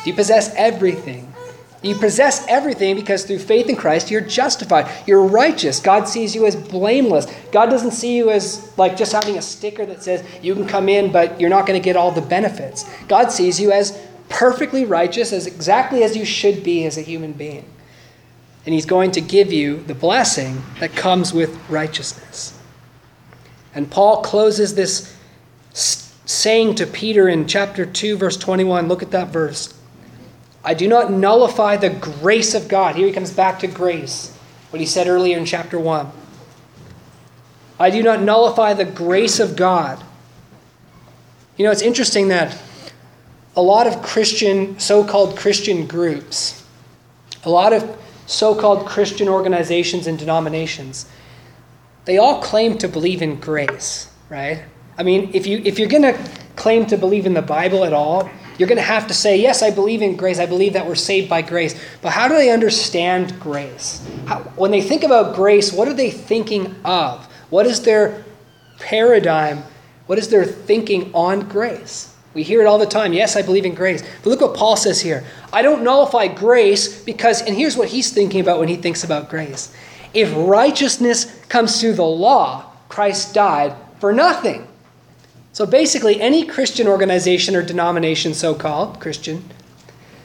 You 0.04 0.14
possess 0.14 0.54
everything. 0.54 1.32
You 1.82 1.94
possess 1.94 2.44
everything 2.48 2.96
because 2.96 3.24
through 3.24 3.38
faith 3.38 3.68
in 3.68 3.76
Christ, 3.76 4.10
you're 4.10 4.20
justified. 4.20 4.90
You're 5.06 5.22
righteous. 5.22 5.78
God 5.78 6.08
sees 6.08 6.34
you 6.34 6.46
as 6.46 6.56
blameless. 6.56 7.26
God 7.52 7.66
doesn't 7.66 7.92
see 7.92 8.16
you 8.16 8.30
as 8.30 8.76
like 8.78 8.96
just 8.96 9.12
having 9.12 9.36
a 9.36 9.42
sticker 9.42 9.84
that 9.86 10.02
says 10.02 10.24
you 10.42 10.54
can 10.54 10.66
come 10.66 10.88
in, 10.88 11.12
but 11.12 11.40
you're 11.40 11.50
not 11.50 11.66
going 11.66 11.80
to 11.80 11.84
get 11.84 11.96
all 11.96 12.10
the 12.10 12.22
benefits. 12.22 12.84
God 13.08 13.30
sees 13.30 13.60
you 13.60 13.72
as 13.72 14.00
perfectly 14.28 14.84
righteous, 14.84 15.32
as 15.32 15.46
exactly 15.46 16.02
as 16.02 16.16
you 16.16 16.24
should 16.24 16.64
be 16.64 16.86
as 16.86 16.96
a 16.98 17.02
human 17.02 17.32
being. 17.32 17.64
And 18.64 18.74
He's 18.74 18.86
going 18.86 19.12
to 19.12 19.20
give 19.20 19.52
you 19.52 19.82
the 19.82 19.94
blessing 19.94 20.62
that 20.80 20.96
comes 20.96 21.32
with 21.32 21.56
righteousness. 21.68 22.58
And 23.74 23.90
Paul 23.90 24.22
closes 24.22 24.74
this 24.74 25.14
saying 25.72 26.74
to 26.76 26.86
Peter 26.86 27.28
in 27.28 27.46
chapter 27.46 27.86
2, 27.86 28.16
verse 28.16 28.36
21. 28.36 28.88
Look 28.88 29.02
at 29.02 29.10
that 29.12 29.28
verse. 29.28 29.75
I 30.66 30.74
do 30.74 30.88
not 30.88 31.12
nullify 31.12 31.76
the 31.76 31.90
grace 31.90 32.52
of 32.52 32.66
God. 32.66 32.96
Here 32.96 33.06
he 33.06 33.12
comes 33.12 33.32
back 33.32 33.60
to 33.60 33.68
grace, 33.68 34.36
what 34.70 34.80
he 34.80 34.86
said 34.86 35.06
earlier 35.06 35.38
in 35.38 35.44
chapter 35.44 35.78
1. 35.78 36.10
I 37.78 37.90
do 37.90 38.02
not 38.02 38.20
nullify 38.20 38.74
the 38.74 38.84
grace 38.84 39.38
of 39.38 39.54
God. 39.54 40.02
You 41.56 41.64
know, 41.64 41.70
it's 41.70 41.82
interesting 41.82 42.28
that 42.28 42.60
a 43.54 43.62
lot 43.62 43.86
of 43.86 44.02
Christian, 44.02 44.76
so 44.80 45.04
called 45.04 45.38
Christian 45.38 45.86
groups, 45.86 46.64
a 47.44 47.50
lot 47.50 47.72
of 47.72 47.96
so 48.26 48.52
called 48.52 48.86
Christian 48.86 49.28
organizations 49.28 50.08
and 50.08 50.18
denominations, 50.18 51.08
they 52.06 52.18
all 52.18 52.42
claim 52.42 52.76
to 52.78 52.88
believe 52.88 53.22
in 53.22 53.38
grace, 53.38 54.10
right? 54.28 54.64
I 54.98 55.04
mean, 55.04 55.30
if, 55.32 55.46
you, 55.46 55.62
if 55.64 55.78
you're 55.78 55.88
going 55.88 56.02
to 56.02 56.30
claim 56.56 56.86
to 56.86 56.96
believe 56.96 57.24
in 57.24 57.34
the 57.34 57.42
Bible 57.42 57.84
at 57.84 57.92
all, 57.92 58.28
you're 58.58 58.68
going 58.68 58.76
to 58.76 58.82
have 58.82 59.06
to 59.08 59.14
say, 59.14 59.40
Yes, 59.40 59.62
I 59.62 59.70
believe 59.70 60.02
in 60.02 60.16
grace. 60.16 60.38
I 60.38 60.46
believe 60.46 60.72
that 60.74 60.86
we're 60.86 60.94
saved 60.94 61.28
by 61.28 61.42
grace. 61.42 61.78
But 62.02 62.12
how 62.12 62.28
do 62.28 62.34
they 62.34 62.50
understand 62.50 63.38
grace? 63.40 64.06
How, 64.26 64.40
when 64.56 64.70
they 64.70 64.82
think 64.82 65.02
about 65.02 65.34
grace, 65.34 65.72
what 65.72 65.88
are 65.88 65.94
they 65.94 66.10
thinking 66.10 66.74
of? 66.84 67.24
What 67.50 67.66
is 67.66 67.82
their 67.82 68.24
paradigm? 68.78 69.62
What 70.06 70.18
is 70.18 70.28
their 70.28 70.44
thinking 70.44 71.12
on 71.14 71.48
grace? 71.48 72.14
We 72.34 72.42
hear 72.42 72.60
it 72.60 72.66
all 72.66 72.78
the 72.78 72.86
time. 72.86 73.14
Yes, 73.14 73.34
I 73.34 73.40
believe 73.40 73.64
in 73.64 73.74
grace. 73.74 74.02
But 74.22 74.28
look 74.28 74.40
what 74.42 74.54
Paul 74.54 74.76
says 74.76 75.00
here. 75.00 75.24
I 75.54 75.62
don't 75.62 75.82
nullify 75.82 76.28
grace 76.28 77.02
because, 77.02 77.40
and 77.40 77.56
here's 77.56 77.78
what 77.78 77.88
he's 77.88 78.12
thinking 78.12 78.40
about 78.40 78.58
when 78.58 78.68
he 78.68 78.76
thinks 78.76 79.04
about 79.04 79.30
grace. 79.30 79.74
If 80.12 80.32
righteousness 80.36 81.42
comes 81.48 81.80
through 81.80 81.94
the 81.94 82.04
law, 82.04 82.70
Christ 82.90 83.34
died 83.34 83.74
for 84.00 84.12
nothing. 84.12 84.68
So 85.56 85.64
basically, 85.64 86.20
any 86.20 86.44
Christian 86.44 86.86
organization 86.86 87.56
or 87.56 87.62
denomination, 87.62 88.34
so 88.34 88.54
called 88.54 89.00
Christian, 89.00 89.42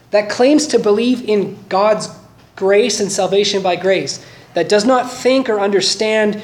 that 0.09 0.29
claims 0.29 0.67
to 0.67 0.77
believe 0.77 1.23
in 1.23 1.57
God's 1.69 2.09
grace 2.57 2.99
and 2.99 3.09
salvation 3.09 3.63
by 3.63 3.77
grace, 3.77 4.25
that 4.55 4.67
does 4.67 4.83
not 4.83 5.09
think 5.09 5.47
or 5.47 5.61
understand 5.61 6.43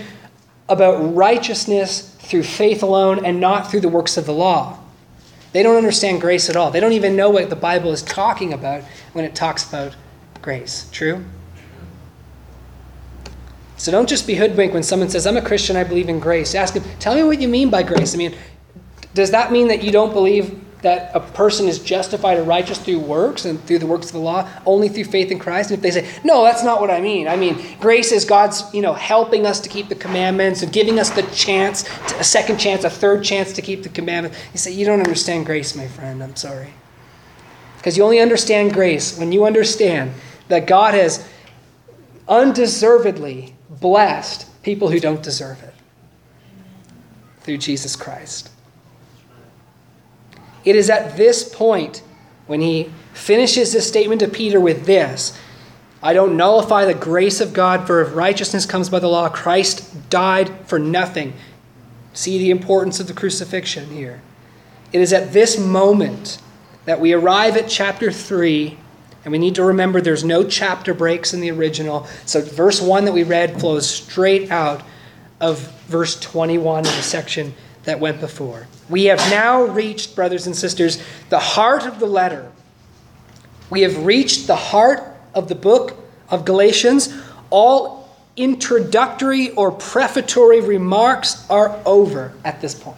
about 0.70 1.14
righteousness 1.14 2.16
through 2.20 2.44
faith 2.44 2.82
alone 2.82 3.26
and 3.26 3.42
not 3.42 3.70
through 3.70 3.82
the 3.82 3.90
works 3.90 4.16
of 4.16 4.26
the 4.26 4.32
law. 4.32 4.80
They 5.52 5.64
don't 5.64 5.76
understand 5.76 6.22
grace 6.22 6.50
at 6.50 6.56
all. 6.56 6.72
They 6.72 6.80
don't 6.80 6.94
even 6.94 7.18
know 7.18 7.30
what 7.30 7.50
the 7.50 7.58
Bible 7.58 7.92
is 7.92 8.02
talking 8.04 8.54
about 8.54 8.86
when 9.12 9.26
it 9.26 9.36
talks 9.36 9.68
about 9.68 9.98
grace. 10.42 10.90
True? 10.94 11.26
So 13.76 13.92
don't 13.92 14.08
just 14.08 14.26
be 14.26 14.36
hoodwinked 14.36 14.74
when 14.74 14.84
someone 14.84 15.10
says, 15.10 15.28
I'm 15.28 15.36
a 15.36 15.42
Christian, 15.42 15.76
I 15.76 15.84
believe 15.84 16.08
in 16.08 16.22
grace. 16.22 16.56
Ask 16.56 16.74
them, 16.74 16.86
tell 17.00 17.16
me 17.16 17.24
what 17.24 17.42
you 17.42 17.50
mean 17.50 17.70
by 17.70 17.84
grace. 17.84 18.14
I 18.14 18.18
mean, 18.18 18.34
does 19.18 19.32
that 19.32 19.52
mean 19.52 19.68
that 19.68 19.84
you 19.84 19.92
don't 19.92 20.14
believe 20.14 20.64
that 20.84 21.10
a 21.16 21.20
person 21.20 21.68
is 21.68 21.80
justified 21.80 22.38
or 22.38 22.44
righteous 22.44 22.78
through 22.78 23.00
works 23.00 23.46
and 23.46 23.60
through 23.64 23.80
the 23.80 23.88
works 23.88 24.06
of 24.06 24.12
the 24.14 24.20
law, 24.20 24.48
only 24.64 24.88
through 24.88 25.06
faith 25.06 25.32
in 25.32 25.40
Christ? 25.40 25.72
And 25.72 25.78
if 25.78 25.82
they 25.82 25.90
say, 25.90 26.08
no, 26.24 26.44
that's 26.44 26.64
not 26.64 26.80
what 26.80 26.92
I 26.92 27.02
mean. 27.02 27.28
I 27.28 27.36
mean, 27.36 27.60
grace 27.80 28.12
is 28.12 28.26
God's, 28.26 28.64
you 28.76 28.84
know, 28.84 28.94
helping 28.94 29.48
us 29.48 29.60
to 29.62 29.70
keep 29.70 29.90
the 29.90 29.96
commandments 29.96 30.62
and 30.62 30.72
giving 30.72 31.00
us 31.00 31.10
the 31.10 31.24
chance, 31.34 31.90
a 32.20 32.24
second 32.24 32.58
chance, 32.60 32.84
a 32.84 32.92
third 32.92 33.24
chance 33.24 33.54
to 33.54 33.62
keep 33.62 33.82
the 33.82 33.90
commandments. 33.90 34.38
You 34.54 34.60
say, 34.60 34.72
you 34.72 34.86
don't 34.86 35.00
understand 35.00 35.48
grace, 35.48 35.76
my 35.76 35.88
friend. 35.88 36.24
I'm 36.24 36.36
sorry. 36.36 36.74
Because 37.78 37.98
you 37.98 38.04
only 38.04 38.20
understand 38.20 38.72
grace 38.72 39.18
when 39.18 39.32
you 39.32 39.46
understand 39.46 40.14
that 40.48 40.68
God 40.68 40.94
has 40.94 41.28
undeservedly 42.28 43.56
blessed 43.70 44.46
people 44.62 44.90
who 44.90 45.00
don't 45.00 45.24
deserve 45.24 45.64
it 45.64 45.74
through 47.42 47.58
Jesus 47.58 47.96
Christ. 47.96 48.52
It 50.68 50.76
is 50.76 50.90
at 50.90 51.16
this 51.16 51.48
point 51.48 52.04
when 52.46 52.60
he 52.60 52.92
finishes 53.14 53.72
his 53.72 53.88
statement 53.88 54.20
to 54.20 54.28
Peter 54.28 54.60
with 54.60 54.86
this 54.86 55.40
I 56.04 56.14
don't 56.14 56.36
nullify 56.36 56.84
the 56.84 56.94
grace 56.94 57.40
of 57.40 57.54
God, 57.54 57.88
for 57.88 58.02
if 58.02 58.14
righteousness 58.14 58.66
comes 58.66 58.90
by 58.90 59.00
the 59.00 59.08
law, 59.08 59.30
Christ 59.30 60.10
died 60.10 60.68
for 60.68 60.78
nothing. 60.78 61.34
See 62.14 62.38
the 62.38 62.52
importance 62.52 63.00
of 63.00 63.08
the 63.08 63.14
crucifixion 63.14 63.90
here. 63.90 64.22
It 64.92 65.00
is 65.00 65.14
at 65.14 65.34
this 65.34 65.58
moment 65.58 66.40
that 66.86 67.00
we 67.00 67.14
arrive 67.14 67.58
at 67.58 67.68
chapter 67.68 68.12
3, 68.12 68.78
and 69.24 69.32
we 69.32 69.40
need 69.40 69.56
to 69.56 69.64
remember 69.64 70.02
there's 70.02 70.24
no 70.24 70.44
chapter 70.44 70.94
breaks 70.94 71.34
in 71.34 71.40
the 71.40 71.50
original. 71.50 72.06
So, 72.26 72.42
verse 72.42 72.82
1 72.82 73.06
that 73.06 73.14
we 73.14 73.24
read 73.24 73.60
flows 73.60 73.90
straight 73.90 74.52
out 74.52 74.84
of 75.40 75.60
verse 75.88 76.20
21 76.20 76.80
of 76.80 76.86
the 76.86 77.02
section 77.02 77.56
that 77.86 78.00
went 78.00 78.20
before. 78.20 78.68
We 78.90 79.06
have 79.06 79.20
now 79.30 79.64
reached, 79.64 80.16
brothers 80.16 80.48
and 80.48 80.56
sisters, 80.56 81.02
the 81.30 81.40
heart 81.40 81.86
of 81.86 82.00
the 82.00 82.06
letter. 82.06 82.52
We 83.70 83.82
have 83.82 84.06
reached 84.06 84.48
the 84.48 84.56
heart 84.56 85.04
of 85.34 85.50
the 85.50 85.56
book 85.56 85.98
of 86.30 86.46
Galatians. 86.46 87.14
All 87.50 88.10
introductory 88.38 89.52
or 89.52 89.72
prefatory 89.72 90.62
remarks 90.62 91.50
are 91.50 91.80
over 91.86 92.34
at 92.46 92.62
this 92.62 92.76
point. 92.76 92.98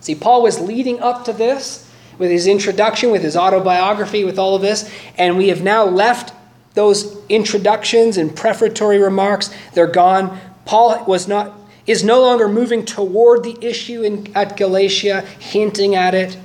See, 0.00 0.14
Paul 0.14 0.42
was 0.42 0.60
leading 0.60 1.00
up 1.00 1.24
to 1.24 1.32
this 1.32 1.90
with 2.18 2.30
his 2.30 2.46
introduction, 2.46 3.10
with 3.10 3.22
his 3.22 3.36
autobiography, 3.36 4.24
with 4.24 4.38
all 4.38 4.54
of 4.54 4.62
this, 4.62 4.90
and 5.18 5.36
we 5.36 5.48
have 5.48 5.62
now 5.62 5.84
left 5.84 6.32
those 6.74 7.16
introductions 7.28 8.16
and 8.16 8.34
prefatory 8.34 8.98
remarks. 8.98 9.50
They're 9.74 9.86
gone. 9.86 10.38
Paul 10.66 11.04
was 11.06 11.26
not 11.26 11.58
is 11.86 12.02
no 12.02 12.20
longer 12.20 12.48
moving 12.48 12.84
toward 12.84 13.42
the 13.42 13.56
issue 13.60 14.02
in, 14.02 14.34
at 14.34 14.56
Galatia, 14.56 15.20
hinting 15.38 15.94
at 15.94 16.14
it. 16.14 16.36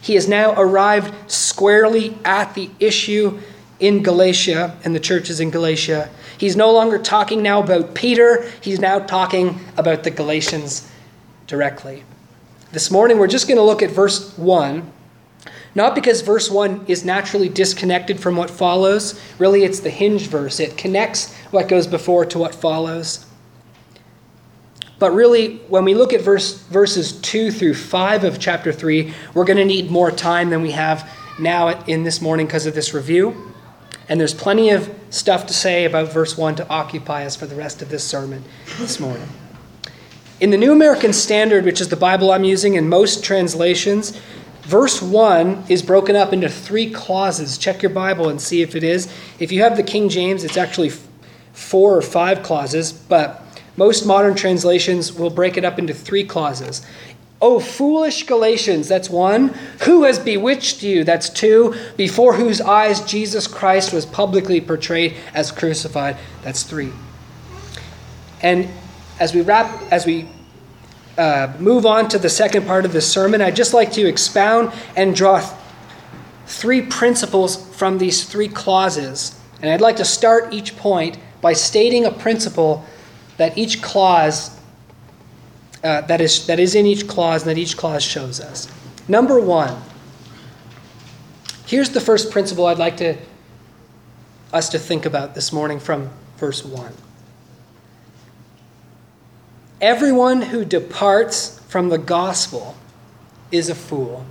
He 0.00 0.14
has 0.14 0.28
now 0.28 0.52
arrived 0.60 1.14
squarely 1.30 2.16
at 2.24 2.54
the 2.54 2.70
issue 2.80 3.38
in 3.78 4.02
Galatia 4.02 4.76
and 4.84 4.94
the 4.94 5.00
churches 5.00 5.40
in 5.40 5.50
Galatia. 5.50 6.10
He's 6.38 6.56
no 6.56 6.72
longer 6.72 6.98
talking 6.98 7.42
now 7.42 7.62
about 7.62 7.94
Peter, 7.94 8.50
he's 8.60 8.80
now 8.80 8.98
talking 8.98 9.60
about 9.76 10.04
the 10.04 10.10
Galatians 10.10 10.90
directly. 11.46 12.04
This 12.72 12.90
morning, 12.90 13.18
we're 13.18 13.26
just 13.26 13.48
going 13.48 13.58
to 13.58 13.64
look 13.64 13.82
at 13.82 13.90
verse 13.90 14.36
1. 14.38 14.92
Not 15.74 15.94
because 15.94 16.20
verse 16.20 16.50
1 16.50 16.86
is 16.88 17.04
naturally 17.04 17.48
disconnected 17.48 18.20
from 18.20 18.36
what 18.36 18.50
follows. 18.50 19.20
Really, 19.38 19.64
it's 19.64 19.80
the 19.80 19.90
hinge 19.90 20.26
verse. 20.28 20.60
It 20.60 20.76
connects 20.76 21.34
what 21.50 21.68
goes 21.68 21.86
before 21.86 22.24
to 22.26 22.38
what 22.38 22.54
follows. 22.54 23.26
But 25.00 25.12
really, 25.12 25.56
when 25.68 25.84
we 25.84 25.94
look 25.94 26.12
at 26.12 26.20
verse, 26.20 26.60
verses 26.64 27.12
2 27.22 27.50
through 27.50 27.74
5 27.74 28.22
of 28.22 28.38
chapter 28.38 28.70
3, 28.70 29.12
we're 29.32 29.46
going 29.46 29.56
to 29.56 29.64
need 29.64 29.90
more 29.90 30.10
time 30.10 30.50
than 30.50 30.60
we 30.60 30.72
have 30.72 31.10
now 31.40 31.68
in 31.86 32.04
this 32.04 32.20
morning 32.20 32.46
because 32.46 32.66
of 32.66 32.74
this 32.74 32.92
review. 32.92 33.50
And 34.10 34.20
there's 34.20 34.34
plenty 34.34 34.70
of 34.70 34.94
stuff 35.08 35.46
to 35.46 35.54
say 35.54 35.86
about 35.86 36.12
verse 36.12 36.36
1 36.36 36.56
to 36.56 36.68
occupy 36.68 37.24
us 37.24 37.34
for 37.34 37.46
the 37.46 37.54
rest 37.54 37.80
of 37.80 37.88
this 37.88 38.04
sermon 38.04 38.44
this 38.78 39.00
morning. 39.00 39.26
In 40.38 40.50
the 40.50 40.58
New 40.58 40.72
American 40.72 41.14
Standard, 41.14 41.64
which 41.64 41.80
is 41.80 41.88
the 41.88 41.96
Bible 41.96 42.30
I'm 42.30 42.44
using 42.44 42.74
in 42.74 42.86
most 42.86 43.24
translations, 43.24 44.20
verse 44.64 45.00
1 45.00 45.64
is 45.70 45.80
broken 45.80 46.14
up 46.14 46.34
into 46.34 46.48
three 46.50 46.90
clauses. 46.90 47.56
Check 47.56 47.82
your 47.82 47.90
Bible 47.90 48.28
and 48.28 48.38
see 48.38 48.60
if 48.60 48.76
it 48.76 48.84
is. 48.84 49.10
If 49.38 49.50
you 49.50 49.62
have 49.62 49.78
the 49.78 49.82
King 49.82 50.10
James, 50.10 50.44
it's 50.44 50.58
actually 50.58 50.92
four 51.54 51.96
or 51.96 52.02
five 52.02 52.42
clauses, 52.42 52.92
but 52.92 53.39
most 53.76 54.04
modern 54.04 54.34
translations 54.34 55.12
will 55.12 55.30
break 55.30 55.56
it 55.56 55.64
up 55.64 55.78
into 55.78 55.94
three 55.94 56.24
clauses. 56.24 56.84
Oh, 57.42 57.58
foolish 57.58 58.24
Galatians, 58.24 58.86
that's 58.86 59.08
one. 59.08 59.54
Who 59.84 60.04
has 60.04 60.18
bewitched 60.18 60.82
you? 60.82 61.04
That's 61.04 61.30
two. 61.30 61.74
Before 61.96 62.34
whose 62.34 62.60
eyes 62.60 63.00
Jesus 63.02 63.46
Christ 63.46 63.94
was 63.94 64.04
publicly 64.04 64.60
portrayed 64.60 65.16
as 65.32 65.50
crucified. 65.50 66.18
That's 66.42 66.64
three. 66.64 66.92
And 68.42 68.68
as 69.18 69.34
we 69.34 69.40
wrap, 69.40 69.82
as 69.90 70.04
we 70.04 70.28
uh, 71.16 71.52
move 71.58 71.86
on 71.86 72.08
to 72.08 72.18
the 72.18 72.28
second 72.28 72.66
part 72.66 72.84
of 72.84 72.92
this 72.92 73.10
sermon, 73.10 73.40
I'd 73.40 73.56
just 73.56 73.72
like 73.72 73.92
to 73.92 74.06
expound 74.06 74.72
and 74.96 75.14
draw 75.14 75.40
th- 75.40 75.52
three 76.46 76.82
principles 76.82 77.56
from 77.76 77.98
these 77.98 78.24
three 78.24 78.48
clauses. 78.48 79.38
And 79.62 79.70
I'd 79.70 79.80
like 79.80 79.96
to 79.96 80.04
start 80.04 80.52
each 80.52 80.76
point 80.76 81.18
by 81.40 81.54
stating 81.54 82.04
a 82.04 82.10
principle 82.10 82.84
that 83.40 83.56
each 83.56 83.80
clause 83.80 84.54
uh, 85.82 86.02
that, 86.02 86.20
is, 86.20 86.46
that 86.46 86.60
is 86.60 86.74
in 86.74 86.84
each 86.84 87.08
clause 87.08 87.40
and 87.40 87.50
that 87.50 87.56
each 87.56 87.74
clause 87.74 88.02
shows 88.02 88.38
us. 88.38 88.70
Number 89.08 89.40
one, 89.40 89.80
here's 91.64 91.88
the 91.88 92.02
first 92.02 92.30
principle 92.30 92.66
I'd 92.66 92.76
like 92.76 92.98
to, 92.98 93.16
us 94.52 94.68
to 94.68 94.78
think 94.78 95.06
about 95.06 95.34
this 95.34 95.54
morning 95.54 95.80
from 95.80 96.10
verse 96.36 96.62
1. 96.62 96.92
Everyone 99.80 100.42
who 100.42 100.62
departs 100.62 101.60
from 101.60 101.88
the 101.88 101.96
gospel 101.96 102.76
is 103.50 103.70
a 103.70 103.74
fool. 103.74 104.26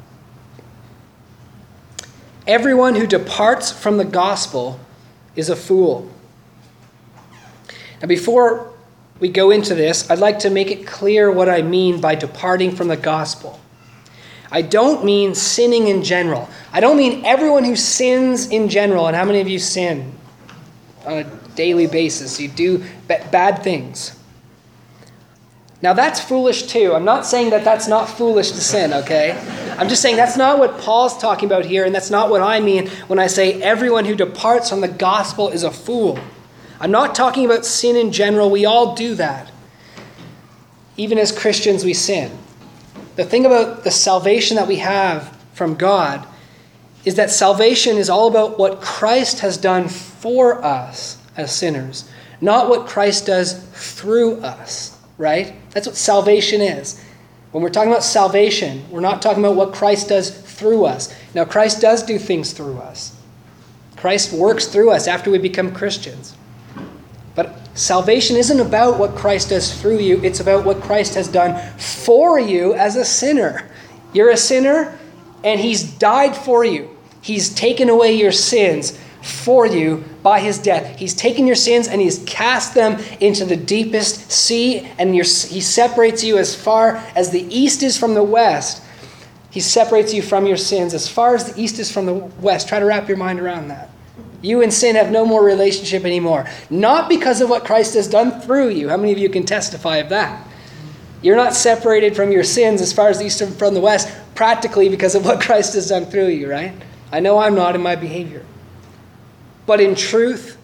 Everyone 2.46 2.94
who 2.94 3.08
departs 3.08 3.72
from 3.72 3.98
the 3.98 4.06
gospel 4.06 4.80
is 5.36 5.50
a 5.50 5.56
fool. 5.56 6.08
Now, 8.04 8.08
before 8.08 8.76
we 9.20 9.30
go 9.30 9.52
into 9.52 9.76
this, 9.76 10.10
I'd 10.10 10.20
like 10.20 10.40
to 10.40 10.50
make 10.50 10.72
it 10.72 10.88
clear 10.88 11.32
what 11.32 11.50
I 11.50 11.62
mean 11.62 12.00
by 12.00 12.16
departing 12.16 12.72
from 12.72 12.88
the 12.88 12.98
gospel. 12.98 13.60
I 14.52 14.62
don't 14.62 15.06
mean 15.06 15.36
sinning 15.36 15.88
in 15.88 16.04
general. 16.04 16.50
I 16.74 16.80
don't 16.80 16.98
mean 16.98 17.26
everyone 17.26 17.64
who 17.64 17.76
sins 17.76 18.48
in 18.48 18.70
general. 18.70 19.08
And 19.08 19.16
how 19.16 19.26
many 19.26 19.42
of 19.42 19.48
you 19.48 19.60
sin 19.60 20.14
on 21.06 21.20
a 21.20 21.24
daily 21.56 21.88
basis? 21.88 22.40
You 22.40 22.48
do 22.48 22.84
bad 23.08 23.62
things. 23.62 24.16
Now, 25.82 25.94
that's 25.94 26.20
foolish 26.20 26.64
too. 26.64 26.94
I'm 26.94 27.06
not 27.06 27.26
saying 27.26 27.52
that 27.52 27.64
that's 27.64 27.88
not 27.88 28.10
foolish 28.10 28.52
to 28.52 28.60
sin, 28.60 28.92
okay? 28.94 29.32
I'm 29.78 29.88
just 29.88 30.02
saying 30.02 30.18
that's 30.18 30.36
not 30.36 30.60
what 30.60 30.78
Paul's 30.80 31.18
talking 31.18 31.48
about 31.48 31.64
here, 31.64 31.86
and 31.86 31.96
that's 31.96 32.10
not 32.10 32.30
what 32.30 32.42
I 32.42 32.60
mean 32.60 32.90
when 33.08 33.18
I 33.18 33.28
say 33.28 33.62
everyone 33.62 34.04
who 34.04 34.14
departs 34.14 34.70
from 34.70 34.82
the 34.82 34.90
gospel 34.90 35.48
is 35.48 35.64
a 35.64 35.72
fool. 35.72 36.20
I'm 36.80 36.92
not 36.92 37.16
talking 37.16 37.46
about 37.46 37.66
sin 37.66 37.96
in 37.96 38.12
general. 38.12 38.50
We 38.50 38.66
all 38.66 38.96
do 38.96 39.16
that. 39.16 39.52
Even 40.98 41.18
as 41.18 41.32
Christians, 41.32 41.84
we 41.84 41.94
sin. 41.94 42.32
The 43.16 43.26
thing 43.26 43.46
about 43.46 43.84
the 43.84 43.92
salvation 43.92 44.56
that 44.56 44.68
we 44.68 44.78
have 44.78 45.38
from 45.54 45.76
God 45.76 46.26
is 47.06 47.16
that 47.16 47.30
salvation 47.30 47.98
is 47.98 48.10
all 48.10 48.28
about 48.28 48.58
what 48.58 48.82
Christ 48.82 49.40
has 49.40 49.58
done 49.58 49.88
for 49.88 50.64
us 50.64 51.18
as 51.36 51.54
sinners, 51.54 52.10
not 52.42 52.70
what 52.70 52.88
Christ 52.88 53.26
does 53.26 53.54
through 53.74 54.42
us, 54.42 54.98
right? 55.18 55.54
That's 55.72 55.88
what 55.88 55.96
salvation 55.96 56.62
is. 56.62 57.04
When 57.52 57.64
we're 57.64 57.70
talking 57.70 57.92
about 57.92 58.04
salvation, 58.04 58.86
we're 58.92 59.00
not 59.00 59.22
talking 59.22 59.44
about 59.44 59.56
what 59.56 59.74
Christ 59.74 60.10
does 60.10 60.30
through 60.30 60.86
us. 60.86 61.14
Now, 61.34 61.46
Christ 61.46 61.82
does 61.82 62.04
do 62.04 62.20
things 62.20 62.54
through 62.54 62.78
us. 62.78 63.16
Christ 63.96 64.32
works 64.32 64.68
through 64.68 64.92
us 64.92 65.08
after 65.08 65.32
we 65.32 65.40
become 65.40 65.74
Christians. 65.74 66.36
But 67.40 67.56
salvation 67.74 68.36
isn't 68.36 68.60
about 68.60 69.00
what 69.00 69.16
Christ 69.16 69.52
does 69.52 69.74
through 69.82 70.00
you, 70.00 70.22
it's 70.22 70.42
about 70.42 70.66
what 70.66 70.82
Christ 70.82 71.16
has 71.16 71.30
done 71.30 71.56
for 71.78 72.38
you 72.38 72.74
as 72.74 72.98
a 72.98 73.06
sinner. 73.06 73.70
You're 74.12 74.32
a 74.32 74.36
sinner, 74.36 75.00
and 75.46 75.58
He's 75.58 75.90
died 75.90 76.36
for 76.36 76.66
you. 76.66 76.90
He's 77.22 77.48
taken 77.54 77.88
away 77.88 78.12
your 78.18 78.34
sins 78.34 79.00
for 79.22 79.66
you 79.66 80.04
by 80.22 80.42
His 80.42 80.58
death. 80.60 81.00
He's 81.00 81.16
taken 81.16 81.48
your 81.48 81.56
sins 81.56 81.88
and 81.88 82.02
He's 82.02 82.22
cast 82.26 82.74
them 82.74 83.02
into 83.22 83.46
the 83.46 83.56
deepest 83.56 84.30
sea, 84.30 84.90
and 85.00 85.16
He 85.16 85.24
separates 85.24 86.22
you 86.22 86.38
as 86.40 86.54
far 86.54 86.98
as 87.16 87.32
the 87.32 87.44
east 87.44 87.84
is 87.84 87.98
from 87.98 88.16
the 88.16 88.24
west. 88.24 88.84
He 89.50 89.62
separates 89.62 90.14
you 90.14 90.22
from 90.22 90.46
your 90.46 90.58
sins 90.58 90.94
as 90.94 91.08
far 91.08 91.36
as 91.36 91.54
the 91.54 91.62
east 91.62 91.80
is 91.80 91.90
from 91.90 92.06
the 92.06 92.16
west. 92.16 92.68
Try 92.68 92.80
to 92.80 92.86
wrap 92.86 93.08
your 93.08 93.18
mind 93.18 93.40
around 93.40 93.70
that. 93.70 93.92
You 94.42 94.62
and 94.62 94.74
sin 94.74 94.96
have 94.96 95.12
no 95.12 95.26
more 95.26 95.44
relationship 95.44 96.06
anymore. 96.06 96.46
Not 96.70 97.10
because 97.10 97.42
of 97.42 97.50
what 97.50 97.66
Christ 97.66 97.94
has 97.96 98.08
done 98.08 98.40
through 98.42 98.70
you. 98.70 98.90
How 98.90 98.98
many 98.98 99.12
of 99.12 99.18
you 99.18 99.30
can 99.30 99.46
testify 99.46 99.98
of 99.98 100.10
that? 100.10 100.48
You're 101.22 101.36
not 101.36 101.54
separated 101.54 102.16
from 102.16 102.32
your 102.32 102.44
sins 102.44 102.82
as 102.82 102.94
far 102.94 103.10
as 103.10 103.20
the 103.20 103.26
east 103.26 103.44
from 103.44 103.74
the 103.74 103.82
west, 103.82 104.14
practically 104.36 104.88
because 104.88 105.16
of 105.16 105.26
what 105.26 105.42
Christ 105.42 105.74
has 105.74 105.90
done 105.90 106.06
through 106.06 106.30
you, 106.30 106.50
right? 106.50 106.74
I 107.12 107.20
know 107.20 107.40
I'm 107.40 107.56
not 107.56 107.76
in 107.76 107.82
my 107.82 107.96
behavior. 107.96 108.46
But 109.66 109.82
in 109.82 109.96
truth, 109.96 110.58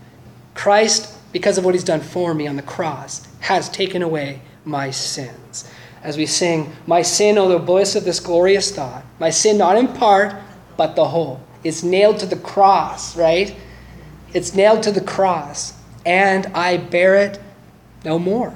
Christ, 0.54 1.14
because 1.32 1.58
of 1.58 1.66
what 1.66 1.76
he's 1.76 1.84
done 1.84 2.02
for 2.02 2.34
me 2.34 2.48
on 2.48 2.56
the 2.56 2.62
cross, 2.62 3.28
has 3.42 3.70
taken 3.70 4.02
away 4.02 4.42
my 4.64 4.90
sins. 4.92 5.70
As 6.02 6.18
we 6.18 6.26
sing, 6.26 6.72
My 6.88 7.02
sin, 7.02 7.38
oh, 7.38 7.50
the 7.50 7.60
bliss 7.60 7.96
of 7.96 8.04
this 8.04 8.20
glorious 8.20 8.72
thought, 8.72 9.04
my 9.20 9.30
sin 9.30 9.58
not 9.58 9.78
in 9.78 9.88
part, 9.88 10.36
but 10.78 10.96
the 10.96 11.06
whole, 11.06 11.42
is 11.64 11.84
nailed 11.84 12.20
to 12.20 12.26
the 12.26 12.36
cross, 12.36 13.18
right? 13.18 13.56
It's 14.36 14.54
nailed 14.54 14.84
to 14.84 14.92
the 14.92 15.00
cross, 15.00 15.74
and 16.06 16.48
I 16.48 16.76
bear 16.76 17.16
it 17.16 17.40
no 18.04 18.20
more. 18.20 18.54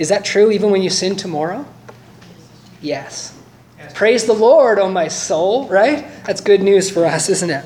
Is 0.00 0.08
that 0.08 0.24
true 0.24 0.50
even 0.50 0.72
when 0.72 0.82
you 0.82 0.90
sin 0.90 1.14
tomorrow? 1.14 1.64
Yes. 2.80 3.38
yes. 3.78 3.92
Praise 3.94 4.24
the 4.24 4.32
Lord, 4.32 4.80
oh 4.80 4.90
my 4.90 5.06
soul, 5.06 5.68
right? 5.68 6.04
That's 6.24 6.40
good 6.40 6.60
news 6.60 6.90
for 6.90 7.06
us, 7.06 7.28
isn't 7.28 7.50
it? 7.50 7.64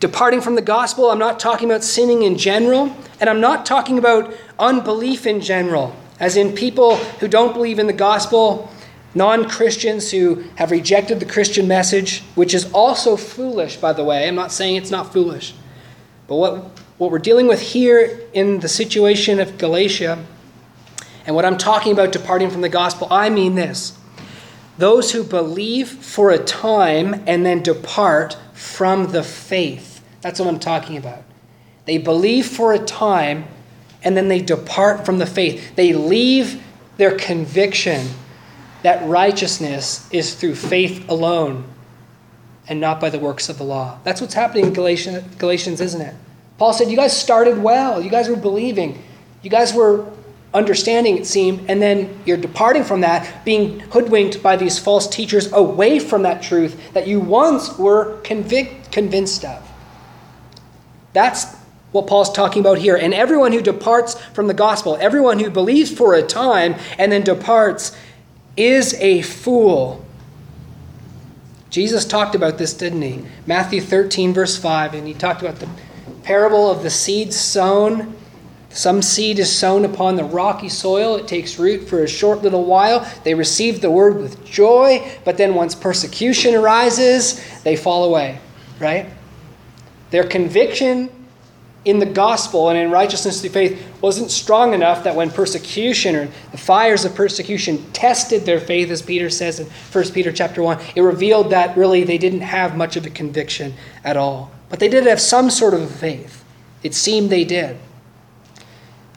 Departing 0.00 0.40
from 0.40 0.56
the 0.56 0.62
gospel, 0.62 1.08
I'm 1.08 1.20
not 1.20 1.38
talking 1.38 1.70
about 1.70 1.84
sinning 1.84 2.24
in 2.24 2.36
general, 2.36 2.96
and 3.20 3.30
I'm 3.30 3.40
not 3.40 3.64
talking 3.64 3.98
about 3.98 4.34
unbelief 4.58 5.28
in 5.28 5.40
general, 5.40 5.94
as 6.18 6.36
in 6.36 6.54
people 6.54 6.96
who 6.96 7.28
don't 7.28 7.52
believe 7.52 7.78
in 7.78 7.86
the 7.86 7.92
gospel 7.92 8.68
non 9.14 9.48
Christians 9.48 10.10
who 10.10 10.44
have 10.56 10.70
rejected 10.70 11.20
the 11.20 11.26
Christian 11.26 11.66
message, 11.66 12.22
which 12.34 12.54
is 12.54 12.70
also 12.72 13.16
foolish, 13.16 13.76
by 13.76 13.92
the 13.92 14.04
way. 14.04 14.26
I'm 14.26 14.34
not 14.34 14.52
saying 14.52 14.76
it's 14.76 14.90
not 14.90 15.12
foolish. 15.12 15.54
But 16.26 16.36
what, 16.36 16.54
what 16.98 17.10
we're 17.10 17.18
dealing 17.18 17.46
with 17.46 17.60
here 17.60 18.20
in 18.32 18.60
the 18.60 18.68
situation 18.68 19.40
of 19.40 19.58
Galatia, 19.58 20.24
and 21.26 21.34
what 21.34 21.44
I'm 21.44 21.58
talking 21.58 21.92
about 21.92 22.12
departing 22.12 22.50
from 22.50 22.60
the 22.60 22.68
gospel, 22.68 23.08
I 23.10 23.30
mean 23.30 23.54
this 23.54 23.96
those 24.78 25.12
who 25.12 25.22
believe 25.22 25.88
for 25.88 26.30
a 26.30 26.38
time 26.38 27.22
and 27.26 27.44
then 27.44 27.62
depart 27.62 28.38
from 28.54 29.12
the 29.12 29.22
faith. 29.22 30.02
That's 30.22 30.40
what 30.40 30.48
I'm 30.48 30.58
talking 30.58 30.96
about. 30.96 31.22
They 31.84 31.98
believe 31.98 32.46
for 32.46 32.72
a 32.72 32.78
time 32.78 33.44
and 34.02 34.16
then 34.16 34.28
they 34.28 34.40
depart 34.40 35.04
from 35.04 35.18
the 35.18 35.26
faith. 35.26 35.76
They 35.76 35.92
leave 35.92 36.62
their 36.96 37.16
conviction 37.16 38.06
that 38.82 39.06
righteousness 39.08 40.08
is 40.12 40.34
through 40.34 40.54
faith 40.54 41.08
alone 41.08 41.64
and 42.68 42.80
not 42.80 43.00
by 43.00 43.10
the 43.10 43.18
works 43.18 43.48
of 43.48 43.58
the 43.58 43.64
law. 43.64 43.98
That's 44.04 44.20
what's 44.20 44.34
happening 44.34 44.66
in 44.66 44.72
Galatians, 44.72 45.34
Galatians, 45.36 45.80
isn't 45.80 46.00
it? 46.00 46.14
Paul 46.58 46.72
said, 46.72 46.90
You 46.90 46.96
guys 46.96 47.16
started 47.16 47.58
well. 47.58 48.00
You 48.00 48.10
guys 48.10 48.28
were 48.28 48.36
believing. 48.36 49.02
You 49.42 49.50
guys 49.50 49.74
were 49.74 50.06
understanding, 50.52 51.16
it 51.16 51.26
seemed, 51.26 51.68
and 51.70 51.80
then 51.80 52.18
you're 52.24 52.36
departing 52.36 52.84
from 52.84 53.00
that, 53.02 53.44
being 53.44 53.80
hoodwinked 53.80 54.42
by 54.42 54.56
these 54.56 54.78
false 54.78 55.08
teachers 55.08 55.52
away 55.52 55.98
from 55.98 56.22
that 56.22 56.42
truth 56.42 56.92
that 56.92 57.06
you 57.06 57.20
once 57.20 57.78
were 57.78 58.20
convict, 58.22 58.90
convinced 58.90 59.44
of. 59.44 59.66
That's 61.12 61.56
what 61.92 62.06
Paul's 62.06 62.32
talking 62.32 62.60
about 62.60 62.78
here. 62.78 62.96
And 62.96 63.14
everyone 63.14 63.52
who 63.52 63.60
departs 63.60 64.20
from 64.32 64.46
the 64.46 64.54
gospel, 64.54 64.96
everyone 65.00 65.38
who 65.38 65.50
believes 65.50 65.92
for 65.92 66.14
a 66.14 66.22
time 66.22 66.76
and 66.98 67.10
then 67.10 67.22
departs, 67.22 67.96
is 68.64 68.94
a 68.94 69.22
fool. 69.22 70.04
Jesus 71.70 72.04
talked 72.04 72.34
about 72.34 72.58
this, 72.58 72.74
didn't 72.74 73.02
he? 73.02 73.24
Matthew 73.46 73.80
13, 73.80 74.34
verse 74.34 74.56
5, 74.56 74.94
and 74.94 75.06
he 75.06 75.14
talked 75.14 75.40
about 75.40 75.56
the 75.56 75.68
parable 76.24 76.70
of 76.70 76.82
the 76.82 76.90
seed 76.90 77.32
sown 77.32 78.16
Some 78.72 79.02
seed 79.02 79.40
is 79.40 79.50
sown 79.50 79.84
upon 79.84 80.14
the 80.14 80.22
rocky 80.22 80.68
soil. 80.68 81.16
It 81.16 81.26
takes 81.26 81.58
root 81.58 81.88
for 81.88 82.04
a 82.04 82.08
short 82.08 82.42
little 82.42 82.64
while. 82.64 83.04
They 83.24 83.34
receive 83.34 83.80
the 83.80 83.90
word 83.90 84.16
with 84.16 84.44
joy, 84.44 85.04
but 85.24 85.36
then 85.36 85.54
once 85.54 85.74
persecution 85.74 86.54
arises, 86.54 87.42
they 87.62 87.74
fall 87.74 88.04
away, 88.04 88.38
right? 88.78 89.10
Their 90.10 90.22
conviction 90.24 91.10
in 91.84 91.98
the 91.98 92.06
gospel 92.06 92.68
and 92.68 92.78
in 92.78 92.90
righteousness 92.90 93.40
through 93.40 93.50
faith 93.50 93.86
wasn't 94.02 94.30
strong 94.30 94.74
enough 94.74 95.04
that 95.04 95.14
when 95.14 95.30
persecution 95.30 96.14
or 96.14 96.28
the 96.52 96.58
fires 96.58 97.06
of 97.06 97.14
persecution 97.14 97.82
tested 97.92 98.44
their 98.44 98.60
faith 98.60 98.90
as 98.90 99.00
peter 99.00 99.30
says 99.30 99.60
in 99.60 99.66
1 99.66 100.04
peter 100.12 100.30
chapter 100.30 100.62
1 100.62 100.78
it 100.94 101.00
revealed 101.00 101.50
that 101.50 101.74
really 101.76 102.04
they 102.04 102.18
didn't 102.18 102.42
have 102.42 102.76
much 102.76 102.96
of 102.96 103.06
a 103.06 103.10
conviction 103.10 103.74
at 104.04 104.16
all. 104.16 104.50
But 104.68 104.78
they 104.78 104.88
did 104.88 105.06
have 105.06 105.20
some 105.20 105.50
sort 105.50 105.74
of 105.74 105.90
faith. 105.90 106.44
It 106.82 106.94
seemed 106.94 107.30
they 107.30 107.44
did. 107.44 107.76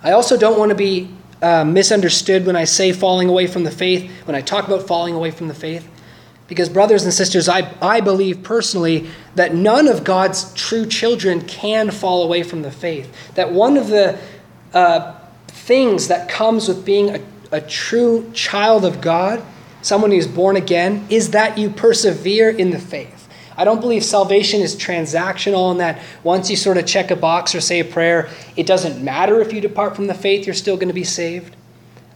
I 0.03 0.11
also 0.11 0.37
don't 0.37 0.59
want 0.59 0.69
to 0.69 0.75
be 0.75 1.09
uh, 1.41 1.63
misunderstood 1.63 2.45
when 2.45 2.55
I 2.55 2.65
say 2.65 2.91
falling 2.91 3.29
away 3.29 3.47
from 3.47 3.63
the 3.63 3.71
faith, 3.71 4.11
when 4.25 4.35
I 4.35 4.41
talk 4.41 4.67
about 4.67 4.87
falling 4.87 5.13
away 5.13 5.31
from 5.31 5.47
the 5.47 5.53
faith. 5.53 5.87
Because, 6.53 6.69
brothers 6.69 7.03
and 7.03 7.11
sisters, 7.11 7.49
I, 7.49 7.73
I 7.81 7.99
believe 7.99 8.43
personally 8.43 9.07
that 9.33 9.55
none 9.55 9.87
of 9.87 10.03
God's 10.03 10.53
true 10.53 10.85
children 10.85 11.41
can 11.41 11.89
fall 11.89 12.21
away 12.21 12.43
from 12.43 12.61
the 12.61 12.69
faith. 12.69 13.11
That 13.33 13.51
one 13.51 13.75
of 13.75 13.87
the 13.87 14.19
uh, 14.71 15.19
things 15.47 16.09
that 16.09 16.29
comes 16.29 16.67
with 16.67 16.85
being 16.85 17.15
a, 17.15 17.21
a 17.51 17.61
true 17.61 18.29
child 18.33 18.85
of 18.85 19.01
God, 19.01 19.43
someone 19.81 20.11
who's 20.11 20.27
born 20.27 20.55
again, 20.55 21.07
is 21.09 21.31
that 21.31 21.57
you 21.57 21.71
persevere 21.71 22.51
in 22.51 22.69
the 22.69 22.77
faith. 22.77 23.27
I 23.57 23.65
don't 23.65 23.81
believe 23.81 24.03
salvation 24.03 24.61
is 24.61 24.75
transactional 24.75 25.71
in 25.71 25.79
that 25.79 26.01
once 26.23 26.51
you 26.51 26.55
sort 26.55 26.77
of 26.77 26.85
check 26.85 27.09
a 27.09 27.15
box 27.15 27.55
or 27.55 27.61
say 27.61 27.79
a 27.79 27.85
prayer, 27.85 28.29
it 28.55 28.67
doesn't 28.67 29.03
matter 29.03 29.41
if 29.41 29.51
you 29.51 29.59
depart 29.59 29.95
from 29.95 30.05
the 30.05 30.13
faith, 30.13 30.45
you're 30.45 30.53
still 30.53 30.75
going 30.75 30.87
to 30.87 30.93
be 30.93 31.03
saved. 31.03 31.55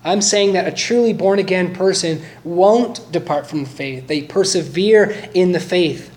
I'm 0.07 0.21
saying 0.21 0.53
that 0.53 0.67
a 0.67 0.71
truly 0.71 1.11
born 1.11 1.37
again 1.37 1.75
person 1.75 2.21
won't 2.45 3.11
depart 3.11 3.45
from 3.45 3.63
the 3.63 3.69
faith. 3.69 4.07
They 4.07 4.21
persevere 4.21 5.29
in 5.33 5.51
the 5.51 5.59
faith. 5.59 6.15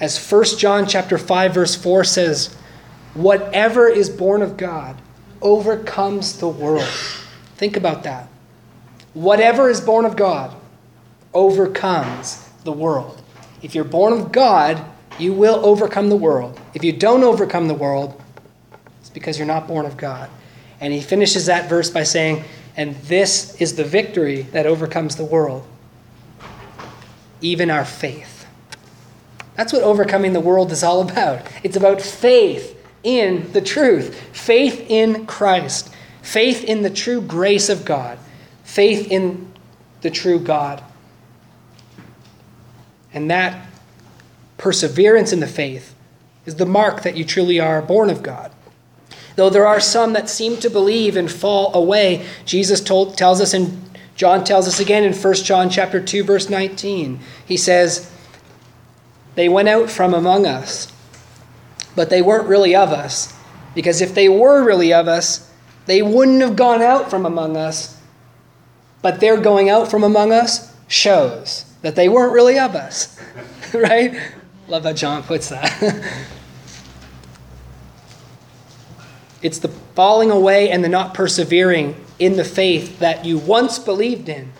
As 0.00 0.18
1 0.18 0.44
John 0.56 0.86
chapter 0.86 1.18
5 1.18 1.54
verse 1.54 1.74
4 1.74 2.04
says, 2.04 2.54
whatever 3.12 3.88
is 3.88 4.08
born 4.08 4.40
of 4.40 4.56
God 4.56 4.96
overcomes 5.42 6.38
the 6.38 6.48
world. 6.48 6.88
Think 7.56 7.76
about 7.76 8.04
that. 8.04 8.28
Whatever 9.12 9.68
is 9.68 9.80
born 9.80 10.06
of 10.06 10.16
God 10.16 10.54
overcomes 11.34 12.48
the 12.64 12.72
world. 12.72 13.20
If 13.60 13.74
you're 13.74 13.84
born 13.84 14.12
of 14.14 14.32
God, 14.32 14.82
you 15.18 15.32
will 15.32 15.64
overcome 15.66 16.08
the 16.08 16.16
world. 16.16 16.58
If 16.72 16.84
you 16.84 16.92
don't 16.92 17.24
overcome 17.24 17.68
the 17.68 17.74
world, 17.74 18.20
it's 19.00 19.10
because 19.10 19.36
you're 19.36 19.46
not 19.46 19.66
born 19.66 19.84
of 19.84 19.96
God. 19.96 20.30
And 20.80 20.92
he 20.92 21.00
finishes 21.00 21.46
that 21.46 21.68
verse 21.68 21.90
by 21.90 22.04
saying, 22.04 22.44
And 22.78 22.94
this 22.94 23.60
is 23.60 23.74
the 23.74 23.82
victory 23.82 24.42
that 24.52 24.64
overcomes 24.64 25.16
the 25.16 25.24
world, 25.24 25.66
even 27.40 27.70
our 27.70 27.84
faith. 27.84 28.46
That's 29.56 29.72
what 29.72 29.82
overcoming 29.82 30.32
the 30.32 30.40
world 30.40 30.70
is 30.70 30.84
all 30.84 31.02
about. 31.02 31.42
It's 31.64 31.76
about 31.76 32.00
faith 32.00 32.76
in 33.02 33.52
the 33.52 33.60
truth, 33.60 34.14
faith 34.32 34.86
in 34.88 35.26
Christ, 35.26 35.92
faith 36.22 36.62
in 36.62 36.82
the 36.82 36.90
true 36.90 37.20
grace 37.20 37.68
of 37.68 37.84
God, 37.84 38.16
faith 38.62 39.10
in 39.10 39.52
the 40.02 40.10
true 40.10 40.38
God. 40.38 40.80
And 43.12 43.28
that 43.28 43.66
perseverance 44.56 45.32
in 45.32 45.40
the 45.40 45.48
faith 45.48 45.96
is 46.46 46.54
the 46.54 46.66
mark 46.66 47.02
that 47.02 47.16
you 47.16 47.24
truly 47.24 47.58
are 47.58 47.82
born 47.82 48.08
of 48.08 48.22
God. 48.22 48.52
Though 49.38 49.50
there 49.50 49.68
are 49.68 49.78
some 49.78 50.14
that 50.14 50.28
seem 50.28 50.56
to 50.56 50.68
believe 50.68 51.16
and 51.16 51.30
fall 51.30 51.72
away, 51.72 52.26
Jesus 52.44 52.80
told, 52.80 53.16
tells 53.16 53.40
us 53.40 53.54
and 53.54 53.88
John 54.16 54.42
tells 54.42 54.66
us 54.66 54.80
again 54.80 55.04
in 55.04 55.12
1 55.12 55.34
John 55.44 55.70
chapter 55.70 56.00
2 56.00 56.24
verse 56.24 56.50
19. 56.50 57.20
He 57.46 57.56
says, 57.56 58.10
"They 59.36 59.48
went 59.48 59.68
out 59.68 59.90
from 59.90 60.12
among 60.12 60.44
us, 60.44 60.88
but 61.94 62.10
they 62.10 62.20
weren't 62.20 62.48
really 62.48 62.74
of 62.74 62.90
us, 62.90 63.32
because 63.76 64.00
if 64.00 64.12
they 64.12 64.28
were 64.28 64.64
really 64.64 64.92
of 64.92 65.06
us, 65.06 65.48
they 65.86 66.02
wouldn't 66.02 66.42
have 66.42 66.56
gone 66.56 66.82
out 66.82 67.08
from 67.08 67.24
among 67.24 67.56
us. 67.56 67.94
But 69.02 69.20
their 69.20 69.36
going 69.36 69.70
out 69.70 69.88
from 69.88 70.02
among 70.02 70.32
us 70.32 70.74
shows 70.88 71.64
that 71.82 71.94
they 71.94 72.08
weren't 72.08 72.32
really 72.32 72.58
of 72.58 72.74
us." 72.74 73.16
right? 73.72 74.18
Love 74.66 74.82
how 74.82 74.94
John 74.94 75.22
puts 75.22 75.48
that. 75.50 76.02
it's 79.42 79.58
the 79.58 79.68
falling 79.68 80.30
away 80.30 80.70
and 80.70 80.82
the 80.82 80.88
not 80.88 81.14
persevering 81.14 81.94
in 82.18 82.36
the 82.36 82.44
faith 82.44 82.98
that 82.98 83.24
you 83.24 83.38
once 83.38 83.78
believed 83.78 84.28
in 84.28 84.52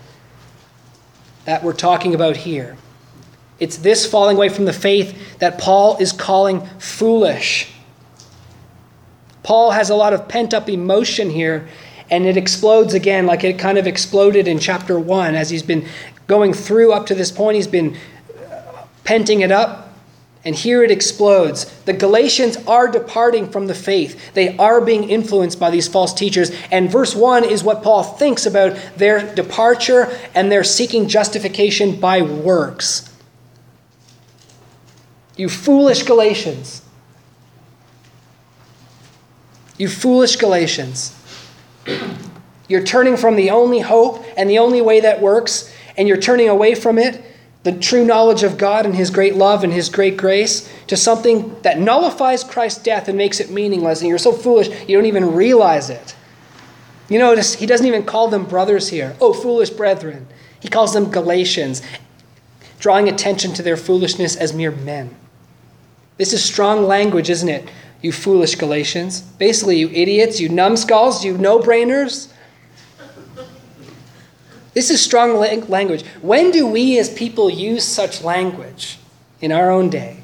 that 1.45 1.63
we're 1.63 1.73
talking 1.73 2.15
about 2.15 2.37
here. 2.37 2.77
It's 3.59 3.77
this 3.77 4.05
falling 4.05 4.37
away 4.37 4.49
from 4.49 4.65
the 4.65 4.73
faith 4.73 5.39
that 5.39 5.57
Paul 5.57 5.97
is 5.97 6.11
calling 6.11 6.65
foolish. 6.77 7.71
Paul 9.43 9.71
has 9.71 9.89
a 9.89 9.95
lot 9.95 10.13
of 10.13 10.27
pent 10.27 10.53
up 10.53 10.69
emotion 10.69 11.29
here, 11.29 11.67
and 12.09 12.25
it 12.25 12.37
explodes 12.37 12.93
again 12.93 13.25
like 13.25 13.43
it 13.43 13.59
kind 13.59 13.77
of 13.77 13.87
exploded 13.87 14.47
in 14.47 14.59
chapter 14.59 14.99
1 14.99 15.35
as 15.35 15.49
he's 15.49 15.63
been 15.63 15.85
going 16.27 16.53
through 16.53 16.93
up 16.93 17.05
to 17.07 17.15
this 17.15 17.31
point. 17.31 17.55
He's 17.55 17.67
been 17.67 17.97
uh, 18.37 18.85
penting 19.03 19.41
it 19.41 19.51
up, 19.51 19.88
and 20.45 20.55
here 20.55 20.83
it 20.83 20.91
explodes. 20.91 21.65
The 21.81 21.93
Galatians 21.93 22.55
are 22.65 22.87
departing 22.87 23.49
from 23.49 23.67
the 23.67 23.75
faith. 23.75 24.33
They 24.33 24.55
are 24.57 24.79
being 24.79 25.09
influenced 25.09 25.59
by 25.59 25.69
these 25.69 25.87
false 25.87 26.13
teachers. 26.13 26.51
And 26.71 26.89
verse 26.89 27.13
1 27.13 27.43
is 27.43 27.63
what 27.63 27.83
Paul 27.83 28.03
thinks 28.03 28.45
about 28.45 28.77
their 28.95 29.35
departure 29.35 30.07
and 30.33 30.49
their 30.49 30.63
seeking 30.63 31.09
justification 31.09 31.99
by 31.99 32.21
works. 32.21 33.13
You 35.35 35.49
foolish 35.49 36.03
Galatians. 36.03 36.83
You 39.77 39.89
foolish 39.89 40.37
Galatians. 40.37 41.15
You're 42.69 42.83
turning 42.83 43.17
from 43.17 43.35
the 43.35 43.49
only 43.49 43.79
hope 43.79 44.23
and 44.37 44.49
the 44.49 44.59
only 44.59 44.81
way 44.81 45.01
that 45.01 45.21
works, 45.21 45.73
and 45.97 46.07
you're 46.07 46.17
turning 46.17 46.47
away 46.47 46.75
from 46.75 46.97
it 46.97 47.25
the 47.63 47.73
true 47.73 48.05
knowledge 48.05 48.43
of 48.43 48.57
God 48.57 48.85
and 48.85 48.95
His 48.95 49.09
great 49.09 49.35
love 49.35 49.63
and 49.63 49.73
His 49.73 49.89
great 49.89 50.17
grace 50.17 50.71
to 50.87 50.95
something 50.95 51.55
that 51.61 51.79
nullifies 51.79 52.43
Christ's 52.43 52.83
death 52.83 53.07
and 53.07 53.17
makes 53.17 53.39
it 53.39 53.49
meaningless. 53.49 53.99
And 53.99 54.09
you're 54.09 54.17
so 54.17 54.31
foolish, 54.31 54.69
you 54.87 54.95
don't 54.95 55.05
even 55.05 55.33
realize 55.33 55.89
it. 55.89 56.15
You 57.09 57.19
notice 57.19 57.55
He 57.55 57.65
doesn't 57.65 57.85
even 57.85 58.03
call 58.03 58.29
them 58.29 58.45
brothers 58.45 58.89
here. 58.89 59.15
Oh, 59.19 59.33
foolish 59.33 59.71
brethren. 59.71 60.27
He 60.59 60.69
calls 60.69 60.93
them 60.93 61.11
Galatians, 61.11 61.81
drawing 62.79 63.09
attention 63.09 63.53
to 63.53 63.63
their 63.63 63.77
foolishness 63.77 64.35
as 64.35 64.53
mere 64.53 64.71
men. 64.71 65.15
This 66.17 66.33
is 66.33 66.43
strong 66.43 66.85
language, 66.85 67.29
isn't 67.29 67.47
it? 67.47 67.69
You 68.01 68.11
foolish 68.11 68.55
Galatians. 68.55 69.21
Basically, 69.21 69.77
you 69.77 69.89
idiots, 69.89 70.39
you 70.39 70.49
numbskulls, 70.49 71.23
you 71.23 71.37
no 71.37 71.59
brainers. 71.59 72.31
This 74.73 74.89
is 74.89 75.01
strong 75.01 75.35
language. 75.35 76.05
When 76.21 76.51
do 76.51 76.67
we 76.67 76.99
as 76.99 77.09
people 77.09 77.49
use 77.49 77.83
such 77.83 78.23
language 78.23 78.99
in 79.41 79.51
our 79.51 79.71
own 79.71 79.89
day? 79.89 80.23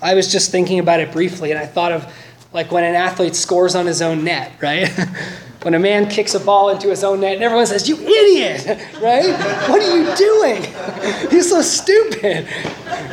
I 0.00 0.14
was 0.14 0.30
just 0.30 0.50
thinking 0.50 0.78
about 0.78 1.00
it 1.00 1.12
briefly, 1.12 1.50
and 1.50 1.60
I 1.60 1.66
thought 1.66 1.92
of 1.92 2.12
like 2.52 2.70
when 2.70 2.84
an 2.84 2.94
athlete 2.94 3.34
scores 3.34 3.74
on 3.74 3.86
his 3.86 4.02
own 4.02 4.24
net, 4.24 4.52
right? 4.60 4.88
when 5.62 5.74
a 5.74 5.78
man 5.78 6.08
kicks 6.08 6.34
a 6.34 6.40
ball 6.40 6.70
into 6.70 6.88
his 6.88 7.04
own 7.04 7.20
net, 7.20 7.34
and 7.34 7.42
everyone 7.42 7.66
says, 7.66 7.88
You 7.88 7.96
idiot, 7.96 8.66
right? 9.00 9.32
what 9.68 9.80
are 9.80 9.96
you 9.96 10.14
doing? 10.16 10.62
You're 11.32 11.42
so 11.42 11.62
stupid, 11.62 12.48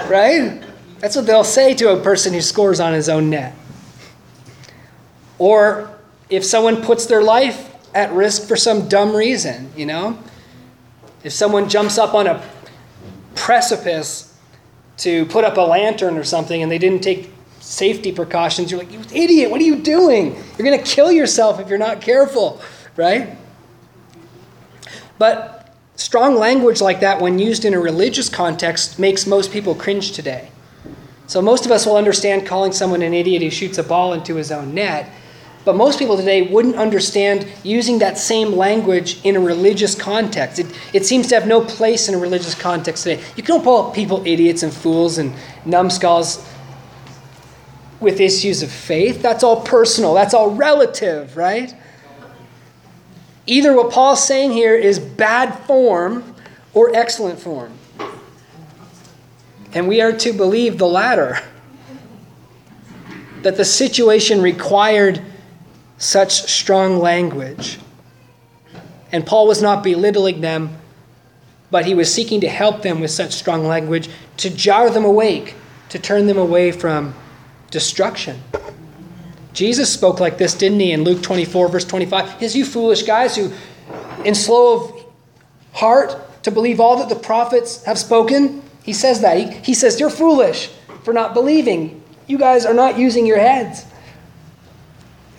right? 0.10 0.62
That's 1.00 1.16
what 1.16 1.26
they'll 1.26 1.44
say 1.44 1.74
to 1.76 1.94
a 1.94 2.02
person 2.02 2.34
who 2.34 2.42
scores 2.42 2.80
on 2.80 2.94
his 2.94 3.08
own 3.08 3.30
net. 3.30 3.56
Or 5.38 5.98
if 6.30 6.44
someone 6.44 6.82
puts 6.82 7.06
their 7.06 7.24
life 7.24 7.74
at 7.96 8.12
risk 8.12 8.48
for 8.48 8.56
some 8.56 8.90
dumb 8.90 9.16
reason, 9.16 9.72
you 9.76 9.86
know? 9.86 10.18
If 11.24 11.34
someone 11.34 11.70
jumps 11.70 11.98
up 11.98 12.14
on 12.14 12.28
a 12.28 12.44
precipice 13.36 14.38
to 14.98 15.26
put 15.26 15.44
up 15.44 15.58
a 15.58 15.62
lantern 15.62 16.18
or 16.18 16.24
something 16.24 16.62
and 16.62 16.72
they 16.72 16.78
didn't 16.78 17.02
take 17.02 17.32
safety 17.60 18.12
precautions, 18.12 18.72
you're 18.72 18.80
like, 18.80 18.92
you 18.92 19.02
idiot, 19.14 19.52
what 19.52 19.62
are 19.62 19.66
you 19.66 19.78
doing? 19.78 20.36
You're 20.58 20.66
going 20.66 20.82
to 20.82 20.86
kill 20.86 21.12
yourself 21.12 21.60
if 21.60 21.70
you're 21.70 21.78
not 21.78 22.02
careful, 22.02 22.62
right? 22.96 23.38
But 25.18 25.76
strong 25.96 26.36
language 26.36 26.82
like 26.82 27.02
that, 27.02 27.22
when 27.22 27.40
used 27.40 27.66
in 27.66 27.74
a 27.74 27.80
religious 27.80 28.30
context, 28.30 28.98
makes 28.98 29.28
most 29.28 29.52
people 29.52 29.76
cringe 29.76 30.14
today. 30.14 30.50
So 31.28 31.42
most 31.42 31.66
of 31.66 31.72
us 31.72 31.86
will 31.86 31.98
understand 31.98 32.48
calling 32.48 32.72
someone 32.72 33.02
an 33.02 33.14
idiot 33.14 33.44
who 33.44 33.52
shoots 33.52 33.78
a 33.78 33.84
ball 33.84 34.14
into 34.14 34.36
his 34.36 34.52
own 34.52 34.74
net. 34.74 35.12
But 35.66 35.76
most 35.76 36.00
people 36.00 36.18
today 36.18 36.42
wouldn't 36.44 36.76
understand 36.76 37.46
using 37.64 38.00
that 38.00 38.18
same 38.18 38.54
language 38.54 39.24
in 39.24 39.36
a 39.36 39.40
religious 39.40 39.94
context. 39.94 40.60
It, 40.60 40.68
it 40.94 41.06
seems 41.06 41.28
to 41.28 41.36
have 41.36 41.48
no 41.48 41.62
place 41.62 42.08
in 42.08 42.16
a 42.16 42.18
religious 42.18 42.56
context 42.56 43.04
today. 43.04 43.22
You 43.36 43.44
can't 43.44 43.64
call 43.64 43.92
people 43.92 44.24
idiots 44.26 44.64
and 44.64 44.74
fools 44.74 45.18
and 45.18 45.34
numbskulls. 45.66 46.46
with 48.00 48.20
issues 48.20 48.64
of 48.64 48.72
faith. 48.72 49.22
That's 49.22 49.44
all 49.44 49.62
personal, 49.62 50.14
that's 50.14 50.34
all 50.34 50.52
relative, 50.52 51.36
right? 51.36 51.74
Either 53.46 53.76
what 53.76 53.92
Paul's 53.92 54.26
saying 54.26 54.52
here 54.52 54.76
is 54.76 55.00
bad 55.00 55.54
form 55.66 56.36
or 56.74 56.96
excellent 56.96 57.40
form. 57.40 57.74
And 59.74 59.88
we 59.88 60.02
are 60.02 60.14
to 60.14 60.34
believe 60.34 60.78
the 60.78 60.88
latter 60.88 61.40
that 63.42 63.58
the 63.58 63.66
situation 63.66 64.42
required 64.42 65.22
such 66.00 66.32
strong 66.50 66.98
language. 66.98 67.78
And 69.12 69.26
Paul 69.26 69.48
was 69.48 69.62
not 69.62 69.84
belittling 69.84 70.42
them, 70.42 70.78
but 71.70 71.86
he 71.86 71.94
was 71.94 72.12
seeking 72.12 72.42
to 72.42 72.50
help 72.50 72.82
them 72.82 73.00
with 73.00 73.12
such 73.12 73.34
strong 73.34 73.66
language 73.68 74.10
to 74.38 74.50
jar 74.50 74.90
them 74.90 75.06
awake, 75.06 75.54
to 75.90 76.00
turn 76.00 76.26
them 76.26 76.38
away 76.38 76.72
from 76.72 77.14
destruction. 77.70 78.42
Jesus 79.54 79.92
spoke 79.92 80.20
like 80.20 80.38
this, 80.38 80.54
didn't 80.54 80.80
he, 80.80 80.92
in 80.92 81.04
Luke 81.04 81.22
24, 81.22 81.68
verse 81.70 81.86
25? 81.86 82.42
Is 82.42 82.56
you 82.56 82.66
foolish 82.66 83.04
guys 83.04 83.36
who, 83.36 83.52
in 84.24 84.34
slow 84.34 84.76
of 84.76 85.06
heart, 85.74 86.44
to 86.44 86.52
believe 86.52 86.80
all 86.80 86.98
that 86.98 87.10
the 87.10 87.16
prophets 87.16 87.84
have 87.84 87.98
spoken? 87.98 88.62
He 88.84 88.94
says 88.94 89.22
that. 89.22 89.38
He, 89.38 89.52
he 89.58 89.74
says, 89.74 90.00
You're 90.00 90.10
foolish 90.10 90.68
for 91.04 91.14
not 91.14 91.34
believing. 91.34 92.02
You 92.28 92.38
guys 92.38 92.66
are 92.66 92.74
not 92.74 92.98
using 92.98 93.26
your 93.26 93.40
heads. 93.40 93.86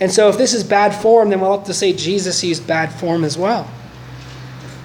And 0.01 0.11
so, 0.11 0.31
if 0.31 0.39
this 0.39 0.55
is 0.55 0.65
bad 0.65 0.95
form, 0.95 1.29
then 1.29 1.41
we'll 1.41 1.59
have 1.59 1.67
to 1.67 1.75
say 1.75 1.93
Jesus 1.93 2.43
used 2.43 2.67
bad 2.67 2.93
form 2.93 3.23
as 3.23 3.37
well. 3.37 3.71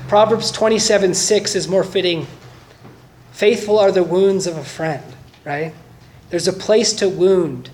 Proverbs 0.10 0.52
27 0.52 1.14
6 1.14 1.56
is 1.56 1.68
more 1.68 1.84
fitting. 1.84 2.28
Faithful 3.32 3.80
are 3.80 3.92
the 3.92 4.04
wounds 4.04 4.46
of 4.46 4.58
a 4.58 4.64
friend, 4.64 5.04
right? 5.46 5.74
There's 6.30 6.48
a 6.48 6.54
place 6.54 6.94
to 6.94 7.10
wound. 7.10 7.70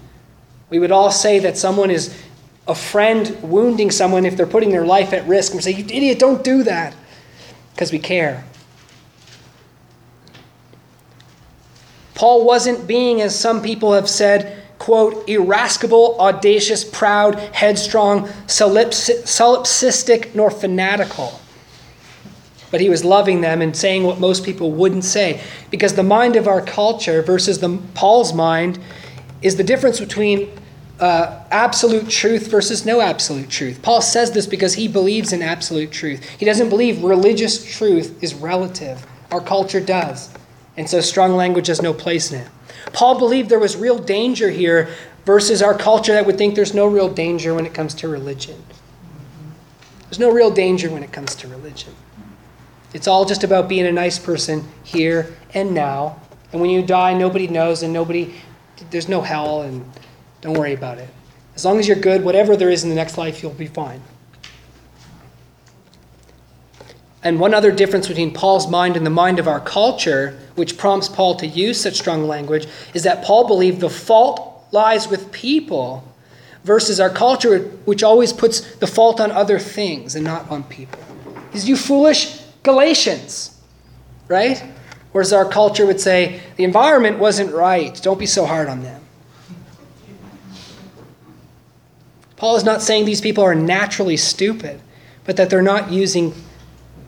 We 0.70 0.80
would 0.80 0.92
all 0.92 1.12
say 1.12 1.40
that 1.40 1.58
someone 1.58 1.92
is 1.92 2.16
a 2.68 2.76
friend 2.76 3.38
wounding 3.42 3.92
someone 3.92 4.26
if 4.26 4.38
they're 4.38 4.46
putting 4.46 4.72
their 4.72 4.86
life 4.86 5.14
at 5.14 5.28
risk. 5.28 5.52
And 5.52 5.58
we 5.58 5.64
say, 5.64 5.72
You 5.72 5.84
idiot, 5.84 6.20
don't 6.20 6.44
do 6.44 6.64
that. 6.64 6.96
Because 7.74 7.92
we 7.92 8.00
care. 8.00 8.44
Paul 12.14 12.46
wasn't 12.46 12.86
being, 12.86 13.20
as 13.22 13.38
some 13.38 13.64
people 13.64 13.94
have 13.94 14.08
said, 14.08 14.61
quote, 14.82 15.30
irascible, 15.30 16.18
audacious, 16.20 16.84
proud, 16.84 17.36
headstrong, 17.54 18.28
solipsistic, 18.48 20.34
nor 20.34 20.50
fanatical. 20.50 21.40
But 22.72 22.82
he 22.82 22.90
was 22.90 23.06
loving 23.06 23.42
them 23.42 23.62
and 23.62 23.78
saying 23.78 24.02
what 24.02 24.20
most 24.20 24.44
people 24.44 24.72
wouldn't 24.72 25.04
say. 25.04 25.40
Because 25.70 25.94
the 25.94 26.02
mind 26.02 26.36
of 26.36 26.48
our 26.48 26.64
culture 26.64 27.22
versus 27.22 27.60
the, 27.60 27.78
Paul's 27.94 28.34
mind 28.34 28.80
is 29.44 29.56
the 29.56 29.64
difference 29.64 30.00
between 30.00 30.50
uh, 31.00 31.44
absolute 31.52 32.10
truth 32.10 32.48
versus 32.48 32.84
no 32.84 33.02
absolute 33.02 33.52
truth. 33.52 33.84
Paul 33.84 34.02
says 34.02 34.32
this 34.32 34.48
because 34.48 34.74
he 34.74 34.88
believes 34.88 35.32
in 35.32 35.44
absolute 35.44 35.92
truth. 35.92 36.28
He 36.40 36.46
doesn't 36.48 36.70
believe 36.70 37.04
religious 37.04 37.64
truth 37.78 38.24
is 38.24 38.34
relative. 38.34 39.06
Our 39.30 39.42
culture 39.42 39.80
does. 39.80 40.34
And 40.78 40.90
so 40.90 41.02
strong 41.02 41.36
language 41.36 41.68
has 41.68 41.82
no 41.82 41.94
place 41.94 42.32
in 42.32 42.42
it. 42.42 42.48
Paul 42.94 43.20
believed 43.20 43.50
there 43.50 43.60
was 43.60 43.76
real 43.76 43.98
danger 43.98 44.50
here 44.50 44.90
versus 45.26 45.62
our 45.62 45.78
culture 45.78 46.14
that 46.14 46.26
would 46.26 46.38
think 46.38 46.56
there's 46.56 46.74
no 46.74 46.88
real 46.88 47.10
danger 47.10 47.54
when 47.54 47.66
it 47.66 47.74
comes 47.74 47.94
to 47.96 48.08
religion. 48.08 48.64
There's 50.04 50.20
no 50.20 50.32
real 50.32 50.52
danger 50.52 50.90
when 50.90 51.04
it 51.04 51.12
comes 51.12 51.36
to 51.36 51.48
religion. 51.48 51.94
It's 52.94 53.08
all 53.08 53.24
just 53.24 53.44
about 53.44 53.70
being 53.70 53.86
a 53.86 53.92
nice 53.92 54.20
person 54.20 54.68
here 54.84 55.34
and 55.54 55.74
now. 55.74 56.20
And 56.52 56.60
when 56.60 56.70
you 56.70 56.82
die, 56.82 57.14
nobody 57.14 57.48
knows 57.48 57.84
and 57.84 57.94
nobody, 57.94 58.34
there's 58.90 59.08
no 59.08 59.22
hell 59.22 59.62
and 59.62 59.90
don't 60.42 60.58
worry 60.58 60.74
about 60.74 60.98
it. 60.98 61.08
As 61.56 61.64
long 61.64 61.80
as 61.80 61.88
you're 61.88 61.98
good, 61.98 62.24
whatever 62.24 62.58
there 62.58 62.70
is 62.70 62.84
in 62.84 62.90
the 62.90 62.96
next 62.96 63.18
life, 63.18 63.42
you'll 63.42 63.54
be 63.54 63.68
fine. 63.68 64.02
And 67.24 67.40
one 67.40 67.54
other 67.54 67.72
difference 67.72 68.08
between 68.08 68.34
Paul's 68.34 68.70
mind 68.70 68.98
and 68.98 69.06
the 69.06 69.12
mind 69.12 69.38
of 69.38 69.48
our 69.48 69.60
culture, 69.60 70.40
which 70.56 70.78
prompts 70.78 71.08
Paul 71.08 71.36
to 71.36 71.48
use 71.48 71.80
such 71.80 71.96
strong 71.96 72.28
language, 72.28 72.68
is 72.94 73.04
that 73.04 73.24
Paul 73.24 73.48
believed 73.48 73.80
the 73.80 73.90
fault 73.90 74.66
lies 74.72 75.08
with 75.08 75.32
people 75.32 76.04
versus 76.64 77.00
our 77.00 77.10
culture, 77.10 77.60
which 77.86 78.04
always 78.04 78.34
puts 78.34 78.62
the 78.76 78.88
fault 78.88 79.20
on 79.20 79.32
other 79.32 79.60
things 79.60 80.16
and 80.16 80.24
not 80.24 80.50
on 80.50 80.64
people. 80.64 81.00
Is 81.54 81.68
you 81.68 81.76
foolish 81.76 82.42
Galatians, 82.64 83.60
right? 84.28 84.64
Whereas 85.12 85.34
our 85.34 85.46
culture 85.46 85.86
would 85.86 86.00
say, 86.00 86.42
the 86.56 86.64
environment 86.64 87.20
wasn't 87.20 87.54
right. 87.54 88.00
Don't 88.02 88.20
be 88.20 88.26
so 88.26 88.46
hard 88.46 88.68
on 88.68 88.82
them. 88.82 89.02
Paul 92.38 92.56
is 92.56 92.64
not 92.64 92.82
saying 92.82 93.06
these 93.06 93.22
people 93.22 93.44
are 93.44 93.54
naturally 93.54 94.18
stupid, 94.18 94.80
but 95.26 95.38
that 95.38 95.50
they're 95.50 95.62
not 95.62 95.92
using 95.92 96.34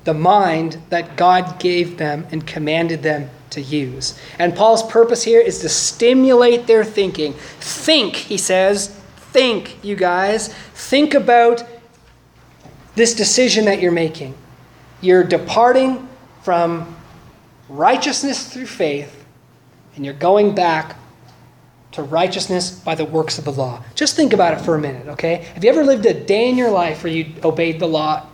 the 0.04 0.14
mind 0.14 0.78
that 0.89 1.16
God 1.16 1.60
gave 1.60 1.97
them 1.97 2.28
and 2.32 2.45
commanded 2.45 3.04
them 3.04 3.30
to 3.51 3.62
use. 3.62 4.20
And 4.39 4.56
Paul's 4.56 4.84
purpose 4.84 5.24
here 5.24 5.39
is 5.39 5.60
to 5.60 5.70
stimulate 5.70 6.68
their 6.68 6.84
thinking. 6.84 7.34
Think, 7.60 8.16
he 8.16 8.38
says, 8.38 8.88
think, 9.32 9.78
you 9.84 9.95
guys. 9.95 10.54
Think 10.74 11.14
about 11.14 11.64
this 12.95 13.14
decision 13.14 13.66
that 13.66 13.80
you're 13.82 13.91
making. 13.91 14.36
You're 15.01 15.24
departing 15.24 16.08
from 16.41 16.95
righteousness 17.70 18.51
through 18.51 18.66
faith, 18.66 19.26
and 19.95 20.04
you're 20.04 20.14
going 20.14 20.54
back 20.54 20.97
to 21.93 22.04
righteousness 22.04 22.72
by 22.72 22.95
the 22.95 23.06
works 23.06 23.38
of 23.38 23.45
the 23.45 23.51
law. 23.51 23.84
Just 23.95 24.16
think 24.16 24.34
about 24.34 24.54
it 24.54 24.62
for 24.62 24.76
a 24.76 24.80
minute, 24.80 25.08
okay? 25.08 25.47
Have 25.54 25.64
you 25.64 25.70
ever 25.70 25.84
lived 25.84 26.06
a 26.06 26.14
day 26.14 26.49
in 26.49 26.58
your 26.58 26.72
life 26.72 27.04
where 27.04 27.14
you 27.14 27.34
obeyed 27.43 27.80
the 27.80 27.88
law 27.88 28.26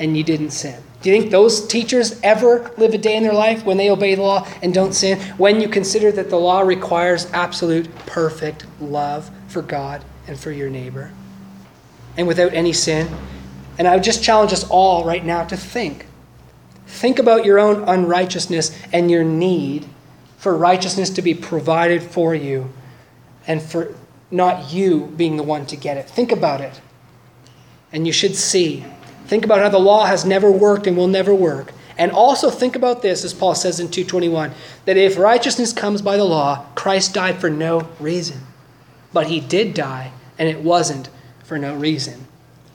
and 0.00 0.16
you 0.16 0.24
didn't 0.24 0.50
sin? 0.50 0.82
Do 1.02 1.10
you 1.10 1.18
think 1.18 1.30
those 1.30 1.66
teachers 1.66 2.18
ever 2.22 2.70
live 2.76 2.92
a 2.92 2.98
day 2.98 3.16
in 3.16 3.22
their 3.22 3.32
life 3.32 3.64
when 3.64 3.76
they 3.76 3.90
obey 3.90 4.16
the 4.16 4.22
law 4.22 4.46
and 4.62 4.74
don't 4.74 4.92
sin? 4.92 5.20
When 5.38 5.60
you 5.60 5.68
consider 5.68 6.10
that 6.12 6.28
the 6.28 6.36
law 6.36 6.60
requires 6.60 7.30
absolute, 7.32 7.94
perfect 8.06 8.66
love 8.80 9.30
for 9.48 9.62
God 9.62 10.04
and 10.26 10.38
for 10.38 10.50
your 10.50 10.68
neighbor, 10.68 11.12
and 12.16 12.26
without 12.26 12.52
any 12.52 12.72
sin? 12.72 13.08
And 13.78 13.88
I 13.88 13.94
would 13.94 14.04
just 14.04 14.22
challenge 14.22 14.52
us 14.52 14.68
all 14.68 15.04
right 15.04 15.24
now 15.24 15.44
to 15.44 15.56
think. 15.56 16.06
Think 16.86 17.18
about 17.18 17.44
your 17.44 17.58
own 17.58 17.88
unrighteousness 17.88 18.76
and 18.92 19.10
your 19.10 19.24
need 19.24 19.86
for 20.36 20.56
righteousness 20.56 21.08
to 21.10 21.22
be 21.22 21.34
provided 21.34 22.02
for 22.02 22.34
you 22.34 22.72
and 23.46 23.62
for 23.62 23.94
not 24.30 24.72
you 24.72 25.06
being 25.16 25.36
the 25.36 25.42
one 25.42 25.66
to 25.66 25.76
get 25.76 25.96
it. 25.96 26.08
Think 26.08 26.30
about 26.30 26.60
it. 26.60 26.80
And 27.92 28.06
you 28.06 28.12
should 28.12 28.36
see 28.36 28.84
Think 29.30 29.44
about 29.44 29.60
how 29.60 29.68
the 29.68 29.78
law 29.78 30.06
has 30.06 30.24
never 30.24 30.50
worked 30.50 30.88
and 30.88 30.96
will 30.96 31.06
never 31.06 31.32
work. 31.32 31.72
And 31.96 32.10
also 32.10 32.50
think 32.50 32.74
about 32.74 33.00
this, 33.00 33.24
as 33.24 33.32
Paul 33.32 33.54
says 33.54 33.78
in 33.78 33.88
221, 33.88 34.50
that 34.86 34.96
if 34.96 35.16
righteousness 35.16 35.72
comes 35.72 36.02
by 36.02 36.16
the 36.16 36.24
law, 36.24 36.66
Christ 36.74 37.14
died 37.14 37.40
for 37.40 37.48
no 37.48 37.88
reason. 38.00 38.40
But 39.12 39.28
he 39.28 39.38
did 39.38 39.72
die, 39.72 40.10
and 40.36 40.48
it 40.48 40.58
wasn't 40.58 41.10
for 41.44 41.58
no 41.58 41.76
reason. 41.76 42.26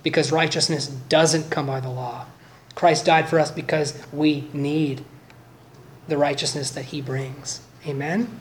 Because 0.02 0.32
righteousness 0.32 0.88
doesn't 0.88 1.52
come 1.52 1.68
by 1.68 1.82
the 1.82 1.90
law. 1.90 2.26
Christ 2.74 3.04
died 3.04 3.28
for 3.28 3.38
us 3.38 3.52
because 3.52 4.02
we 4.14 4.48
need 4.54 5.04
the 6.08 6.18
righteousness 6.18 6.72
that 6.72 6.86
he 6.86 7.02
brings. 7.02 7.60
Amen? 7.86 8.40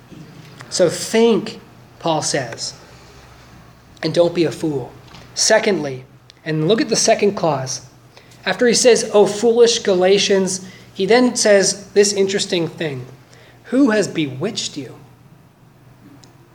So 0.70 0.88
think, 0.88 1.60
Paul 1.98 2.22
says, 2.22 2.78
and 4.04 4.14
don't 4.14 4.36
be 4.36 4.44
a 4.44 4.52
fool. 4.52 4.92
Secondly, 5.34 6.04
and 6.44 6.68
look 6.68 6.80
at 6.80 6.88
the 6.88 6.94
second 6.94 7.34
clause 7.34 7.90
after 8.46 8.66
he 8.66 8.74
says, 8.74 9.10
O 9.14 9.26
foolish 9.26 9.80
Galatians, 9.80 10.68
he 10.92 11.06
then 11.06 11.34
says 11.36 11.90
this 11.92 12.12
interesting 12.12 12.68
thing 12.68 13.06
Who 13.64 13.90
has 13.90 14.08
bewitched 14.08 14.76
you? 14.76 14.94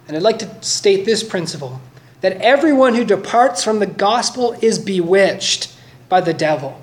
And 0.08 0.18
I'd 0.18 0.24
like 0.24 0.40
to 0.40 0.64
state 0.64 1.06
this 1.06 1.24
principle 1.24 1.82
that 2.22 2.34
everyone 2.42 2.96
who 2.96 3.06
departs 3.06 3.64
from 3.64 3.80
the 3.80 3.86
gospel 3.86 4.54
is 4.62 4.78
bewitched 4.80 5.74
by 6.10 6.22
the 6.22 6.34
devil. 6.34 6.82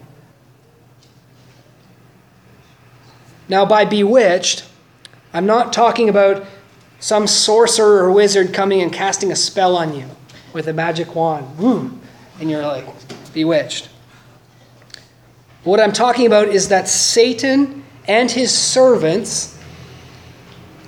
Now, 3.49 3.67
by 3.67 3.85
bewitched, 3.85 4.65
I'm 5.33 5.47
not 5.47 5.73
talking 5.73 6.09
about 6.09 6.47
some 6.99 7.27
sorcerer 7.27 8.03
or 8.05 8.11
wizard 8.11 8.55
coming 8.55 8.81
and 8.81 8.93
casting 8.93 9.31
a 9.31 9.37
spell 9.37 9.77
on 9.77 9.95
you 9.95 10.09
with 10.53 10.67
a 10.67 10.73
magic 10.73 11.15
wand. 11.15 11.59
Woo! 11.59 11.99
And 12.41 12.51
you're 12.51 12.63
like, 12.63 12.87
bewitched. 13.33 13.89
What 15.67 15.81
I'm 15.81 15.93
talking 15.93 16.29
about 16.29 16.47
is 16.47 16.69
that 16.69 16.87
Satan 16.87 17.83
and 18.07 18.31
his 18.31 18.57
servants 18.57 19.59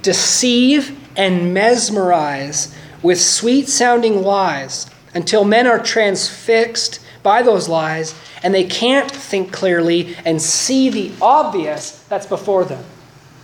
deceive 0.02 0.96
and 1.16 1.52
mesmerize 1.52 2.72
with 3.02 3.20
sweet 3.20 3.68
sounding 3.68 4.22
lies 4.22 4.88
until 5.14 5.42
men 5.42 5.66
are 5.66 5.80
transfixed 5.80 7.00
by 7.24 7.42
those 7.42 7.68
lies 7.68 8.14
and 8.44 8.54
they 8.54 8.62
can't 8.62 9.10
think 9.10 9.52
clearly 9.52 10.14
and 10.24 10.40
see 10.40 10.90
the 10.90 11.10
obvious 11.20 12.04
that's 12.04 12.26
before 12.26 12.64
them. 12.64 12.84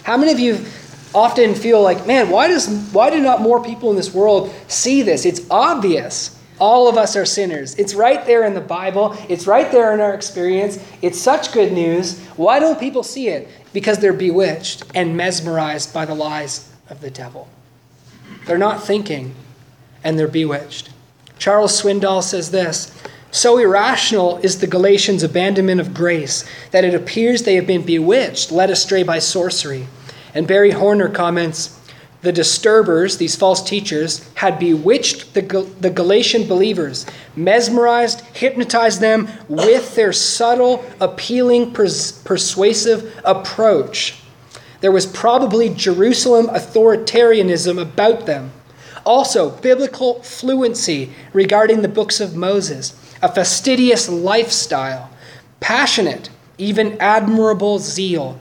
How 0.05 0.17
many 0.17 0.31
of 0.31 0.39
you 0.39 0.65
often 1.13 1.57
feel 1.57 1.83
like, 1.83 2.07
man, 2.07 2.31
why 2.31 2.47
does 2.47 2.69
why 2.93 3.11
do 3.11 3.21
not 3.21 3.41
more 3.41 3.61
people 3.61 3.91
in 3.91 3.97
this 3.97 4.15
world 4.15 4.55
see 4.69 5.03
this? 5.03 5.27
It's 5.27 5.41
obvious. 5.51 6.34
All 6.61 6.89
of 6.89 6.97
us 6.97 7.17
are 7.17 7.25
sinners. 7.25 7.75
It's 7.77 7.95
right 7.95 8.25
there 8.27 8.45
in 8.45 8.55
the 8.55 8.61
Bible. 8.61 9.17
It's 9.29 9.47
right 9.47 9.71
there 9.73 9.93
in 9.93 10.01
our 10.01 10.15
experience. 10.15 10.79
It's 11.03 11.21
such 11.21 11.53
good 11.53 11.73
news. 11.73 12.21
Why 12.37 12.61
don't 12.61 12.79
people 12.79 13.03
see 13.03 13.29
it? 13.29 13.49
Because 13.73 13.99
they're 13.99 14.13
bewitched 14.13 14.85
and 14.95 15.17
mesmerized 15.17 15.93
by 15.93 16.05
the 16.05 16.15
lies 16.15 16.73
of 16.89 17.01
the 17.01 17.11
devil. 17.11 17.49
They're 18.47 18.59
not 18.59 18.85
thinking 18.85 19.35
and 20.05 20.19
they're 20.19 20.29
bewitched. 20.29 20.91
Charles 21.39 21.81
Swindoll 21.81 22.23
says 22.23 22.53
this 22.53 22.97
So 23.33 23.59
irrational 23.59 24.37
is 24.39 24.61
the 24.61 24.69
Galatians' 24.69 25.25
abandonment 25.25 25.81
of 25.81 25.93
grace 25.93 26.45
that 26.71 26.85
it 26.85 26.95
appears 26.95 27.43
they 27.43 27.57
have 27.57 27.67
been 27.67 27.83
bewitched, 27.83 28.53
led 28.53 28.71
astray 28.71 29.03
by 29.03 29.19
sorcery. 29.19 29.89
And 30.35 30.47
Barry 30.47 30.71
Horner 30.71 31.09
comments 31.09 31.81
the 32.25 32.33
disturbers, 32.33 33.19
these 33.19 33.37
false 33.37 33.63
teachers, 33.63 34.27
had 34.35 34.59
bewitched 34.59 35.35
the, 35.35 35.43
the 35.81 35.91
Galatian 35.91 36.49
believers, 36.49 37.05
mesmerized, 37.37 38.23
hypnotized 38.35 39.01
them 39.01 39.29
with 39.47 39.95
their 39.95 40.13
subtle, 40.13 40.85
appealing, 41.01 41.73
pers- 41.73 42.13
persuasive 42.13 43.15
approach. 43.25 44.17
There 44.81 44.91
was 44.91 45.05
probably 45.05 45.69
Jerusalem 45.69 46.47
authoritarianism 46.47 47.81
about 47.81 48.25
them. 48.25 48.53
Also, 49.05 49.51
biblical 49.51 50.23
fluency 50.23 51.13
regarding 51.35 51.83
the 51.83 51.89
books 51.89 52.21
of 52.21 52.35
Moses, 52.35 52.99
a 53.21 53.31
fastidious 53.31 54.09
lifestyle, 54.09 55.11
passionate, 55.61 56.31
even 56.57 56.97
admirable 57.01 57.79
zeal, 57.79 58.41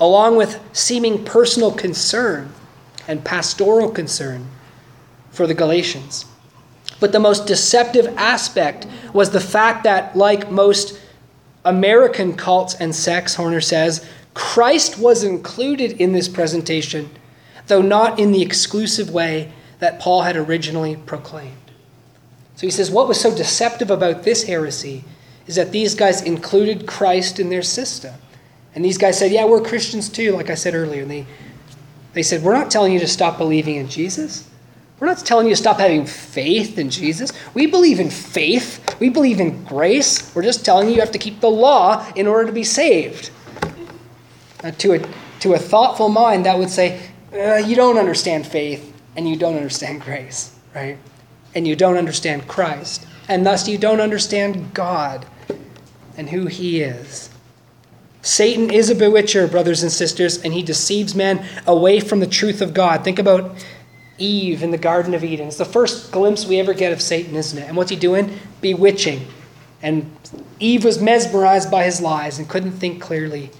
along 0.00 0.34
with 0.34 0.58
seeming 0.72 1.24
personal 1.24 1.70
concern 1.70 2.52
and 3.10 3.24
pastoral 3.24 3.90
concern 3.90 4.46
for 5.32 5.46
the 5.48 5.54
Galatians. 5.54 6.26
But 7.00 7.10
the 7.10 7.18
most 7.18 7.46
deceptive 7.46 8.06
aspect 8.16 8.86
was 9.12 9.30
the 9.30 9.40
fact 9.40 9.82
that, 9.84 10.16
like 10.16 10.50
most 10.50 11.00
American 11.64 12.34
cults 12.34 12.74
and 12.74 12.94
sects, 12.94 13.34
Horner 13.34 13.60
says, 13.60 14.08
Christ 14.32 14.96
was 14.96 15.24
included 15.24 16.00
in 16.00 16.12
this 16.12 16.28
presentation, 16.28 17.10
though 17.66 17.82
not 17.82 18.20
in 18.20 18.30
the 18.30 18.42
exclusive 18.42 19.10
way 19.10 19.52
that 19.80 19.98
Paul 19.98 20.22
had 20.22 20.36
originally 20.36 20.94
proclaimed. 20.94 21.56
So 22.54 22.66
he 22.66 22.70
says, 22.70 22.90
what 22.90 23.08
was 23.08 23.18
so 23.18 23.34
deceptive 23.34 23.90
about 23.90 24.22
this 24.22 24.44
heresy 24.44 25.04
is 25.48 25.56
that 25.56 25.72
these 25.72 25.96
guys 25.96 26.22
included 26.22 26.86
Christ 26.86 27.40
in 27.40 27.48
their 27.48 27.62
system. 27.62 28.14
And 28.74 28.84
these 28.84 28.98
guys 28.98 29.18
said, 29.18 29.32
yeah, 29.32 29.46
we're 29.46 29.62
Christians 29.62 30.08
too, 30.08 30.32
like 30.32 30.50
I 30.50 30.54
said 30.54 30.74
earlier. 30.74 31.02
And 31.02 31.10
they 31.10 31.26
they 32.12 32.22
said, 32.22 32.42
We're 32.42 32.54
not 32.54 32.70
telling 32.70 32.92
you 32.92 33.00
to 33.00 33.06
stop 33.06 33.38
believing 33.38 33.76
in 33.76 33.88
Jesus. 33.88 34.48
We're 34.98 35.06
not 35.06 35.18
telling 35.18 35.46
you 35.46 35.52
to 35.52 35.56
stop 35.56 35.78
having 35.78 36.04
faith 36.04 36.76
in 36.78 36.90
Jesus. 36.90 37.32
We 37.54 37.66
believe 37.66 38.00
in 38.00 38.10
faith. 38.10 39.00
We 39.00 39.08
believe 39.08 39.40
in 39.40 39.64
grace. 39.64 40.34
We're 40.34 40.42
just 40.42 40.62
telling 40.64 40.88
you 40.88 40.96
you 40.96 41.00
have 41.00 41.12
to 41.12 41.18
keep 41.18 41.40
the 41.40 41.50
law 41.50 42.06
in 42.14 42.26
order 42.26 42.46
to 42.46 42.52
be 42.52 42.64
saved. 42.64 43.30
Now, 44.62 44.72
to, 44.72 44.92
a, 44.92 45.08
to 45.40 45.54
a 45.54 45.58
thoughtful 45.58 46.10
mind, 46.10 46.44
that 46.44 46.58
would 46.58 46.68
say, 46.68 47.00
uh, 47.32 47.56
You 47.56 47.76
don't 47.76 47.96
understand 47.96 48.46
faith 48.46 48.94
and 49.16 49.28
you 49.28 49.36
don't 49.36 49.56
understand 49.56 50.02
grace, 50.02 50.54
right? 50.74 50.98
And 51.54 51.66
you 51.66 51.76
don't 51.76 51.96
understand 51.96 52.46
Christ. 52.46 53.06
And 53.28 53.46
thus 53.46 53.68
you 53.68 53.78
don't 53.78 54.00
understand 54.00 54.74
God 54.74 55.24
and 56.16 56.28
who 56.28 56.46
He 56.46 56.82
is. 56.82 57.29
Satan 58.22 58.70
is 58.70 58.90
a 58.90 58.94
bewitcher, 58.94 59.46
brothers 59.46 59.82
and 59.82 59.90
sisters, 59.90 60.42
and 60.42 60.52
he 60.52 60.62
deceives 60.62 61.14
men 61.14 61.44
away 61.66 62.00
from 62.00 62.20
the 62.20 62.26
truth 62.26 62.60
of 62.60 62.74
God. 62.74 63.02
Think 63.02 63.18
about 63.18 63.56
Eve 64.18 64.62
in 64.62 64.70
the 64.70 64.78
Garden 64.78 65.14
of 65.14 65.24
Eden. 65.24 65.48
It's 65.48 65.56
the 65.56 65.64
first 65.64 66.12
glimpse 66.12 66.46
we 66.46 66.60
ever 66.60 66.74
get 66.74 66.92
of 66.92 67.00
Satan, 67.00 67.34
isn't 67.34 67.58
it? 67.58 67.66
And 67.66 67.76
what's 67.76 67.90
he 67.90 67.96
doing? 67.96 68.38
Bewitching. 68.60 69.26
And 69.82 70.14
Eve 70.58 70.84
was 70.84 71.00
mesmerized 71.00 71.70
by 71.70 71.84
his 71.84 72.02
lies 72.02 72.38
and 72.38 72.46
couldn't 72.48 72.72
think 72.72 73.00
clearly 73.00 73.50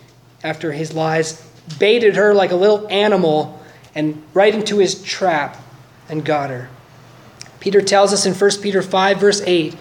after 0.44 0.72
his 0.72 0.92
lies 0.92 1.46
baited 1.78 2.16
her 2.16 2.34
like 2.34 2.50
a 2.50 2.56
little 2.56 2.86
animal 2.88 3.60
and 3.94 4.22
right 4.34 4.54
into 4.54 4.78
his 4.78 5.02
trap 5.02 5.56
and 6.08 6.24
got 6.24 6.50
her. 6.50 6.68
Peter 7.60 7.80
tells 7.80 8.12
us 8.12 8.26
in 8.26 8.34
1 8.34 8.50
Peter 8.62 8.82
5, 8.82 9.18
verse 9.18 9.40
8 9.46 9.76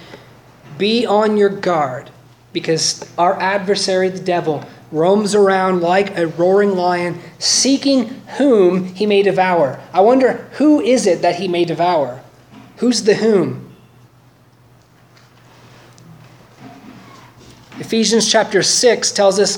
Be 0.78 1.06
on 1.06 1.36
your 1.36 1.50
guard 1.50 2.10
because 2.54 3.10
our 3.18 3.40
adversary, 3.40 4.10
the 4.10 4.20
devil, 4.20 4.64
roams 4.92 5.36
around 5.36 5.82
like 5.82 6.18
a 6.18 6.28
roaring 6.28 6.76
lion, 6.76 7.20
seeking 7.38 8.08
whom 8.38 8.86
he 8.96 9.06
may 9.06 9.22
devour. 9.22 9.80
I 9.94 10.02
wonder 10.02 10.50
who 10.54 10.82
is 10.82 11.06
it 11.06 11.22
that 11.22 11.36
he 11.36 11.48
may 11.48 11.66
devour? 11.66 12.22
Who's 12.78 13.04
the 13.04 13.16
whom? 13.16 13.74
Ephesians 17.80 18.30
chapter 18.30 18.62
6 18.62 19.12
tells 19.12 19.40
us 19.40 19.58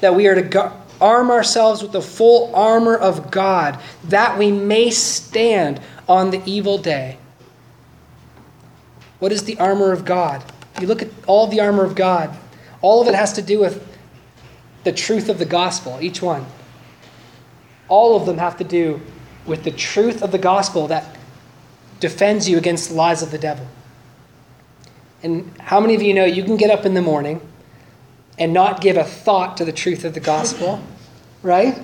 that 0.00 0.14
we 0.14 0.26
are 0.26 0.34
to 0.34 0.72
arm 1.00 1.30
ourselves 1.30 1.82
with 1.82 1.92
the 1.92 2.02
full 2.02 2.54
armor 2.54 2.96
of 2.96 3.30
God, 3.30 3.78
that 4.04 4.38
we 4.38 4.50
may 4.50 4.90
stand 4.90 5.80
on 6.08 6.30
the 6.30 6.42
evil 6.44 6.78
day. 6.78 7.16
What 9.18 9.32
is 9.32 9.44
the 9.44 9.58
armor 9.58 9.92
of 9.92 10.04
God? 10.04 10.42
You 10.78 10.86
look 10.86 11.02
at 11.02 11.08
all 11.26 11.46
the 11.46 11.60
armor 11.60 11.84
of 11.84 11.94
God, 11.94 12.36
all 12.82 13.02
of 13.02 13.08
it 13.08 13.14
has 13.14 13.32
to 13.34 13.42
do 13.42 13.58
with 13.58 13.86
the 14.84 14.92
truth 14.92 15.28
of 15.28 15.38
the 15.38 15.44
gospel, 15.44 15.98
each 16.00 16.22
one. 16.22 16.46
All 17.88 18.16
of 18.16 18.26
them 18.26 18.38
have 18.38 18.56
to 18.58 18.64
do 18.64 19.00
with 19.46 19.64
the 19.64 19.70
truth 19.70 20.22
of 20.22 20.32
the 20.32 20.38
gospel 20.38 20.86
that 20.88 21.16
defends 21.98 22.48
you 22.48 22.56
against 22.56 22.90
the 22.90 22.94
lies 22.94 23.22
of 23.22 23.30
the 23.30 23.38
devil. 23.38 23.66
And 25.22 25.52
how 25.60 25.80
many 25.80 25.94
of 25.94 26.02
you 26.02 26.14
know 26.14 26.24
you 26.24 26.44
can 26.44 26.56
get 26.56 26.70
up 26.70 26.86
in 26.86 26.94
the 26.94 27.02
morning 27.02 27.40
and 28.38 28.52
not 28.54 28.80
give 28.80 28.96
a 28.96 29.04
thought 29.04 29.58
to 29.58 29.64
the 29.64 29.72
truth 29.72 30.04
of 30.04 30.14
the 30.14 30.20
gospel, 30.20 30.82
right? 31.42 31.78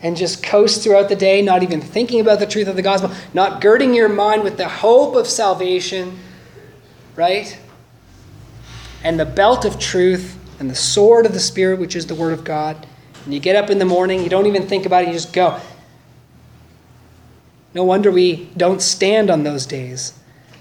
And 0.00 0.16
just 0.16 0.44
coast 0.44 0.84
throughout 0.84 1.08
the 1.08 1.16
day, 1.16 1.42
not 1.42 1.64
even 1.64 1.80
thinking 1.80 2.20
about 2.20 2.38
the 2.38 2.46
truth 2.46 2.68
of 2.68 2.76
the 2.76 2.82
gospel, 2.82 3.10
not 3.34 3.60
girding 3.60 3.94
your 3.94 4.08
mind 4.08 4.44
with 4.44 4.56
the 4.56 4.68
hope 4.68 5.16
of 5.16 5.26
salvation, 5.26 6.16
right? 7.16 7.58
And 9.04 9.18
the 9.18 9.26
belt 9.26 9.64
of 9.64 9.78
truth 9.78 10.38
and 10.58 10.70
the 10.70 10.74
sword 10.74 11.26
of 11.26 11.32
the 11.32 11.40
Spirit, 11.40 11.78
which 11.78 11.94
is 11.94 12.06
the 12.06 12.14
Word 12.14 12.32
of 12.32 12.44
God. 12.44 12.86
And 13.24 13.32
you 13.34 13.40
get 13.40 13.56
up 13.56 13.70
in 13.70 13.78
the 13.78 13.84
morning, 13.84 14.22
you 14.22 14.28
don't 14.28 14.46
even 14.46 14.66
think 14.66 14.86
about 14.86 15.04
it, 15.04 15.08
you 15.08 15.12
just 15.12 15.32
go. 15.32 15.60
No 17.74 17.84
wonder 17.84 18.10
we 18.10 18.50
don't 18.56 18.80
stand 18.80 19.30
on 19.30 19.44
those 19.44 19.66
days. 19.66 20.18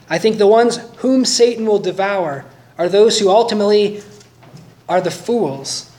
I 0.10 0.18
think 0.18 0.38
the 0.38 0.48
ones 0.48 0.78
whom 0.98 1.26
Satan 1.26 1.66
will 1.66 1.80
devour 1.80 2.46
are 2.78 2.90
those 2.90 3.20
who 3.20 3.30
ultimately 3.30 4.02
are 4.88 5.02
the 5.02 5.12
fools, 5.12 5.92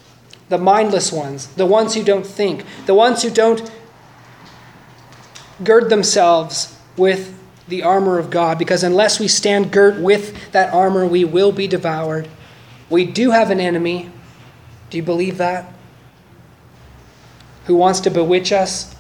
the 0.49 0.59
mindless 0.59 1.13
ones, 1.13 1.49
the 1.55 1.67
ones 1.67 1.95
who 1.95 2.03
don't 2.03 2.27
think, 2.27 2.65
the 2.87 2.95
ones 2.95 3.23
who 3.23 3.31
don't 3.31 3.71
gird 5.63 5.91
themselves 5.91 6.77
with 6.97 7.38
the 7.69 7.83
armor 7.83 8.19
of 8.19 8.31
God, 8.31 8.59
because 8.59 8.83
unless 8.83 9.21
we 9.21 9.29
stand 9.29 9.71
girt 9.71 10.01
with 10.01 10.53
that 10.53 10.73
armor, 10.73 11.07
we 11.07 11.25
will 11.25 11.53
be 11.53 11.67
devoured. 11.67 12.29
We 12.91 13.05
do 13.05 13.31
have 13.31 13.51
an 13.51 13.61
enemy. 13.61 14.11
Do 14.91 14.97
you 14.97 15.03
believe 15.03 15.39
that? 15.39 15.73
Who 17.67 17.77
wants 17.77 18.01
to 18.01 18.11
bewitch 18.11 18.53
us? 18.53 18.95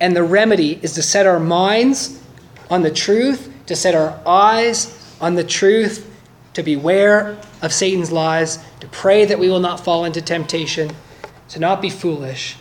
And 0.00 0.16
the 0.16 0.22
remedy 0.22 0.80
is 0.82 0.94
to 0.94 1.02
set 1.02 1.26
our 1.26 1.38
minds 1.38 2.20
on 2.70 2.82
the 2.82 2.90
truth, 2.90 3.52
to 3.66 3.76
set 3.76 3.94
our 3.94 4.18
eyes 4.26 5.16
on 5.20 5.34
the 5.34 5.44
truth, 5.44 6.10
to 6.54 6.62
beware 6.62 7.36
of 7.62 7.72
Satan's 7.72 8.10
lies, 8.10 8.58
to 8.80 8.86
pray 8.88 9.24
that 9.26 9.38
we 9.38 9.48
will 9.48 9.60
not 9.60 9.80
fall 9.80 10.04
into 10.04 10.22
temptation, 10.22 10.90
to 11.50 11.58
not 11.58 11.82
be 11.82 11.90
foolish 11.90 12.56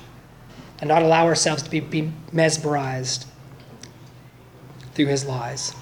and 0.83 0.89
not 0.89 1.01
allow 1.01 1.25
ourselves 1.25 1.63
to 1.63 1.69
be, 1.69 1.79
be 1.79 2.11
mesmerized 2.33 3.25
through 4.93 5.05
his 5.05 5.23
lies. 5.23 5.73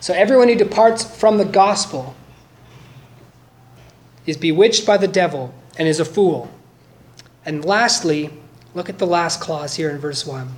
So 0.00 0.12
everyone 0.14 0.48
who 0.48 0.56
departs 0.56 1.04
from 1.04 1.38
the 1.38 1.44
gospel 1.44 2.16
is 4.26 4.36
bewitched 4.36 4.84
by 4.84 4.96
the 4.96 5.06
devil 5.06 5.54
and 5.78 5.86
is 5.86 6.00
a 6.00 6.04
fool. 6.04 6.50
And 7.46 7.64
lastly, 7.64 8.30
look 8.74 8.88
at 8.88 8.98
the 8.98 9.06
last 9.06 9.40
clause 9.40 9.76
here 9.76 9.90
in 9.90 10.00
verse 10.00 10.26
1. 10.26 10.48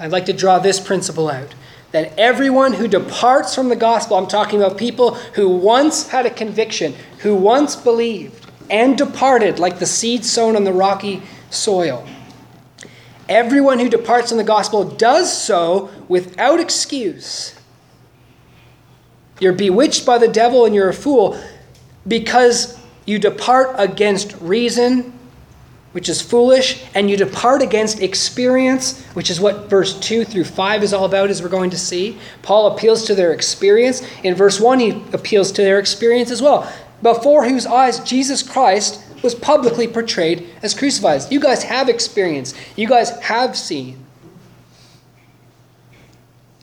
I'd 0.00 0.12
like 0.12 0.24
to 0.24 0.32
draw 0.32 0.58
this 0.58 0.80
principle 0.80 1.28
out 1.28 1.54
that 1.92 2.18
everyone 2.18 2.72
who 2.72 2.88
departs 2.88 3.54
from 3.54 3.68
the 3.68 3.76
gospel, 3.76 4.16
I'm 4.16 4.26
talking 4.26 4.62
about 4.62 4.78
people 4.78 5.16
who 5.34 5.50
once 5.50 6.08
had 6.08 6.24
a 6.24 6.30
conviction, 6.30 6.94
who 7.18 7.34
once 7.34 7.76
believed, 7.76 8.45
and 8.70 8.96
departed 8.96 9.58
like 9.58 9.78
the 9.78 9.86
seed 9.86 10.24
sown 10.24 10.56
on 10.56 10.64
the 10.64 10.72
rocky 10.72 11.22
soil. 11.50 12.06
Everyone 13.28 13.78
who 13.78 13.88
departs 13.88 14.28
from 14.28 14.38
the 14.38 14.44
gospel 14.44 14.84
does 14.84 15.36
so 15.36 15.90
without 16.08 16.60
excuse. 16.60 17.54
You're 19.40 19.52
bewitched 19.52 20.06
by 20.06 20.18
the 20.18 20.28
devil 20.28 20.64
and 20.64 20.74
you're 20.74 20.88
a 20.88 20.94
fool 20.94 21.40
because 22.06 22.78
you 23.04 23.18
depart 23.18 23.74
against 23.78 24.36
reason 24.40 25.12
which 25.96 26.10
is 26.10 26.20
foolish, 26.20 26.84
and 26.94 27.08
you 27.08 27.16
depart 27.16 27.62
against 27.62 28.02
experience, 28.02 29.02
which 29.14 29.30
is 29.30 29.40
what 29.40 29.70
verse 29.70 29.98
2 29.98 30.26
through 30.26 30.44
5 30.44 30.82
is 30.82 30.92
all 30.92 31.06
about, 31.06 31.30
as 31.30 31.40
we're 31.40 31.48
going 31.48 31.70
to 31.70 31.78
see. 31.78 32.18
Paul 32.42 32.76
appeals 32.76 33.06
to 33.06 33.14
their 33.14 33.32
experience. 33.32 34.06
In 34.22 34.34
verse 34.34 34.60
1, 34.60 34.78
he 34.78 34.90
appeals 35.14 35.50
to 35.52 35.62
their 35.62 35.78
experience 35.78 36.30
as 36.30 36.42
well. 36.42 36.70
Before 37.02 37.48
whose 37.48 37.66
eyes 37.66 38.00
Jesus 38.00 38.42
Christ 38.42 39.02
was 39.22 39.34
publicly 39.34 39.88
portrayed 39.88 40.48
as 40.62 40.74
crucified. 40.74 41.22
You 41.30 41.40
guys 41.40 41.62
have 41.64 41.88
experience, 41.88 42.54
you 42.76 42.88
guys 42.88 43.10
have 43.20 43.56
seen. 43.56 44.04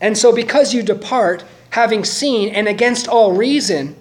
And 0.02 0.18
so, 0.18 0.34
because 0.34 0.74
you 0.74 0.84
depart, 0.84 1.44
having 1.70 2.04
seen, 2.04 2.50
and 2.50 2.68
against 2.68 3.08
all 3.08 3.34
reason, 3.34 3.96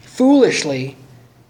foolishly, 0.00 0.96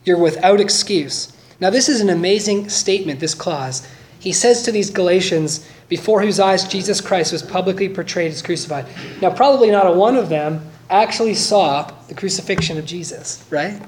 you're 0.04 0.18
without 0.18 0.60
excuse. 0.60 1.36
Now, 1.60 1.70
this 1.70 1.88
is 1.88 2.00
an 2.00 2.10
amazing 2.10 2.68
statement, 2.68 3.20
this 3.20 3.34
clause. 3.34 3.86
He 4.18 4.32
says 4.32 4.62
to 4.62 4.72
these 4.72 4.90
Galatians, 4.90 5.68
before 5.88 6.22
whose 6.22 6.40
eyes 6.40 6.66
Jesus 6.66 7.00
Christ 7.00 7.32
was 7.32 7.42
publicly 7.42 7.88
portrayed 7.88 8.32
as 8.32 8.40
crucified. 8.40 8.86
Now, 9.20 9.30
probably 9.30 9.70
not 9.70 9.86
a 9.86 9.92
one 9.92 10.16
of 10.16 10.28
them 10.28 10.70
actually 10.88 11.34
saw 11.34 11.90
the 12.08 12.14
crucifixion 12.14 12.78
of 12.78 12.84
Jesus, 12.84 13.44
right? 13.50 13.82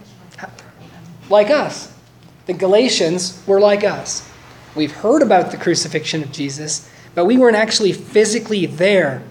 Like 1.29 1.51
us. 1.51 1.93
The 2.47 2.53
Galatians 2.53 3.43
were 3.47 3.61
like 3.61 3.85
us. 3.85 4.31
We've 4.75 4.93
heard 4.93 5.23
about 5.23 5.51
the 5.51 5.57
crucifixion 5.57 6.23
of 6.23 6.33
Jesus, 6.33 6.91
but 7.15 7.25
we 7.25 7.39
weren't 7.39 7.57
actually 7.57 7.93
physically 7.93 8.67
there 8.67 9.23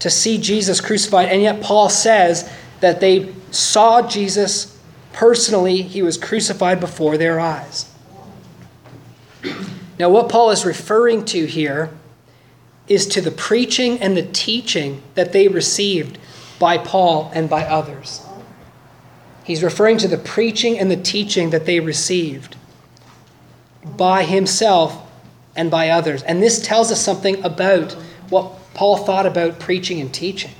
to 0.00 0.10
see 0.10 0.38
Jesus 0.38 0.80
crucified. 0.80 1.28
And 1.28 1.42
yet, 1.42 1.62
Paul 1.62 1.88
says 1.88 2.50
that 2.80 3.00
they 3.00 3.34
saw 3.50 4.06
Jesus 4.06 4.78
personally, 5.12 5.82
he 5.82 6.02
was 6.02 6.16
crucified 6.16 6.80
before 6.80 7.16
their 7.16 7.40
eyes. 7.40 7.92
Now, 9.98 10.10
what 10.10 10.28
Paul 10.28 10.50
is 10.50 10.64
referring 10.64 11.24
to 11.26 11.46
here 11.46 11.90
is 12.86 13.06
to 13.08 13.20
the 13.20 13.30
preaching 13.30 14.00
and 14.00 14.16
the 14.16 14.22
teaching 14.22 15.02
that 15.14 15.32
they 15.32 15.48
received 15.48 16.18
by 16.58 16.78
Paul 16.78 17.30
and 17.34 17.50
by 17.50 17.64
others. 17.64 18.24
He's 19.48 19.62
referring 19.62 19.96
to 19.98 20.08
the 20.08 20.18
preaching 20.18 20.78
and 20.78 20.90
the 20.90 20.96
teaching 20.96 21.48
that 21.50 21.64
they 21.64 21.80
received 21.80 22.54
by 23.96 24.24
himself 24.24 25.10
and 25.56 25.70
by 25.70 25.88
others. 25.88 26.22
And 26.22 26.42
this 26.42 26.60
tells 26.60 26.92
us 26.92 27.00
something 27.02 27.42
about 27.42 27.94
what 28.28 28.52
Paul 28.74 28.98
thought 28.98 29.24
about 29.24 29.58
preaching 29.58 30.02
and 30.02 30.12
teaching. 30.12 30.50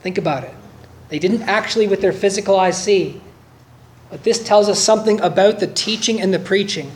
Think 0.00 0.16
about 0.16 0.44
it. 0.44 0.54
They 1.10 1.18
didn't 1.18 1.42
actually, 1.42 1.86
with 1.86 2.00
their 2.00 2.14
physical 2.14 2.58
eyes, 2.58 2.82
see. 2.82 3.20
But 4.08 4.24
this 4.24 4.42
tells 4.42 4.70
us 4.70 4.82
something 4.82 5.20
about 5.20 5.60
the 5.60 5.66
teaching 5.66 6.22
and 6.22 6.32
the 6.32 6.38
preaching 6.38 6.90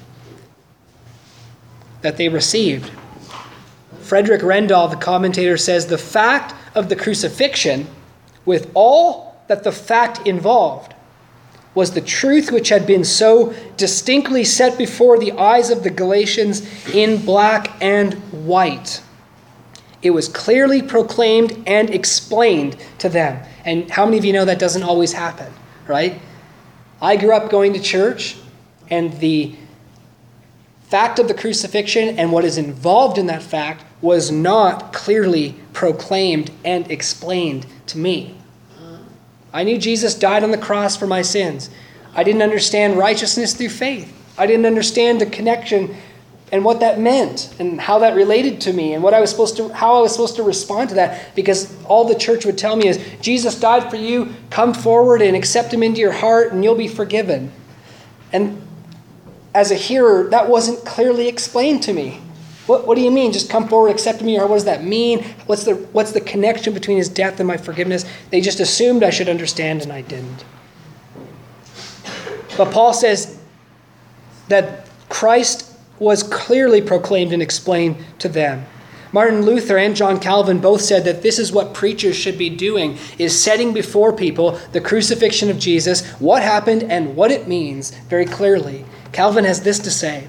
that 2.00 2.16
they 2.16 2.30
received. 2.30 2.90
Frederick 4.00 4.40
Rendall, 4.40 4.88
the 4.88 4.96
commentator, 4.96 5.58
says 5.58 5.88
the 5.88 5.98
fact 5.98 6.54
of 6.74 6.88
the 6.88 6.96
crucifixion, 6.96 7.88
with 8.46 8.70
all 8.72 9.31
that 9.52 9.64
the 9.64 9.70
fact 9.70 10.26
involved, 10.26 10.94
was 11.74 11.92
the 11.92 12.00
truth 12.00 12.50
which 12.50 12.70
had 12.70 12.86
been 12.86 13.04
so 13.04 13.52
distinctly 13.76 14.44
set 14.44 14.78
before 14.78 15.18
the 15.18 15.32
eyes 15.32 15.68
of 15.68 15.82
the 15.82 15.90
Galatians 15.90 16.62
in 16.94 17.22
black 17.22 17.70
and 17.82 18.14
white. 18.46 19.02
It 20.00 20.10
was 20.10 20.26
clearly 20.26 20.80
proclaimed 20.80 21.62
and 21.66 21.90
explained 21.90 22.78
to 22.98 23.10
them. 23.10 23.46
And 23.66 23.90
how 23.90 24.06
many 24.06 24.16
of 24.16 24.24
you 24.24 24.32
know 24.32 24.46
that 24.46 24.58
doesn't 24.58 24.82
always 24.82 25.12
happen, 25.12 25.52
right? 25.86 26.18
I 27.02 27.16
grew 27.16 27.34
up 27.36 27.50
going 27.50 27.74
to 27.74 27.80
church, 27.80 28.38
and 28.88 29.12
the 29.20 29.54
fact 30.84 31.18
of 31.18 31.28
the 31.28 31.34
crucifixion 31.34 32.18
and 32.18 32.32
what 32.32 32.46
is 32.46 32.56
involved 32.56 33.18
in 33.18 33.26
that 33.26 33.42
fact 33.42 33.84
was 34.00 34.30
not 34.30 34.94
clearly 34.94 35.56
proclaimed 35.74 36.50
and 36.64 36.90
explained 36.90 37.66
to 37.88 37.98
me. 37.98 38.34
I 39.52 39.64
knew 39.64 39.78
Jesus 39.78 40.14
died 40.14 40.44
on 40.44 40.50
the 40.50 40.58
cross 40.58 40.96
for 40.96 41.06
my 41.06 41.22
sins. 41.22 41.70
I 42.14 42.24
didn't 42.24 42.42
understand 42.42 42.96
righteousness 42.96 43.54
through 43.54 43.70
faith. 43.70 44.12
I 44.38 44.46
didn't 44.46 44.66
understand 44.66 45.20
the 45.20 45.26
connection 45.26 45.94
and 46.52 46.64
what 46.64 46.80
that 46.80 47.00
meant 47.00 47.54
and 47.58 47.80
how 47.80 47.98
that 48.00 48.14
related 48.14 48.60
to 48.62 48.72
me 48.72 48.92
and 48.92 49.02
what 49.02 49.14
I 49.14 49.20
was 49.20 49.30
supposed 49.30 49.56
to 49.56 49.70
how 49.70 49.96
I 49.96 50.00
was 50.00 50.12
supposed 50.12 50.36
to 50.36 50.42
respond 50.42 50.90
to 50.90 50.94
that 50.96 51.34
because 51.34 51.74
all 51.84 52.06
the 52.06 52.14
church 52.14 52.44
would 52.44 52.58
tell 52.58 52.76
me 52.76 52.88
is 52.88 53.02
Jesus 53.22 53.58
died 53.58 53.90
for 53.90 53.96
you, 53.96 54.34
come 54.50 54.74
forward 54.74 55.22
and 55.22 55.34
accept 55.34 55.72
him 55.72 55.82
into 55.82 56.00
your 56.00 56.12
heart 56.12 56.52
and 56.52 56.62
you'll 56.62 56.74
be 56.74 56.88
forgiven. 56.88 57.50
And 58.32 58.60
as 59.54 59.70
a 59.70 59.74
hearer, 59.74 60.28
that 60.30 60.48
wasn't 60.48 60.84
clearly 60.84 61.28
explained 61.28 61.82
to 61.84 61.92
me. 61.92 62.20
What, 62.66 62.86
what 62.86 62.94
do 62.96 63.02
you 63.02 63.10
mean? 63.10 63.32
Just 63.32 63.50
come 63.50 63.68
forward, 63.68 63.90
accept 63.90 64.22
me, 64.22 64.38
or 64.38 64.46
what 64.46 64.56
does 64.56 64.64
that 64.66 64.84
mean? 64.84 65.24
What's 65.46 65.64
the, 65.64 65.74
what's 65.74 66.12
the 66.12 66.20
connection 66.20 66.72
between 66.72 66.96
his 66.96 67.08
death 67.08 67.40
and 67.40 67.46
my 67.46 67.56
forgiveness? 67.56 68.04
They 68.30 68.40
just 68.40 68.60
assumed 68.60 69.02
I 69.02 69.10
should 69.10 69.28
understand, 69.28 69.82
and 69.82 69.92
I 69.92 70.02
didn't. 70.02 70.44
But 72.56 72.70
Paul 72.70 72.92
says 72.92 73.38
that 74.48 74.86
Christ 75.08 75.76
was 75.98 76.22
clearly 76.22 76.82
proclaimed 76.82 77.32
and 77.32 77.42
explained 77.42 77.96
to 78.18 78.28
them. 78.28 78.66
Martin 79.12 79.42
Luther 79.42 79.76
and 79.76 79.94
John 79.94 80.18
Calvin 80.18 80.58
both 80.58 80.80
said 80.80 81.04
that 81.04 81.22
this 81.22 81.38
is 81.38 81.52
what 81.52 81.74
preachers 81.74 82.16
should 82.16 82.38
be 82.38 82.48
doing 82.48 82.96
is 83.18 83.38
setting 83.38 83.74
before 83.74 84.12
people 84.12 84.58
the 84.72 84.80
crucifixion 84.80 85.50
of 85.50 85.58
Jesus, 85.58 86.06
what 86.12 86.42
happened 86.42 86.84
and 86.84 87.14
what 87.14 87.30
it 87.30 87.46
means 87.46 87.90
very 88.08 88.24
clearly. 88.24 88.84
Calvin 89.12 89.44
has 89.44 89.62
this 89.62 89.78
to 89.80 89.90
say: 89.90 90.28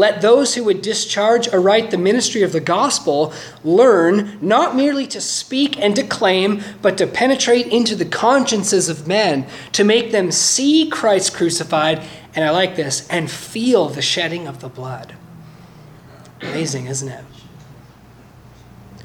let 0.00 0.22
those 0.22 0.54
who 0.54 0.64
would 0.64 0.80
discharge 0.80 1.46
aright 1.48 1.90
the 1.90 1.98
ministry 1.98 2.40
of 2.42 2.52
the 2.52 2.60
gospel 2.60 3.34
learn 3.62 4.38
not 4.40 4.74
merely 4.74 5.06
to 5.06 5.20
speak 5.20 5.78
and 5.78 5.94
declaim, 5.94 6.62
but 6.80 6.96
to 6.96 7.06
penetrate 7.06 7.66
into 7.66 7.94
the 7.94 8.06
consciences 8.06 8.88
of 8.88 9.06
men, 9.06 9.46
to 9.72 9.84
make 9.84 10.10
them 10.10 10.32
see 10.32 10.88
Christ 10.88 11.34
crucified, 11.34 12.02
and 12.34 12.46
I 12.46 12.50
like 12.50 12.76
this, 12.76 13.06
and 13.08 13.30
feel 13.30 13.90
the 13.90 14.00
shedding 14.00 14.48
of 14.48 14.60
the 14.60 14.70
blood. 14.70 15.14
Amazing, 16.40 16.86
isn't 16.86 17.08
it? 17.08 17.24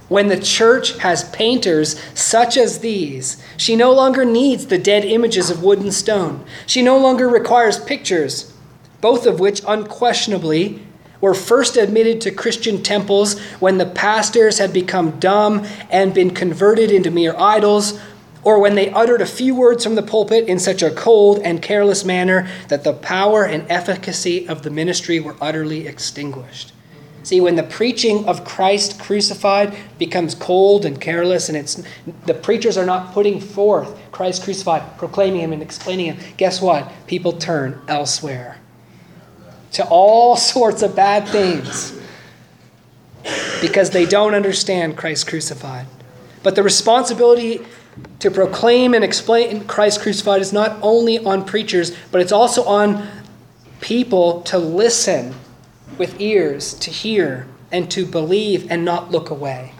When 0.07 0.29
the 0.29 0.39
church 0.39 0.97
has 0.99 1.29
painters 1.31 1.99
such 2.13 2.55
as 2.55 2.79
these, 2.79 3.43
she 3.57 3.75
no 3.75 3.91
longer 3.91 4.23
needs 4.23 4.67
the 4.67 4.77
dead 4.77 5.03
images 5.03 5.49
of 5.49 5.61
wood 5.61 5.79
and 5.79 5.93
stone. 5.93 6.45
She 6.65 6.81
no 6.81 6.97
longer 6.97 7.27
requires 7.27 7.83
pictures 7.83 8.54
both 9.01 9.25
of 9.25 9.39
which 9.39 9.61
unquestionably 9.67 10.79
were 11.21 11.33
first 11.33 11.77
admitted 11.77 12.21
to 12.21 12.31
Christian 12.31 12.83
temples 12.83 13.39
when 13.59 13.77
the 13.77 13.85
pastors 13.85 14.59
had 14.59 14.73
become 14.73 15.19
dumb 15.19 15.65
and 15.89 16.13
been 16.13 16.31
converted 16.31 16.91
into 16.91 17.09
mere 17.09 17.35
idols, 17.37 17.99
or 18.43 18.59
when 18.59 18.75
they 18.75 18.91
uttered 18.91 19.21
a 19.21 19.25
few 19.25 19.55
words 19.55 19.83
from 19.83 19.95
the 19.95 20.03
pulpit 20.03 20.47
in 20.47 20.59
such 20.59 20.83
a 20.83 20.91
cold 20.91 21.39
and 21.39 21.63
careless 21.63 22.05
manner 22.05 22.47
that 22.67 22.83
the 22.83 22.93
power 22.93 23.43
and 23.43 23.65
efficacy 23.71 24.47
of 24.47 24.61
the 24.61 24.69
ministry 24.69 25.19
were 25.19 25.35
utterly 25.41 25.87
extinguished. 25.87 26.71
See, 27.23 27.41
when 27.41 27.55
the 27.55 27.63
preaching 27.63 28.25
of 28.27 28.45
Christ 28.45 28.99
crucified 28.99 29.75
becomes 29.97 30.35
cold 30.35 30.85
and 30.85 31.01
careless, 31.01 31.49
and 31.49 31.57
it's 31.57 31.81
the 32.27 32.35
preachers 32.35 32.77
are 32.77 32.85
not 32.85 33.13
putting 33.13 33.41
forth 33.41 33.97
Christ 34.11 34.43
crucified, 34.43 34.99
proclaiming 34.99 35.41
him 35.41 35.53
and 35.53 35.63
explaining 35.63 36.13
him, 36.13 36.17
guess 36.37 36.61
what? 36.61 36.91
People 37.07 37.33
turn 37.33 37.81
elsewhere 37.87 38.59
to 39.75 39.85
all 39.87 40.35
sorts 40.53 40.81
of 40.81 40.95
bad 40.95 41.27
things 41.27 41.93
because 43.61 43.89
they 43.89 44.05
don't 44.05 44.33
understand 44.33 44.97
Christ 44.97 45.27
crucified. 45.27 45.87
But 46.43 46.55
the 46.55 46.63
responsibility 46.63 47.65
to 48.19 48.29
proclaim 48.29 48.93
and 48.93 49.03
explain 49.03 49.65
Christ 49.65 50.01
crucified 50.01 50.41
is 50.41 50.53
not 50.53 50.77
only 50.81 51.19
on 51.19 51.45
preachers, 51.45 51.95
but 52.11 52.21
it's 52.21 52.31
also 52.31 52.63
on 52.65 53.07
people 53.81 54.41
to 54.43 54.57
listen 54.57 55.33
with 55.97 56.19
ears, 56.19 56.73
to 56.75 56.91
hear, 56.91 57.47
and 57.71 57.89
to 57.91 58.05
believe 58.05 58.69
and 58.69 58.85
not 58.85 59.11
look 59.11 59.29
away. 59.29 59.73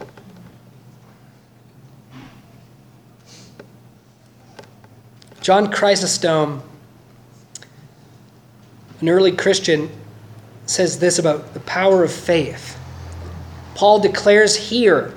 John 5.41 5.71
Chrysostom 5.71 6.63
an 9.05 9.09
early 9.09 9.31
Christian 9.31 9.87
says 10.65 10.97
this 10.97 11.19
about 11.19 11.53
the 11.53 11.59
power 11.59 12.03
of 12.03 12.11
faith. 12.11 12.75
Paul 13.75 13.99
declares 13.99 14.55
here 14.55 15.13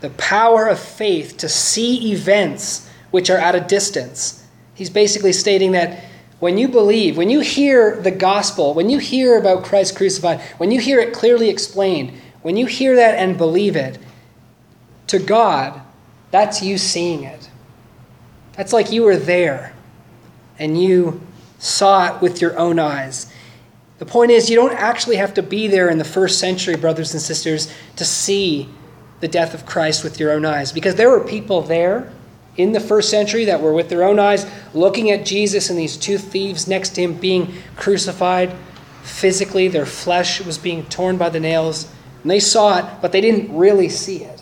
the 0.00 0.10
power 0.10 0.66
of 0.66 0.80
faith 0.80 1.36
to 1.36 1.48
see 1.48 2.10
events 2.10 2.90
which 3.12 3.30
are 3.30 3.38
at 3.38 3.54
a 3.54 3.60
distance. 3.60 4.44
He's 4.74 4.90
basically 4.90 5.32
stating 5.32 5.70
that 5.70 6.02
when 6.40 6.58
you 6.58 6.66
believe, 6.66 7.16
when 7.16 7.30
you 7.30 7.38
hear 7.38 8.00
the 8.00 8.10
gospel, 8.10 8.74
when 8.74 8.90
you 8.90 8.98
hear 8.98 9.38
about 9.38 9.62
Christ 9.62 9.96
crucified, 9.96 10.40
when 10.58 10.72
you 10.72 10.80
hear 10.80 10.98
it 10.98 11.14
clearly 11.14 11.48
explained, 11.48 12.14
when 12.42 12.56
you 12.56 12.66
hear 12.66 12.96
that 12.96 13.14
and 13.14 13.38
believe 13.38 13.76
it, 13.76 14.00
to 15.06 15.20
God, 15.20 15.80
that's 16.32 16.60
you 16.60 16.76
seeing 16.76 17.22
it. 17.22 17.48
That's 18.56 18.72
like 18.72 18.90
you 18.90 19.04
were 19.04 19.16
there 19.16 19.74
and 20.58 20.82
you 20.82 21.20
saw 21.62 22.12
it 22.12 22.20
with 22.20 22.40
your 22.40 22.58
own 22.58 22.80
eyes. 22.80 23.32
The 23.98 24.04
point 24.04 24.32
is, 24.32 24.50
you 24.50 24.56
don't 24.56 24.74
actually 24.74 25.16
have 25.16 25.32
to 25.34 25.42
be 25.42 25.68
there 25.68 25.88
in 25.88 25.96
the 25.96 26.04
first 26.04 26.40
century, 26.40 26.74
brothers 26.74 27.14
and 27.14 27.22
sisters, 27.22 27.72
to 27.94 28.04
see 28.04 28.68
the 29.20 29.28
death 29.28 29.54
of 29.54 29.64
Christ 29.64 30.02
with 30.02 30.18
your 30.18 30.32
own 30.32 30.44
eyes. 30.44 30.72
Because 30.72 30.96
there 30.96 31.08
were 31.08 31.20
people 31.20 31.62
there 31.62 32.12
in 32.56 32.72
the 32.72 32.80
first 32.80 33.10
century 33.10 33.44
that 33.44 33.62
were 33.62 33.72
with 33.72 33.88
their 33.88 34.02
own 34.02 34.18
eyes 34.18 34.44
looking 34.74 35.12
at 35.12 35.24
Jesus 35.24 35.70
and 35.70 35.78
these 35.78 35.96
two 35.96 36.18
thieves 36.18 36.66
next 36.66 36.90
to 36.96 37.02
him 37.02 37.14
being 37.14 37.54
crucified. 37.76 38.52
Physically, 39.04 39.68
their 39.68 39.86
flesh 39.86 40.40
was 40.44 40.58
being 40.58 40.84
torn 40.86 41.16
by 41.16 41.28
the 41.28 41.40
nails. 41.40 41.88
And 42.22 42.30
they 42.30 42.40
saw 42.40 42.78
it, 42.78 42.84
but 43.00 43.12
they 43.12 43.20
didn't 43.20 43.56
really 43.56 43.88
see 43.88 44.24
it 44.24 44.41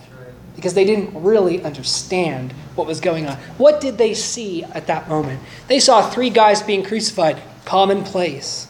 because 0.61 0.75
they 0.75 0.85
didn't 0.85 1.23
really 1.23 1.65
understand 1.65 2.53
what 2.75 2.87
was 2.87 3.01
going 3.01 3.27
on. 3.27 3.35
What 3.57 3.81
did 3.81 3.97
they 3.97 4.13
see 4.13 4.63
at 4.63 4.89
that 4.89 5.09
moment? 5.09 5.41
They 5.69 5.81
saw 5.81 6.11
three 6.11 6.29
guys 6.29 6.61
being 6.61 6.85
crucified, 6.85 7.41
commonplace, 7.65 8.69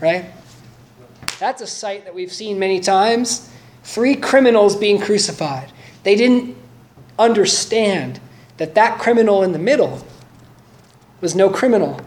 right? 0.00 0.24
That's 1.38 1.60
a 1.60 1.66
sight 1.66 2.06
that 2.06 2.14
we've 2.14 2.32
seen 2.32 2.58
many 2.58 2.80
times. 2.80 3.50
Three 3.84 4.16
criminals 4.16 4.74
being 4.74 4.98
crucified. 4.98 5.70
They 6.02 6.16
didn't 6.16 6.56
understand 7.18 8.18
that 8.56 8.74
that 8.76 8.98
criminal 8.98 9.42
in 9.42 9.52
the 9.52 9.58
middle 9.58 10.06
was 11.20 11.34
no 11.34 11.50
criminal 11.50 12.00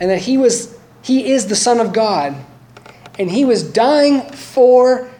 and 0.00 0.08
that 0.08 0.20
he 0.20 0.38
was 0.38 0.78
he 1.02 1.30
is 1.30 1.48
the 1.48 1.56
son 1.56 1.78
of 1.78 1.92
God 1.92 2.34
and 3.18 3.30
he 3.30 3.44
was 3.44 3.62
dying 3.62 4.22
for 4.30 5.10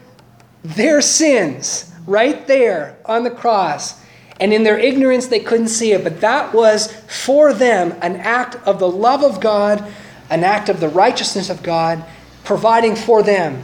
their 0.65 1.03
sins 1.03 1.90
right 2.11 2.47
there 2.49 2.99
on 3.07 3.23
the 3.23 3.31
cross. 3.31 4.03
And 4.41 4.53
in 4.53 4.65
their 4.65 4.79
ignorance, 4.79 5.29
they 5.29 5.41
couldn't 5.41 5.69
see 5.69 5.93
it. 5.93 6.03
But 6.03 6.21
that 6.21 6.53
was 6.53 6.93
for 6.93 7.53
them 7.53 7.93
an 8.03 8.17
act 8.17 8.57
of 8.67 8.79
the 8.79 8.91
love 8.91 9.23
of 9.23 9.41
God, 9.41 9.87
an 10.29 10.43
act 10.43 10.69
of 10.69 10.81
the 10.81 10.89
righteousness 10.89 11.49
of 11.49 11.63
God, 11.63 12.05
providing 12.45 12.97
for 12.97 13.23
them 13.23 13.63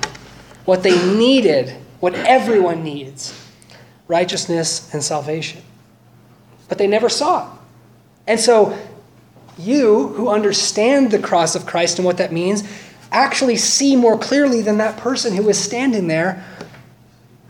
what 0.65 0.83
they 0.83 1.15
needed, 1.17 1.71
what 2.01 2.15
everyone 2.15 2.85
needs 2.85 3.43
righteousness 4.09 4.93
and 4.95 5.03
salvation. 5.03 5.61
But 6.69 6.79
they 6.79 6.87
never 6.87 7.09
saw 7.09 7.53
it. 7.53 7.59
And 8.29 8.39
so, 8.39 8.79
you 9.59 10.09
who 10.09 10.29
understand 10.29 11.11
the 11.11 11.19
cross 11.19 11.57
of 11.57 11.67
Christ 11.67 11.99
and 11.99 12.07
what 12.07 12.19
that 12.19 12.33
means 12.33 12.63
actually 13.11 13.57
see 13.57 13.97
more 13.97 14.19
clearly 14.19 14.61
than 14.61 14.79
that 14.79 14.99
person 14.99 15.35
who 15.35 15.43
was 15.43 15.59
standing 15.59 16.07
there 16.07 16.45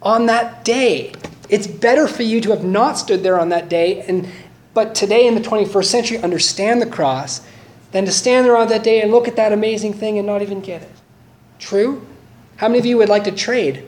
on 0.02 0.26
that 0.26 0.64
day. 0.64 1.12
It's 1.48 1.66
better 1.66 2.08
for 2.08 2.22
you 2.22 2.40
to 2.40 2.50
have 2.50 2.64
not 2.64 2.98
stood 2.98 3.22
there 3.22 3.38
on 3.38 3.50
that 3.50 3.68
day 3.68 4.02
and 4.02 4.28
but 4.74 4.94
today 4.94 5.26
in 5.26 5.34
the 5.34 5.40
21st 5.40 5.84
century 5.86 6.18
understand 6.18 6.82
the 6.82 6.86
cross 6.86 7.40
than 7.92 8.04
to 8.04 8.12
stand 8.12 8.44
there 8.44 8.58
on 8.58 8.68
that 8.68 8.82
day 8.82 9.00
and 9.00 9.10
look 9.10 9.26
at 9.26 9.36
that 9.36 9.50
amazing 9.50 9.94
thing 9.94 10.18
and 10.18 10.26
not 10.26 10.42
even 10.42 10.60
get 10.60 10.82
it. 10.82 10.92
True? 11.58 12.06
How 12.56 12.68
many 12.68 12.78
of 12.78 12.84
you 12.84 12.98
would 12.98 13.08
like 13.08 13.24
to 13.24 13.32
trade? 13.32 13.86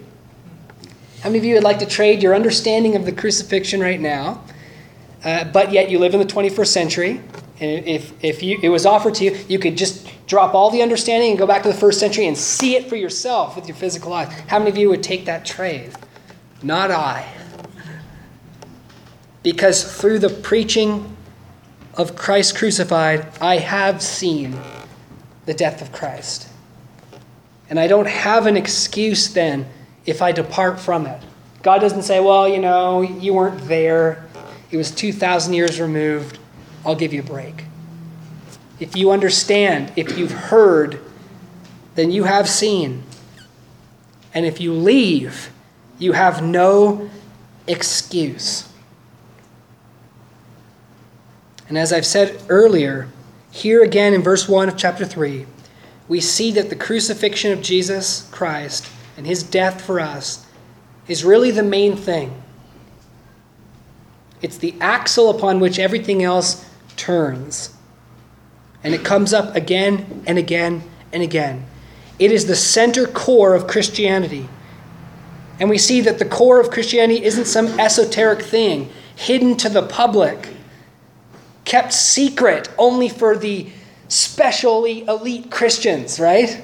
How 1.20 1.28
many 1.28 1.40
of 1.40 1.44
you 1.44 1.54
would 1.54 1.62
like 1.62 1.80
to 1.80 1.86
trade 1.86 2.22
your 2.22 2.34
understanding 2.34 2.96
of 2.96 3.04
the 3.04 3.12
crucifixion 3.12 3.80
right 3.80 4.00
now, 4.00 4.42
uh, 5.24 5.44
but 5.44 5.72
yet 5.72 5.90
you 5.90 5.98
live 5.98 6.14
in 6.14 6.20
the 6.20 6.26
21st 6.26 6.68
century? 6.68 7.20
And 7.60 7.86
if, 7.86 8.12
if 8.22 8.42
you, 8.42 8.58
it 8.62 8.68
was 8.68 8.86
offered 8.86 9.14
to 9.16 9.24
you, 9.24 9.38
you 9.48 9.58
could 9.58 9.76
just 9.76 10.08
drop 10.26 10.54
all 10.54 10.70
the 10.70 10.82
understanding 10.82 11.30
and 11.30 11.38
go 11.38 11.46
back 11.46 11.62
to 11.62 11.68
the 11.68 11.74
first 11.74 11.98
century 11.98 12.26
and 12.26 12.36
see 12.36 12.76
it 12.76 12.88
for 12.88 12.96
yourself 12.96 13.56
with 13.56 13.66
your 13.66 13.76
physical 13.76 14.12
eyes. 14.12 14.32
How 14.46 14.58
many 14.58 14.70
of 14.70 14.76
you 14.76 14.88
would 14.90 15.02
take 15.02 15.24
that 15.24 15.44
trade? 15.44 15.92
Not 16.62 16.90
I. 16.90 17.26
Because 19.42 19.98
through 20.00 20.20
the 20.20 20.28
preaching 20.28 21.16
of 21.94 22.14
Christ 22.14 22.56
crucified, 22.56 23.26
I 23.40 23.58
have 23.58 24.02
seen 24.02 24.58
the 25.46 25.54
death 25.54 25.82
of 25.82 25.92
Christ. 25.92 26.48
And 27.70 27.80
I 27.80 27.86
don't 27.86 28.08
have 28.08 28.46
an 28.46 28.56
excuse 28.56 29.28
then 29.32 29.66
if 30.06 30.22
I 30.22 30.32
depart 30.32 30.78
from 30.78 31.06
it. 31.06 31.20
God 31.62 31.80
doesn't 31.80 32.02
say, 32.02 32.20
well, 32.20 32.48
you 32.48 32.58
know, 32.58 33.02
you 33.02 33.34
weren't 33.34 33.66
there. 33.66 34.24
It 34.70 34.76
was 34.76 34.90
2,000 34.90 35.54
years 35.54 35.80
removed. 35.80 36.38
I'll 36.84 36.94
give 36.94 37.12
you 37.12 37.20
a 37.20 37.24
break. 37.24 37.64
If 38.80 38.96
you 38.96 39.10
understand, 39.10 39.92
if 39.96 40.16
you've 40.16 40.32
heard, 40.32 41.00
then 41.94 42.10
you 42.10 42.24
have 42.24 42.48
seen. 42.48 43.02
And 44.32 44.46
if 44.46 44.60
you 44.60 44.72
leave, 44.72 45.50
you 45.98 46.12
have 46.12 46.42
no 46.42 47.10
excuse. 47.66 48.68
And 51.68 51.76
as 51.76 51.92
I've 51.92 52.06
said 52.06 52.40
earlier, 52.48 53.08
here 53.50 53.82
again 53.82 54.14
in 54.14 54.22
verse 54.22 54.48
1 54.48 54.68
of 54.68 54.76
chapter 54.76 55.04
3, 55.04 55.46
we 56.06 56.20
see 56.20 56.52
that 56.52 56.70
the 56.70 56.76
crucifixion 56.76 57.52
of 57.52 57.60
Jesus 57.60 58.28
Christ 58.30 58.88
and 59.16 59.26
his 59.26 59.42
death 59.42 59.80
for 59.80 60.00
us 60.00 60.46
is 61.08 61.24
really 61.24 61.50
the 61.50 61.62
main 61.62 61.96
thing. 61.96 62.42
It's 64.40 64.58
the 64.58 64.74
axle 64.80 65.30
upon 65.30 65.60
which 65.60 65.78
everything 65.78 66.22
else 66.22 66.64
turns. 66.98 67.74
And 68.84 68.94
it 68.94 69.04
comes 69.04 69.32
up 69.32 69.54
again 69.56 70.22
and 70.26 70.36
again 70.36 70.82
and 71.12 71.22
again. 71.22 71.64
It 72.18 72.32
is 72.32 72.46
the 72.46 72.56
center 72.56 73.06
core 73.06 73.54
of 73.54 73.66
Christianity. 73.66 74.48
And 75.60 75.70
we 75.70 75.78
see 75.78 76.00
that 76.02 76.18
the 76.18 76.24
core 76.24 76.60
of 76.60 76.70
Christianity 76.70 77.24
isn't 77.24 77.46
some 77.46 77.80
esoteric 77.80 78.42
thing 78.42 78.90
hidden 79.16 79.56
to 79.56 79.68
the 79.68 79.82
public, 79.82 80.48
kept 81.64 81.92
secret 81.92 82.68
only 82.78 83.08
for 83.08 83.36
the 83.36 83.68
specially 84.08 85.04
elite 85.04 85.50
Christians, 85.50 86.20
right? 86.20 86.62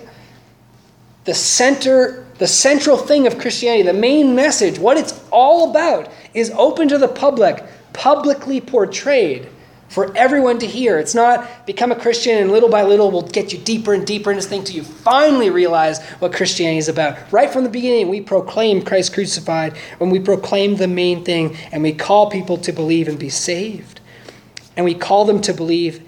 The 1.24 1.35
center, 1.35 2.26
the 2.39 2.47
central 2.47 2.97
thing 2.97 3.26
of 3.26 3.39
Christianity, 3.39 3.82
the 3.82 3.93
main 3.93 4.35
message, 4.35 4.78
what 4.78 4.97
it's 4.97 5.20
all 5.30 5.70
about, 5.70 6.09
is 6.32 6.53
open 6.57 6.89
to 6.89 6.99
the 6.99 7.09
public, 7.09 7.64
publicly 7.93 8.61
portrayed 8.61 9.49
for 9.89 10.16
everyone 10.16 10.59
to 10.59 10.66
hear. 10.66 10.99
It's 10.99 11.14
not 11.14 11.66
become 11.66 11.93
a 11.93 11.97
Christian 11.97 12.39
and 12.39 12.51
little 12.51 12.68
by 12.68 12.82
little 12.82 13.11
we'll 13.11 13.22
get 13.22 13.53
you 13.53 13.59
deeper 13.59 13.95
and 13.95 14.07
deeper 14.07 14.30
in 14.30 14.37
this 14.37 14.47
thing 14.47 14.61
until 14.61 14.76
you 14.76 14.82
finally 14.82 15.51
realize 15.51 16.03
what 16.18 16.32
Christianity 16.32 16.78
is 16.78 16.89
about. 16.89 17.32
Right 17.32 17.51
from 17.51 17.64
the 17.64 17.70
beginning, 17.70 18.09
we 18.09 18.20
proclaim 18.20 18.82
Christ 18.82 19.14
crucified 19.14 19.76
when 19.99 20.11
we 20.11 20.18
proclaim 20.18 20.76
the 20.76 20.89
main 20.89 21.24
thing 21.24 21.57
and 21.70 21.82
we 21.82 21.93
call 21.93 22.30
people 22.30 22.57
to 22.59 22.72
believe 22.72 23.09
and 23.09 23.18
be 23.18 23.28
saved. 23.28 24.01
And 24.76 24.85
we 24.85 24.95
call 24.95 25.24
them 25.24 25.41
to 25.43 25.55
believe 25.55 26.03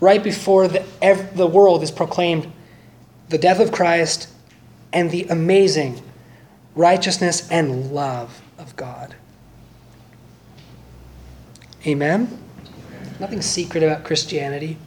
right 0.00 0.22
before 0.22 0.68
the, 0.68 0.84
the 1.34 1.46
world 1.46 1.82
is 1.82 1.90
proclaimed 1.90 2.52
the 3.28 3.38
death 3.38 3.60
of 3.60 3.72
Christ 3.72 4.28
and 4.92 5.10
the 5.10 5.24
amazing 5.24 6.02
righteousness 6.74 7.48
and 7.50 7.92
love 7.92 8.40
of 8.58 8.76
God. 8.76 9.14
Amen? 11.86 12.47
Nothing 13.20 13.42
secret 13.42 13.82
about 13.82 14.04
Christianity. 14.04 14.78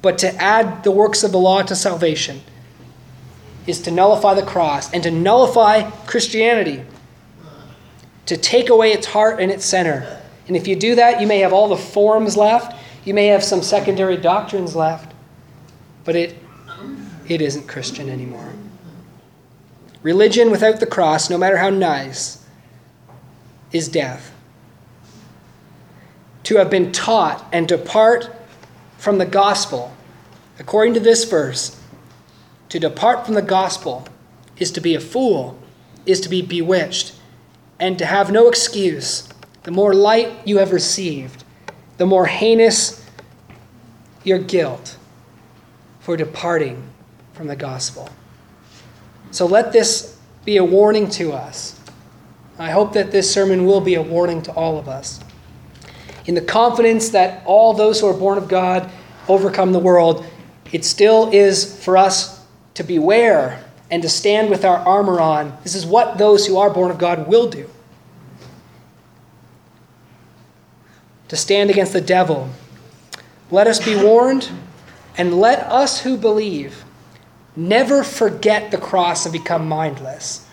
But 0.00 0.18
to 0.18 0.34
add 0.36 0.82
the 0.82 0.90
works 0.90 1.22
of 1.22 1.32
the 1.32 1.38
law 1.38 1.62
to 1.62 1.76
salvation 1.76 2.40
is 3.66 3.80
to 3.82 3.90
nullify 3.90 4.34
the 4.34 4.44
cross 4.44 4.92
and 4.92 5.02
to 5.02 5.10
nullify 5.10 5.88
Christianity, 6.06 6.82
to 8.26 8.36
take 8.36 8.68
away 8.68 8.92
its 8.92 9.06
heart 9.06 9.40
and 9.40 9.50
its 9.50 9.64
center. 9.64 10.20
And 10.48 10.56
if 10.56 10.66
you 10.66 10.74
do 10.74 10.96
that, 10.96 11.20
you 11.20 11.26
may 11.26 11.38
have 11.38 11.52
all 11.52 11.68
the 11.68 11.76
forms 11.76 12.36
left, 12.36 12.76
you 13.04 13.14
may 13.14 13.26
have 13.26 13.44
some 13.44 13.62
secondary 13.62 14.16
doctrines 14.16 14.74
left, 14.74 15.12
but 16.04 16.16
it, 16.16 16.36
it 17.28 17.40
isn't 17.40 17.68
Christian 17.68 18.08
anymore. 18.08 18.52
Religion 20.02 20.50
without 20.50 20.80
the 20.80 20.86
cross, 20.86 21.30
no 21.30 21.38
matter 21.38 21.58
how 21.58 21.70
nice, 21.70 22.44
is 23.70 23.88
death 23.88 24.32
to 26.44 26.56
have 26.56 26.70
been 26.70 26.92
taught 26.92 27.46
and 27.52 27.68
depart 27.68 28.30
from 28.98 29.18
the 29.18 29.26
gospel, 29.26 29.94
according 30.58 30.94
to 30.94 31.00
this 31.00 31.24
verse, 31.24 31.80
to 32.68 32.78
depart 32.78 33.24
from 33.26 33.34
the 33.34 33.42
gospel 33.42 34.06
is 34.58 34.70
to 34.72 34.80
be 34.80 34.94
a 34.94 35.00
fool, 35.00 35.58
is 36.06 36.20
to 36.20 36.28
be 36.28 36.42
bewitched, 36.42 37.14
and 37.78 37.98
to 37.98 38.06
have 38.06 38.30
no 38.30 38.48
excuse. 38.48 39.28
The 39.64 39.70
more 39.70 39.94
light 39.94 40.46
you 40.46 40.58
have 40.58 40.72
received, 40.72 41.44
the 41.98 42.06
more 42.06 42.26
heinous 42.26 43.04
your 44.24 44.38
guilt 44.38 44.96
for 46.00 46.16
departing 46.16 46.82
from 47.32 47.46
the 47.46 47.56
gospel. 47.56 48.08
So 49.30 49.46
let 49.46 49.72
this 49.72 50.18
be 50.44 50.56
a 50.56 50.64
warning 50.64 51.08
to 51.10 51.32
us. 51.32 51.78
I 52.58 52.70
hope 52.70 52.92
that 52.92 53.10
this 53.10 53.30
sermon 53.30 53.66
will 53.66 53.80
be 53.80 53.94
a 53.94 54.02
warning 54.02 54.42
to 54.42 54.52
all 54.52 54.78
of 54.78 54.88
us 54.88 55.20
in 56.26 56.34
the 56.34 56.40
confidence 56.40 57.10
that 57.10 57.42
all 57.46 57.72
those 57.72 58.00
who 58.00 58.06
are 58.06 58.14
born 58.14 58.38
of 58.38 58.48
God 58.48 58.90
overcome 59.28 59.72
the 59.72 59.78
world, 59.78 60.24
it 60.72 60.84
still 60.84 61.30
is 61.32 61.82
for 61.84 61.96
us 61.96 62.44
to 62.74 62.82
beware 62.82 63.64
and 63.90 64.02
to 64.02 64.08
stand 64.08 64.50
with 64.50 64.64
our 64.64 64.78
armor 64.78 65.20
on. 65.20 65.56
This 65.62 65.74
is 65.74 65.84
what 65.84 66.18
those 66.18 66.46
who 66.46 66.56
are 66.56 66.70
born 66.70 66.90
of 66.90 66.98
God 66.98 67.28
will 67.28 67.48
do. 67.48 67.68
To 71.28 71.36
stand 71.36 71.70
against 71.70 71.92
the 71.92 72.00
devil. 72.00 72.50
Let 73.50 73.66
us 73.66 73.84
be 73.84 73.94
warned 73.96 74.50
And 75.16 75.38
let 75.38 75.60
us 75.60 76.00
who 76.00 76.16
believe 76.16 76.84
never 77.54 78.02
forget 78.02 78.70
the 78.70 78.78
cross 78.78 79.26
and 79.26 79.32
become 79.32 79.68
mindless. 79.68 80.46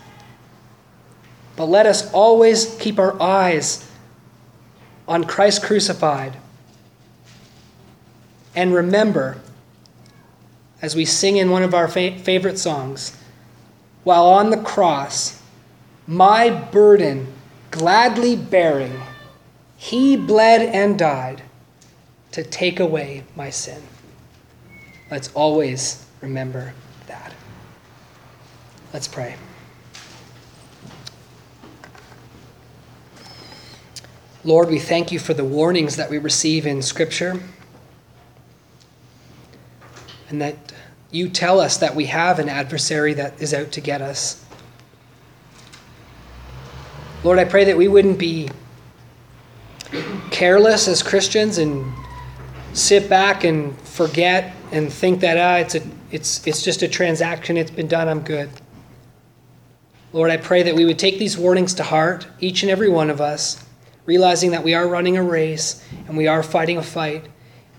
But 1.56 1.66
let 1.66 1.86
us 1.86 2.12
always 2.12 2.76
keep 2.78 2.98
our 2.98 3.20
eyes 3.20 3.89
on 5.10 5.24
Christ 5.24 5.64
crucified. 5.64 6.36
And 8.54 8.72
remember, 8.72 9.38
as 10.80 10.94
we 10.94 11.04
sing 11.04 11.36
in 11.36 11.50
one 11.50 11.64
of 11.64 11.74
our 11.74 11.88
fa- 11.88 12.16
favorite 12.18 12.58
songs, 12.58 13.16
while 14.04 14.26
on 14.26 14.50
the 14.50 14.62
cross, 14.62 15.42
my 16.06 16.48
burden 16.48 17.32
gladly 17.72 18.36
bearing, 18.36 19.00
he 19.76 20.16
bled 20.16 20.62
and 20.62 20.96
died 20.96 21.42
to 22.30 22.44
take 22.44 22.78
away 22.78 23.24
my 23.34 23.50
sin. 23.50 23.82
Let's 25.10 25.32
always 25.34 26.06
remember 26.20 26.72
that. 27.08 27.34
Let's 28.92 29.08
pray. 29.08 29.34
Lord, 34.42 34.68
we 34.68 34.78
thank 34.78 35.12
you 35.12 35.18
for 35.18 35.34
the 35.34 35.44
warnings 35.44 35.96
that 35.96 36.08
we 36.08 36.16
receive 36.16 36.66
in 36.66 36.80
Scripture 36.80 37.38
and 40.30 40.40
that 40.40 40.72
you 41.10 41.28
tell 41.28 41.60
us 41.60 41.76
that 41.78 41.94
we 41.94 42.06
have 42.06 42.38
an 42.38 42.48
adversary 42.48 43.12
that 43.14 43.40
is 43.42 43.52
out 43.52 43.70
to 43.72 43.80
get 43.82 44.00
us. 44.00 44.42
Lord, 47.22 47.38
I 47.38 47.44
pray 47.44 47.64
that 47.64 47.76
we 47.76 47.86
wouldn't 47.86 48.18
be 48.18 48.48
careless 50.30 50.88
as 50.88 51.02
Christians 51.02 51.58
and 51.58 51.92
sit 52.72 53.10
back 53.10 53.44
and 53.44 53.78
forget 53.80 54.54
and 54.72 54.90
think 54.90 55.20
that 55.20 55.36
ah, 55.36 55.56
it's, 55.56 55.74
a, 55.74 55.82
it's, 56.12 56.46
it's 56.46 56.62
just 56.62 56.80
a 56.80 56.88
transaction, 56.88 57.58
it's 57.58 57.70
been 57.70 57.88
done, 57.88 58.08
I'm 58.08 58.20
good. 58.20 58.48
Lord, 60.14 60.30
I 60.30 60.38
pray 60.38 60.62
that 60.62 60.74
we 60.74 60.86
would 60.86 60.98
take 60.98 61.18
these 61.18 61.36
warnings 61.36 61.74
to 61.74 61.82
heart, 61.82 62.26
each 62.38 62.62
and 62.62 62.70
every 62.70 62.88
one 62.88 63.10
of 63.10 63.20
us, 63.20 63.64
realizing 64.06 64.50
that 64.52 64.64
we 64.64 64.74
are 64.74 64.88
running 64.88 65.16
a 65.16 65.22
race 65.22 65.84
and 66.06 66.16
we 66.16 66.26
are 66.26 66.42
fighting 66.42 66.78
a 66.78 66.82
fight. 66.82 67.26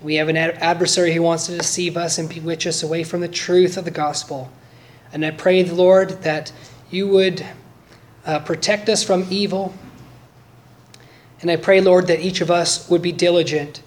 We 0.02 0.16
have 0.16 0.28
an 0.28 0.36
adversary 0.36 1.12
who 1.12 1.22
wants 1.22 1.46
to 1.46 1.56
deceive 1.56 1.96
us 1.96 2.18
and 2.18 2.28
bewitch 2.28 2.66
us 2.66 2.82
away 2.82 3.04
from 3.04 3.20
the 3.20 3.28
truth 3.28 3.76
of 3.76 3.84
the 3.84 3.90
gospel. 3.90 4.50
And 5.12 5.24
I 5.24 5.30
pray, 5.30 5.64
Lord, 5.64 6.22
that 6.22 6.52
you 6.90 7.08
would 7.08 7.44
uh, 8.24 8.40
protect 8.40 8.88
us 8.88 9.02
from 9.02 9.26
evil. 9.30 9.74
And 11.40 11.50
I 11.50 11.56
pray, 11.56 11.80
Lord, 11.80 12.06
that 12.06 12.20
each 12.20 12.40
of 12.40 12.50
us 12.50 12.88
would 12.88 13.02
be 13.02 13.12
diligent 13.12 13.82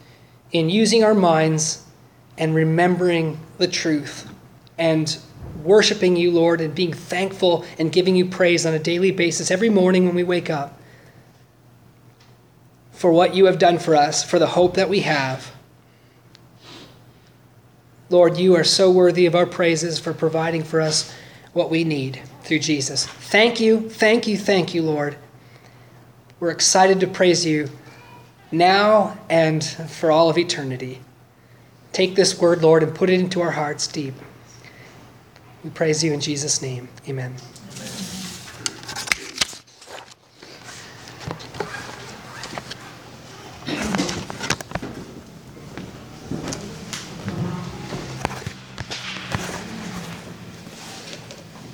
in 0.51 0.69
using 0.69 1.03
our 1.03 1.13
minds 1.13 1.85
and 2.37 2.53
remembering 2.53 3.39
the 3.57 3.67
truth 3.67 4.29
and 4.77 5.17
worshiping 5.63 6.15
you, 6.15 6.31
Lord, 6.31 6.61
and 6.61 6.75
being 6.75 6.93
thankful 6.93 7.65
and 7.79 7.91
giving 7.91 8.15
you 8.15 8.25
praise 8.25 8.65
on 8.65 8.73
a 8.73 8.79
daily 8.79 9.11
basis 9.11 9.51
every 9.51 9.69
morning 9.69 10.05
when 10.05 10.15
we 10.15 10.23
wake 10.23 10.49
up 10.49 10.79
for 12.95 13.11
what 13.11 13.35
you 13.35 13.45
have 13.45 13.59
done 13.59 13.77
for 13.77 13.95
us, 13.95 14.23
for 14.23 14.39
the 14.39 14.47
hope 14.47 14.75
that 14.75 14.89
we 14.89 15.01
have. 15.01 15.51
Lord, 18.09 18.37
you 18.37 18.55
are 18.55 18.63
so 18.63 18.91
worthy 18.91 19.25
of 19.25 19.35
our 19.35 19.45
praises 19.45 19.99
for 19.99 20.13
providing 20.13 20.63
for 20.63 20.79
us 20.79 21.13
what 21.53 21.69
we 21.69 21.83
need 21.83 22.21
through 22.43 22.59
Jesus. 22.59 23.05
Thank 23.05 23.59
you, 23.59 23.89
thank 23.89 24.27
you, 24.27 24.37
thank 24.37 24.73
you, 24.73 24.81
Lord. 24.81 25.17
We're 26.39 26.51
excited 26.51 26.99
to 26.99 27.07
praise 27.07 27.45
you 27.45 27.69
now 28.51 29.17
and 29.29 29.63
for 29.63 30.11
all 30.11 30.29
of 30.29 30.37
eternity. 30.37 31.01
Take 31.91 32.15
this 32.15 32.39
word, 32.39 32.61
Lord, 32.61 32.83
and 32.83 32.93
put 32.93 33.09
it 33.09 33.19
into 33.19 33.41
our 33.41 33.51
hearts 33.51 33.87
deep. 33.87 34.13
We 35.63 35.69
praise 35.71 36.03
you 36.03 36.13
in 36.13 36.19
Jesus' 36.19 36.61
name. 36.61 36.89
Amen. 37.07 37.35